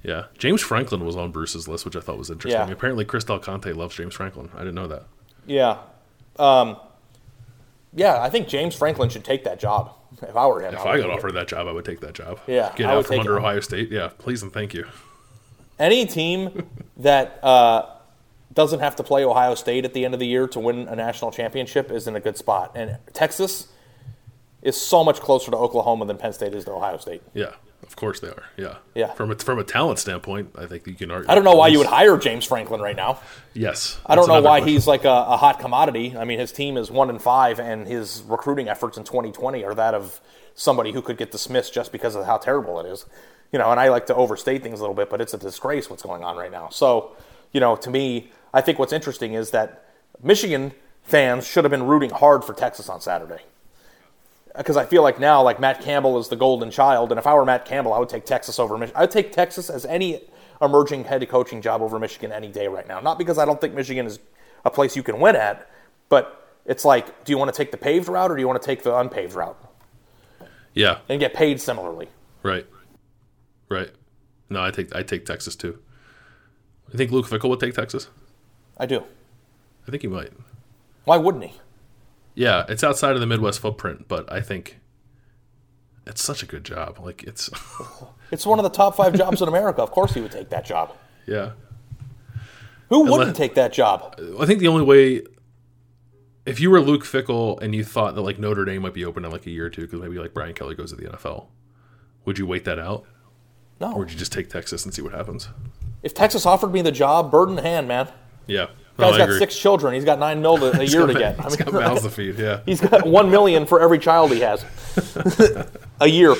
Yeah, 0.03 0.27
James 0.39 0.63
Franklin 0.63 1.05
was 1.05 1.17
on 1.17 1.33
Bruce's 1.33 1.67
list, 1.67 1.85
which 1.85 1.97
I 1.97 2.01
thought 2.01 2.19
was 2.19 2.31
interesting. 2.31 2.61
Yeah. 2.61 2.73
Apparently, 2.73 3.05
Chris 3.05 3.25
Del 3.25 3.39
Conte 3.39 3.73
loves 3.73 3.97
James 3.97 4.15
Franklin. 4.15 4.51
I 4.55 4.59
didn't 4.59 4.75
know 4.75 4.87
that. 4.89 5.07
Yeah. 5.47 5.79
Um, 6.39 6.77
yeah, 7.95 8.21
I 8.23 8.29
think 8.31 8.49
James 8.49 8.75
Franklin 8.75 9.09
should 9.09 9.25
take 9.25 9.45
that 9.45 9.59
job. 9.59 9.93
If 10.23 10.37
I 10.37 10.47
were 10.47 10.61
him, 10.61 10.75
If 10.75 10.81
would 10.81 10.89
I 10.89 10.97
got 10.97 11.03
take 11.03 11.05
it. 11.05 11.11
offered 11.11 11.33
that 11.35 11.49
job, 11.49 11.67
I 11.67 11.73
would 11.73 11.85
take 11.85 12.01
that 12.01 12.15
job. 12.15 12.39
Yeah, 12.47 12.73
get 12.77 12.89
I 12.89 12.95
out 12.95 13.07
from 13.07 13.21
under 13.21 13.37
it. 13.37 13.41
Ohio 13.41 13.61
State. 13.61 13.91
Yeah, 13.91 14.11
please 14.19 14.43
and 14.43 14.53
thank 14.53 14.73
you. 14.75 14.87
any 15.79 16.07
team 16.07 16.67
that 16.99 17.39
uh, 17.45 17.87
doesn't 18.53 18.81
have 18.81 18.97
to 18.97 19.03
play 19.03 19.25
Ohio 19.25 19.55
State 19.55 19.85
at 19.85 19.93
the 19.95 20.05
end 20.05 20.15
of 20.15 20.21
the 20.21 20.27
year 20.27 20.47
to 20.49 20.59
win 20.61 20.89
a 20.89 20.97
national 20.97 21.31
championship 21.33 21.91
is 21.91 22.07
in 22.07 22.17
a 22.17 22.21
good 22.21 22.37
spot. 22.39 22.73
And 22.75 22.97
Texas 23.13 23.69
is 24.63 24.81
so 24.81 25.05
much 25.05 25.21
closer 25.21 25.51
to 25.51 25.57
Oklahoma 25.57 26.07
than 26.07 26.17
Penn 26.17 26.33
State 26.33 26.55
is 26.55 26.65
to 26.65 26.73
Ohio 26.73 26.97
State. 26.97 27.23
Yeah, 27.35 27.53
of 27.97 28.01
course 28.01 28.21
they 28.21 28.29
are. 28.29 28.45
Yeah, 28.59 28.77
Yeah. 28.95 29.15
From 29.15 29.31
a, 29.31 29.37
from 29.37 29.59
a 29.59 29.65
talent 29.65 29.99
standpoint, 29.99 30.51
I 30.55 30.67
think 30.67 30.87
you 30.87 30.93
can 30.93 31.11
argue. 31.11 31.31
I 31.31 31.35
don't 31.35 31.45
know 31.45 31.57
why 31.57 31.69
you 31.69 31.79
would 31.79 31.87
hire 31.87 32.19
James 32.19 32.45
Franklin 32.45 32.79
right 32.83 32.95
now. 32.95 33.21
Yes, 33.55 33.99
I 34.05 34.15
don't 34.15 34.29
know 34.29 34.43
why 34.43 34.59
question. 34.59 34.69
he's 34.69 34.87
like 34.87 35.07
a, 35.07 35.09
a 35.09 35.39
hot 35.39 35.61
commodity. 35.61 36.15
I 36.15 36.25
mean, 36.25 36.39
his 36.39 36.53
team 36.53 36.77
is 36.77 36.91
one 36.91 37.09
and 37.09 37.23
five, 37.23 37.59
and 37.59 37.87
his 37.87 38.23
recruiting 38.27 38.69
efforts 38.69 38.99
in 38.99 39.05
2020 39.05 39.65
are 39.65 39.75
that 39.75 39.95
of 39.95 40.21
somebody 40.55 40.93
who 40.93 41.01
could 41.01 41.17
get 41.17 41.31
dismissed 41.31 41.73
just 41.73 41.91
because 41.91 42.15
of 42.15 42.27
how 42.27 42.37
terrible 42.37 42.79
it 42.81 42.87
is. 42.87 43.07
You 43.51 43.59
know, 43.59 43.71
and 43.71 43.81
I 43.81 43.89
like 43.89 44.05
to 44.09 44.15
overstate 44.15 44.63
things 44.63 44.79
a 44.79 44.83
little 44.83 44.95
bit, 44.95 45.09
but 45.09 45.23
it's 45.23 45.33
a 45.33 45.39
disgrace 45.39 45.89
what's 45.89 46.03
going 46.03 46.23
on 46.23 46.37
right 46.37 46.51
now. 46.53 46.69
So, 46.69 47.17
you 47.51 47.61
know, 47.61 47.77
to 47.77 47.89
me, 47.89 48.31
I 48.53 48.61
think 48.61 48.79
what's 48.79 48.93
interesting 48.93 49.33
is 49.33 49.53
that 49.53 49.89
Michigan 50.23 50.73
fans 51.03 51.47
should 51.47 51.65
have 51.65 51.71
been 51.71 51.87
rooting 51.87 52.11
hard 52.11 52.45
for 52.45 52.53
Texas 52.53 52.91
on 52.91 53.01
Saturday. 53.01 53.43
Because 54.57 54.77
I 54.77 54.85
feel 54.87 55.03
like 55.03 55.19
now, 55.21 55.43
like 55.43 55.61
Matt 55.61 55.81
Campbell 55.83 56.19
is 56.19 56.29
the 56.29 56.37
golden 56.37 56.71
child, 56.71 57.13
and 57.13 57.19
if 57.19 57.27
I 57.27 57.35
were 57.35 57.45
Matt 57.45 57.65
Campbell, 57.65 57.93
I 57.93 57.99
would 57.99 58.09
take 58.09 58.25
Texas 58.25 58.59
over 58.59 58.79
Michigan. 58.79 58.97
I 58.99 59.03
would 59.03 59.11
take 59.11 59.33
Texas 59.33 59.69
as 59.69 59.85
any 59.85 60.23
emerging 60.63 61.05
head 61.05 61.29
coaching 61.29 61.61
job 61.61 61.83
over 61.83 61.99
Michigan 61.99 62.33
any 62.33 62.49
day 62.49 62.67
right 62.67 62.89
now. 62.89 63.01
Not 63.01 63.19
because 63.19 63.39
I 63.39 63.45
don't 63.45 63.61
think 63.61 63.75
Michigan 63.75 64.07
is 64.07 64.19
a 64.65 64.71
place 64.71 64.97
you 64.97 65.03
can 65.03 65.21
win 65.21 65.37
at, 65.37 65.69
but 66.09 66.49
it's 66.65 66.85
like, 66.85 67.25
do 67.25 67.33
you 67.33 67.39
want 67.39 67.53
to 67.53 67.57
take 67.57 67.71
the 67.71 67.77
paved 67.77 68.09
route 68.09 68.31
or 68.31 68.37
do 68.37 68.41
you 68.41 68.49
want 68.49 68.61
to 68.61 68.67
take 68.67 68.83
the 68.83 68.97
unpaved 68.97 69.35
route 69.35 69.57
Yeah, 70.75 70.99
and 71.09 71.21
get 71.21 71.35
paid 71.35 71.61
similarly? 71.61 72.09
right, 72.43 72.67
right. 73.69 73.91
No, 74.49 74.63
I 74.63 74.71
take 74.71 74.95
I 74.95 75.03
take 75.03 75.27
Texas 75.27 75.57
too. 75.57 75.79
I 76.93 76.97
think 76.97 77.11
Luke 77.11 77.27
Fickell 77.27 77.49
would 77.49 77.61
take 77.61 77.75
Texas. 77.75 78.09
I 78.79 78.87
do. 78.87 79.03
I 79.87 79.91
think 79.91 80.03
he 80.03 80.09
might. 80.09 80.31
Why 81.05 81.17
wouldn't 81.17 81.45
he? 81.45 81.53
Yeah, 82.37 82.65
it's 82.69 82.85
outside 82.85 83.15
of 83.15 83.21
the 83.21 83.27
Midwest 83.27 83.59
footprint, 83.61 84.07
but 84.07 84.31
I 84.31 84.41
think 84.41 84.79
it's 86.07 86.23
such 86.23 86.43
a 86.43 86.47
good 86.47 86.65
job. 86.65 87.01
Like 87.03 87.25
it's, 87.25 87.51
It's 88.31 88.45
one 88.47 88.59
of 88.59 88.63
the 88.63 88.71
top 88.71 88.95
five 88.97 89.15
jobs 89.15 89.41
in 89.43 89.49
America. 89.49 89.83
Of 89.83 89.91
course 89.91 90.15
he 90.15 90.21
would 90.21 90.31
take 90.33 90.51
that 90.51 90.65
job. 90.65 90.95
yeah. 91.27 91.53
Who 92.89 93.11
wouldn't 93.11 93.37
take 93.37 93.55
that 93.57 93.73
job? 93.73 94.15
I 94.39 94.47
think 94.47 94.61
the 94.61 94.69
only 94.69 94.85
way, 94.85 95.23
if 96.45 96.61
you 96.61 96.71
were 96.71 96.81
Luke 96.81 97.03
Fickell 97.03 97.61
and 97.61 97.75
you 97.75 97.83
thought 97.83 98.15
that 98.15 98.21
like 98.21 98.39
Notre 98.39 98.65
Dame 98.65 98.83
might 98.83 98.95
be 98.95 99.05
open 99.05 99.25
in 99.25 99.33
like 99.33 99.45
a 99.47 99.51
year 99.51 99.67
or 99.67 99.71
two 99.71 99.83
because 99.83 100.01
maybe 100.01 100.19
like 100.19 100.33
Brian 100.33 100.55
Kelly 100.55 100.77
goes 100.77 100.91
to 100.91 100.97
the 100.97 101.07
NFL, 101.07 101.47
would 102.25 102.39
you 102.39 102.47
wait 102.47 102.65
that 102.65 102.79
out? 102.79 103.05
No. 103.81 103.93
Or 103.93 104.01
would 104.01 104.13
you 104.13 104.17
just 104.17 104.31
take 104.33 104.49
Texas 104.51 104.85
and 104.85 104.95
see 104.95 105.03
what 105.03 105.13
happens? 105.13 105.49
If 106.05 106.15
Texas 106.15 106.47
offered 106.47 106.73
me 106.73 106.81
the 106.83 106.93
job, 106.93 107.31
bird 107.33 107.49
in 107.49 107.57
hand, 107.57 107.89
man. 107.89 108.09
Yeah. 108.47 108.67
No, 108.99 109.07
Guy's 109.07 109.15
I 109.15 109.19
got 109.19 109.25
agree. 109.29 109.39
six 109.39 109.59
children. 109.59 109.95
He's 109.95 110.05
got 110.05 110.19
nine 110.19 110.41
mil 110.41 110.57
a 110.57 110.83
year 110.85 111.07
got- 111.07 111.13
to 111.13 111.19
get. 111.19 111.41
he's 111.45 111.57
got 111.57 111.73
mouths 111.73 112.03
to 112.03 112.11
feed, 112.11 112.39
yeah. 112.39 112.61
he's 112.67 112.81
got 112.81 113.07
one 113.07 113.31
million 113.31 113.67
for 113.67 113.81
every 113.81 113.99
child 113.99 114.33
he 114.33 114.41
has 114.41 114.65
a 116.01 116.07
year. 116.09 116.35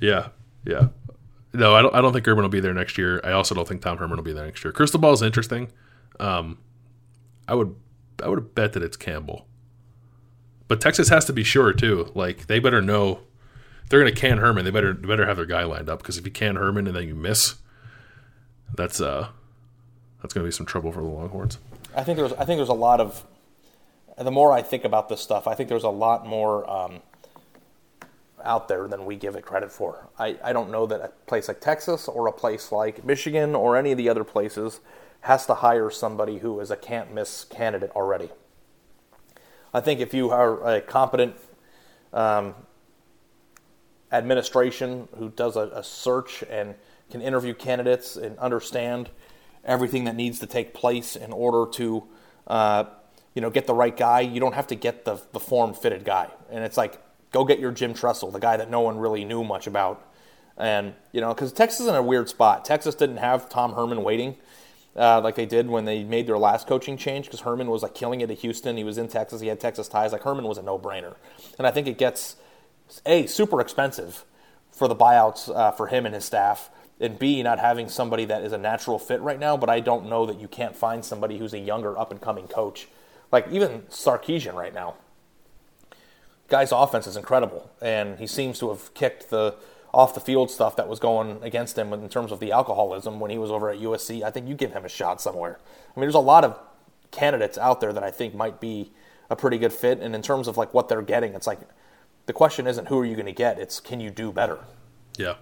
Yeah, 0.00 0.28
yeah. 0.64 0.88
No, 1.54 1.74
I 1.74 1.82
don't. 1.82 1.94
I 1.94 2.00
don't 2.02 2.12
think 2.12 2.26
Urban 2.28 2.42
will 2.42 2.48
be 2.50 2.60
there 2.60 2.74
next 2.74 2.98
year. 2.98 3.20
I 3.24 3.32
also 3.32 3.54
don't 3.54 3.66
think 3.66 3.80
Tom 3.80 3.96
Herman 3.98 4.16
will 4.16 4.24
be 4.24 4.32
there 4.32 4.44
next 4.44 4.62
year. 4.64 4.72
Crystal 4.72 5.00
ball 5.00 5.12
is 5.12 5.22
interesting. 5.22 5.70
Um, 6.20 6.58
I 7.48 7.54
would, 7.54 7.74
I 8.22 8.28
would 8.28 8.54
bet 8.54 8.72
that 8.74 8.82
it's 8.82 8.96
Campbell, 8.96 9.46
but 10.68 10.80
Texas 10.80 11.08
has 11.08 11.24
to 11.26 11.32
be 11.32 11.44
sure 11.44 11.72
too. 11.72 12.10
Like 12.14 12.46
they 12.46 12.58
better 12.58 12.82
know 12.82 13.20
they're 13.88 14.00
going 14.00 14.12
to 14.12 14.20
can 14.20 14.38
Herman. 14.38 14.64
They 14.64 14.70
better 14.70 14.92
better 14.92 15.24
have 15.26 15.36
their 15.36 15.46
guy 15.46 15.62
lined 15.64 15.88
up 15.88 16.00
because 16.00 16.18
if 16.18 16.26
you 16.26 16.32
can 16.32 16.56
Herman 16.56 16.86
and 16.88 16.96
then 16.96 17.06
you 17.08 17.14
miss, 17.14 17.54
that's 18.74 19.00
uh, 19.00 19.28
that's 20.26 20.34
going 20.34 20.44
to 20.44 20.48
be 20.48 20.52
some 20.52 20.66
trouble 20.66 20.90
for 20.90 21.00
the 21.00 21.06
Longhorns. 21.06 21.58
I 21.94 22.02
think 22.02 22.18
there's 22.18 22.32
I 22.32 22.44
think 22.44 22.58
there's 22.58 22.68
a 22.68 22.74
lot 22.74 23.00
of 23.00 23.24
the 24.18 24.32
more 24.32 24.52
I 24.52 24.60
think 24.60 24.84
about 24.84 25.08
this 25.08 25.20
stuff, 25.20 25.46
I 25.46 25.54
think 25.54 25.68
there's 25.68 25.84
a 25.84 25.88
lot 25.88 26.26
more 26.26 26.68
um, 26.68 27.00
out 28.42 28.66
there 28.66 28.88
than 28.88 29.04
we 29.06 29.14
give 29.14 29.36
it 29.36 29.44
credit 29.44 29.70
for. 29.70 30.08
I, 30.18 30.36
I 30.42 30.52
don't 30.52 30.70
know 30.70 30.86
that 30.86 31.00
a 31.00 31.08
place 31.26 31.48
like 31.48 31.60
Texas 31.60 32.08
or 32.08 32.26
a 32.26 32.32
place 32.32 32.72
like 32.72 33.04
Michigan 33.04 33.54
or 33.54 33.76
any 33.76 33.92
of 33.92 33.98
the 33.98 34.08
other 34.08 34.24
places 34.24 34.80
has 35.20 35.46
to 35.46 35.54
hire 35.54 35.90
somebody 35.90 36.38
who 36.38 36.58
is 36.60 36.70
a 36.70 36.76
can't 36.76 37.14
miss 37.14 37.44
candidate 37.44 37.90
already. 37.90 38.30
I 39.72 39.80
think 39.80 40.00
if 40.00 40.12
you 40.12 40.30
are 40.30 40.76
a 40.76 40.80
competent 40.80 41.36
um, 42.12 42.54
administration 44.10 45.08
who 45.18 45.28
does 45.28 45.56
a, 45.56 45.70
a 45.74 45.84
search 45.84 46.42
and 46.50 46.74
can 47.10 47.20
interview 47.20 47.54
candidates 47.54 48.16
and 48.16 48.36
understand 48.38 49.10
everything 49.66 50.04
that 50.04 50.16
needs 50.16 50.38
to 50.38 50.46
take 50.46 50.72
place 50.72 51.16
in 51.16 51.32
order 51.32 51.70
to 51.72 52.04
uh, 52.46 52.84
you 53.34 53.42
know 53.42 53.50
get 53.50 53.66
the 53.66 53.74
right 53.74 53.96
guy. 53.96 54.20
You 54.20 54.40
don't 54.40 54.54
have 54.54 54.68
to 54.68 54.74
get 54.74 55.04
the, 55.04 55.20
the 55.32 55.40
form 55.40 55.74
fitted 55.74 56.04
guy. 56.04 56.28
And 56.50 56.64
it's 56.64 56.76
like 56.76 57.02
go 57.32 57.44
get 57.44 57.58
your 57.58 57.72
jim 57.72 57.92
tressel 57.92 58.30
the 58.30 58.38
guy 58.38 58.56
that 58.56 58.70
no 58.70 58.80
one 58.80 58.98
really 58.98 59.24
knew 59.24 59.44
much 59.44 59.66
about. 59.66 60.02
And 60.56 60.94
you 61.12 61.20
know 61.20 61.34
because 61.34 61.52
texas 61.52 61.80
is 61.80 61.88
in 61.88 61.94
a 61.94 62.02
weird 62.02 62.28
spot. 62.28 62.64
Texas 62.64 62.94
didn't 62.94 63.18
have 63.18 63.50
tom 63.50 63.74
herman 63.74 64.02
waiting 64.02 64.36
uh, 64.96 65.20
like 65.20 65.34
they 65.34 65.44
did 65.44 65.68
when 65.68 65.84
they 65.84 66.02
made 66.02 66.26
their 66.26 66.38
last 66.38 66.66
coaching 66.66 66.96
change 66.96 67.26
because 67.26 67.40
herman 67.40 67.68
was 67.68 67.82
like 67.82 67.94
killing 67.94 68.22
it 68.22 68.30
at 68.30 68.38
houston. 68.38 68.76
He 68.76 68.84
was 68.84 68.96
in 68.96 69.08
texas. 69.08 69.40
He 69.42 69.48
had 69.48 69.60
texas 69.60 69.88
ties. 69.88 70.12
Like 70.12 70.22
herman 70.22 70.44
was 70.46 70.56
a 70.56 70.62
no-brainer. 70.62 71.16
And 71.58 71.66
i 71.66 71.70
think 71.70 71.86
it 71.86 71.98
gets 71.98 72.36
a 73.04 73.26
super 73.26 73.60
expensive 73.60 74.24
for 74.70 74.88
the 74.88 74.96
buyouts 74.96 75.54
uh, 75.54 75.72
for 75.72 75.86
him 75.86 76.06
and 76.06 76.14
his 76.14 76.24
staff, 76.24 76.70
and 77.00 77.18
B 77.18 77.42
not 77.42 77.58
having 77.58 77.88
somebody 77.88 78.24
that 78.26 78.42
is 78.42 78.52
a 78.52 78.58
natural 78.58 78.98
fit 78.98 79.20
right 79.20 79.38
now. 79.38 79.56
But 79.56 79.70
I 79.70 79.80
don't 79.80 80.08
know 80.08 80.26
that 80.26 80.40
you 80.40 80.48
can't 80.48 80.76
find 80.76 81.04
somebody 81.04 81.38
who's 81.38 81.52
a 81.52 81.58
younger 81.58 81.98
up 81.98 82.10
and 82.10 82.20
coming 82.20 82.48
coach, 82.48 82.88
like 83.30 83.48
even 83.50 83.82
Sarkisian 83.82 84.54
right 84.54 84.74
now. 84.74 84.94
Guy's 86.48 86.70
offense 86.70 87.06
is 87.06 87.16
incredible, 87.16 87.70
and 87.82 88.18
he 88.18 88.26
seems 88.26 88.58
to 88.60 88.68
have 88.68 88.94
kicked 88.94 89.30
the 89.30 89.56
off 89.92 90.14
the 90.14 90.20
field 90.20 90.50
stuff 90.50 90.76
that 90.76 90.88
was 90.88 90.98
going 90.98 91.38
against 91.42 91.78
him 91.78 91.92
in 91.92 92.08
terms 92.08 92.30
of 92.30 92.38
the 92.38 92.52
alcoholism 92.52 93.18
when 93.18 93.30
he 93.30 93.38
was 93.38 93.50
over 93.50 93.70
at 93.70 93.78
USC. 93.78 94.22
I 94.22 94.30
think 94.30 94.46
you 94.46 94.54
give 94.54 94.72
him 94.72 94.84
a 94.84 94.88
shot 94.88 95.20
somewhere. 95.20 95.58
I 95.58 95.98
mean, 95.98 96.02
there's 96.02 96.14
a 96.14 96.18
lot 96.18 96.44
of 96.44 96.58
candidates 97.10 97.56
out 97.56 97.80
there 97.80 97.92
that 97.92 98.04
I 98.04 98.10
think 98.10 98.34
might 98.34 98.60
be 98.60 98.92
a 99.30 99.36
pretty 99.36 99.58
good 99.58 99.72
fit, 99.72 100.00
and 100.00 100.14
in 100.14 100.22
terms 100.22 100.48
of 100.48 100.56
like 100.56 100.72
what 100.74 100.88
they're 100.88 101.02
getting, 101.02 101.34
it's 101.34 101.46
like 101.46 101.60
the 102.26 102.32
question 102.32 102.66
isn't 102.66 102.88
who 102.88 102.98
are 102.98 103.04
you 103.04 103.14
going 103.14 103.26
to 103.26 103.32
get; 103.32 103.58
it's 103.58 103.80
can 103.80 103.98
you 104.00 104.10
do 104.10 104.30
better. 104.30 104.58
Yeah. 105.16 105.34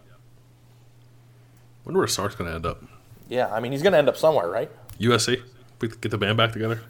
Wonder 1.84 2.00
where 2.00 2.08
Sark's 2.08 2.34
going 2.34 2.48
to 2.50 2.56
end 2.56 2.66
up. 2.66 2.82
Yeah, 3.28 3.52
I 3.52 3.60
mean 3.60 3.72
he's 3.72 3.82
going 3.82 3.92
to 3.92 3.98
end 3.98 4.08
up 4.08 4.16
somewhere, 4.16 4.48
right? 4.48 4.70
USC. 4.98 5.42
We 5.80 5.88
get 5.88 6.10
the 6.10 6.18
band 6.18 6.36
back 6.36 6.52
together. 6.52 6.80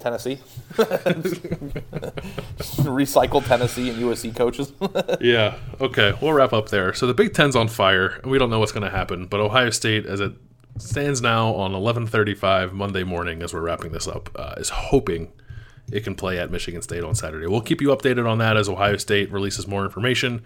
Tennessee. 0.00 0.36
Recycle 2.88 3.46
Tennessee 3.46 3.90
and 3.90 3.98
USC 4.02 4.34
coaches. 4.34 4.72
yeah. 5.20 5.56
Okay. 5.80 6.14
We'll 6.20 6.32
wrap 6.32 6.52
up 6.52 6.70
there. 6.70 6.94
So 6.94 7.06
the 7.06 7.14
Big 7.14 7.34
Ten's 7.34 7.54
on 7.54 7.68
fire, 7.68 8.18
and 8.22 8.30
we 8.30 8.38
don't 8.38 8.50
know 8.50 8.58
what's 8.58 8.72
going 8.72 8.82
to 8.82 8.90
happen. 8.90 9.26
But 9.26 9.40
Ohio 9.40 9.70
State, 9.70 10.06
as 10.06 10.20
it 10.20 10.32
stands 10.78 11.20
now 11.20 11.54
on 11.54 11.72
11:35 11.72 12.72
Monday 12.72 13.04
morning, 13.04 13.42
as 13.42 13.52
we're 13.52 13.60
wrapping 13.60 13.92
this 13.92 14.08
up, 14.08 14.30
uh, 14.36 14.54
is 14.56 14.70
hoping 14.70 15.32
it 15.92 16.02
can 16.04 16.14
play 16.14 16.38
at 16.38 16.50
Michigan 16.50 16.82
State 16.82 17.04
on 17.04 17.14
Saturday. 17.14 17.46
We'll 17.46 17.60
keep 17.60 17.80
you 17.80 17.88
updated 17.88 18.28
on 18.28 18.38
that 18.38 18.56
as 18.56 18.68
Ohio 18.68 18.96
State 18.96 19.30
releases 19.30 19.66
more 19.66 19.84
information. 19.84 20.42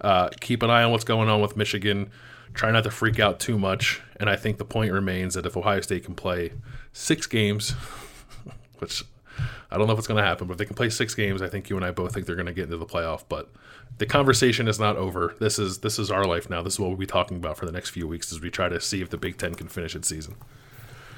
Uh, 0.00 0.30
keep 0.40 0.62
an 0.62 0.70
eye 0.70 0.82
on 0.82 0.90
what's 0.90 1.04
going 1.04 1.28
on 1.28 1.40
with 1.40 1.56
Michigan. 1.56 2.10
Try 2.56 2.70
not 2.70 2.84
to 2.84 2.90
freak 2.90 3.20
out 3.20 3.38
too 3.38 3.58
much. 3.58 4.00
And 4.18 4.30
I 4.30 4.36
think 4.36 4.56
the 4.56 4.64
point 4.64 4.90
remains 4.90 5.34
that 5.34 5.44
if 5.44 5.58
Ohio 5.58 5.82
State 5.82 6.04
can 6.04 6.14
play 6.14 6.52
six 6.92 7.26
games, 7.26 7.70
which 8.78 9.04
I 9.70 9.76
don't 9.76 9.86
know 9.86 9.92
if 9.92 9.98
it's 9.98 10.08
going 10.08 10.20
to 10.20 10.26
happen, 10.26 10.46
but 10.46 10.54
if 10.54 10.58
they 10.58 10.64
can 10.64 10.74
play 10.74 10.88
six 10.88 11.14
games, 11.14 11.42
I 11.42 11.48
think 11.48 11.68
you 11.68 11.76
and 11.76 11.84
I 11.84 11.90
both 11.90 12.14
think 12.14 12.24
they're 12.24 12.34
going 12.34 12.46
to 12.46 12.54
get 12.54 12.64
into 12.64 12.78
the 12.78 12.86
playoff. 12.86 13.24
But 13.28 13.50
the 13.98 14.06
conversation 14.06 14.68
is 14.68 14.80
not 14.80 14.96
over. 14.96 15.34
This 15.38 15.58
is 15.58 15.78
this 15.80 15.98
is 15.98 16.10
our 16.10 16.24
life 16.24 16.48
now. 16.48 16.62
This 16.62 16.74
is 16.74 16.80
what 16.80 16.88
we'll 16.88 16.96
be 16.96 17.06
talking 17.06 17.36
about 17.36 17.58
for 17.58 17.66
the 17.66 17.72
next 17.72 17.90
few 17.90 18.08
weeks 18.08 18.32
as 18.32 18.40
we 18.40 18.48
try 18.48 18.70
to 18.70 18.80
see 18.80 19.02
if 19.02 19.10
the 19.10 19.18
Big 19.18 19.36
Ten 19.36 19.54
can 19.54 19.68
finish 19.68 19.94
its 19.94 20.08
season. 20.08 20.36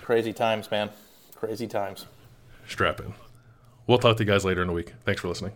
Crazy 0.03 0.33
times, 0.33 0.69
man. 0.73 0.91
Crazy 1.37 1.69
times. 1.69 2.07
Strap 2.67 2.99
in. 2.99 3.15
We'll 3.87 3.99
talk 3.99 4.17
to 4.17 4.25
you 4.25 4.31
guys 4.31 4.45
later 4.45 4.63
in 4.63 4.67
the 4.67 4.75
week. 4.75 4.93
Thanks 5.05 5.21
for 5.21 5.29
listening. 5.29 5.53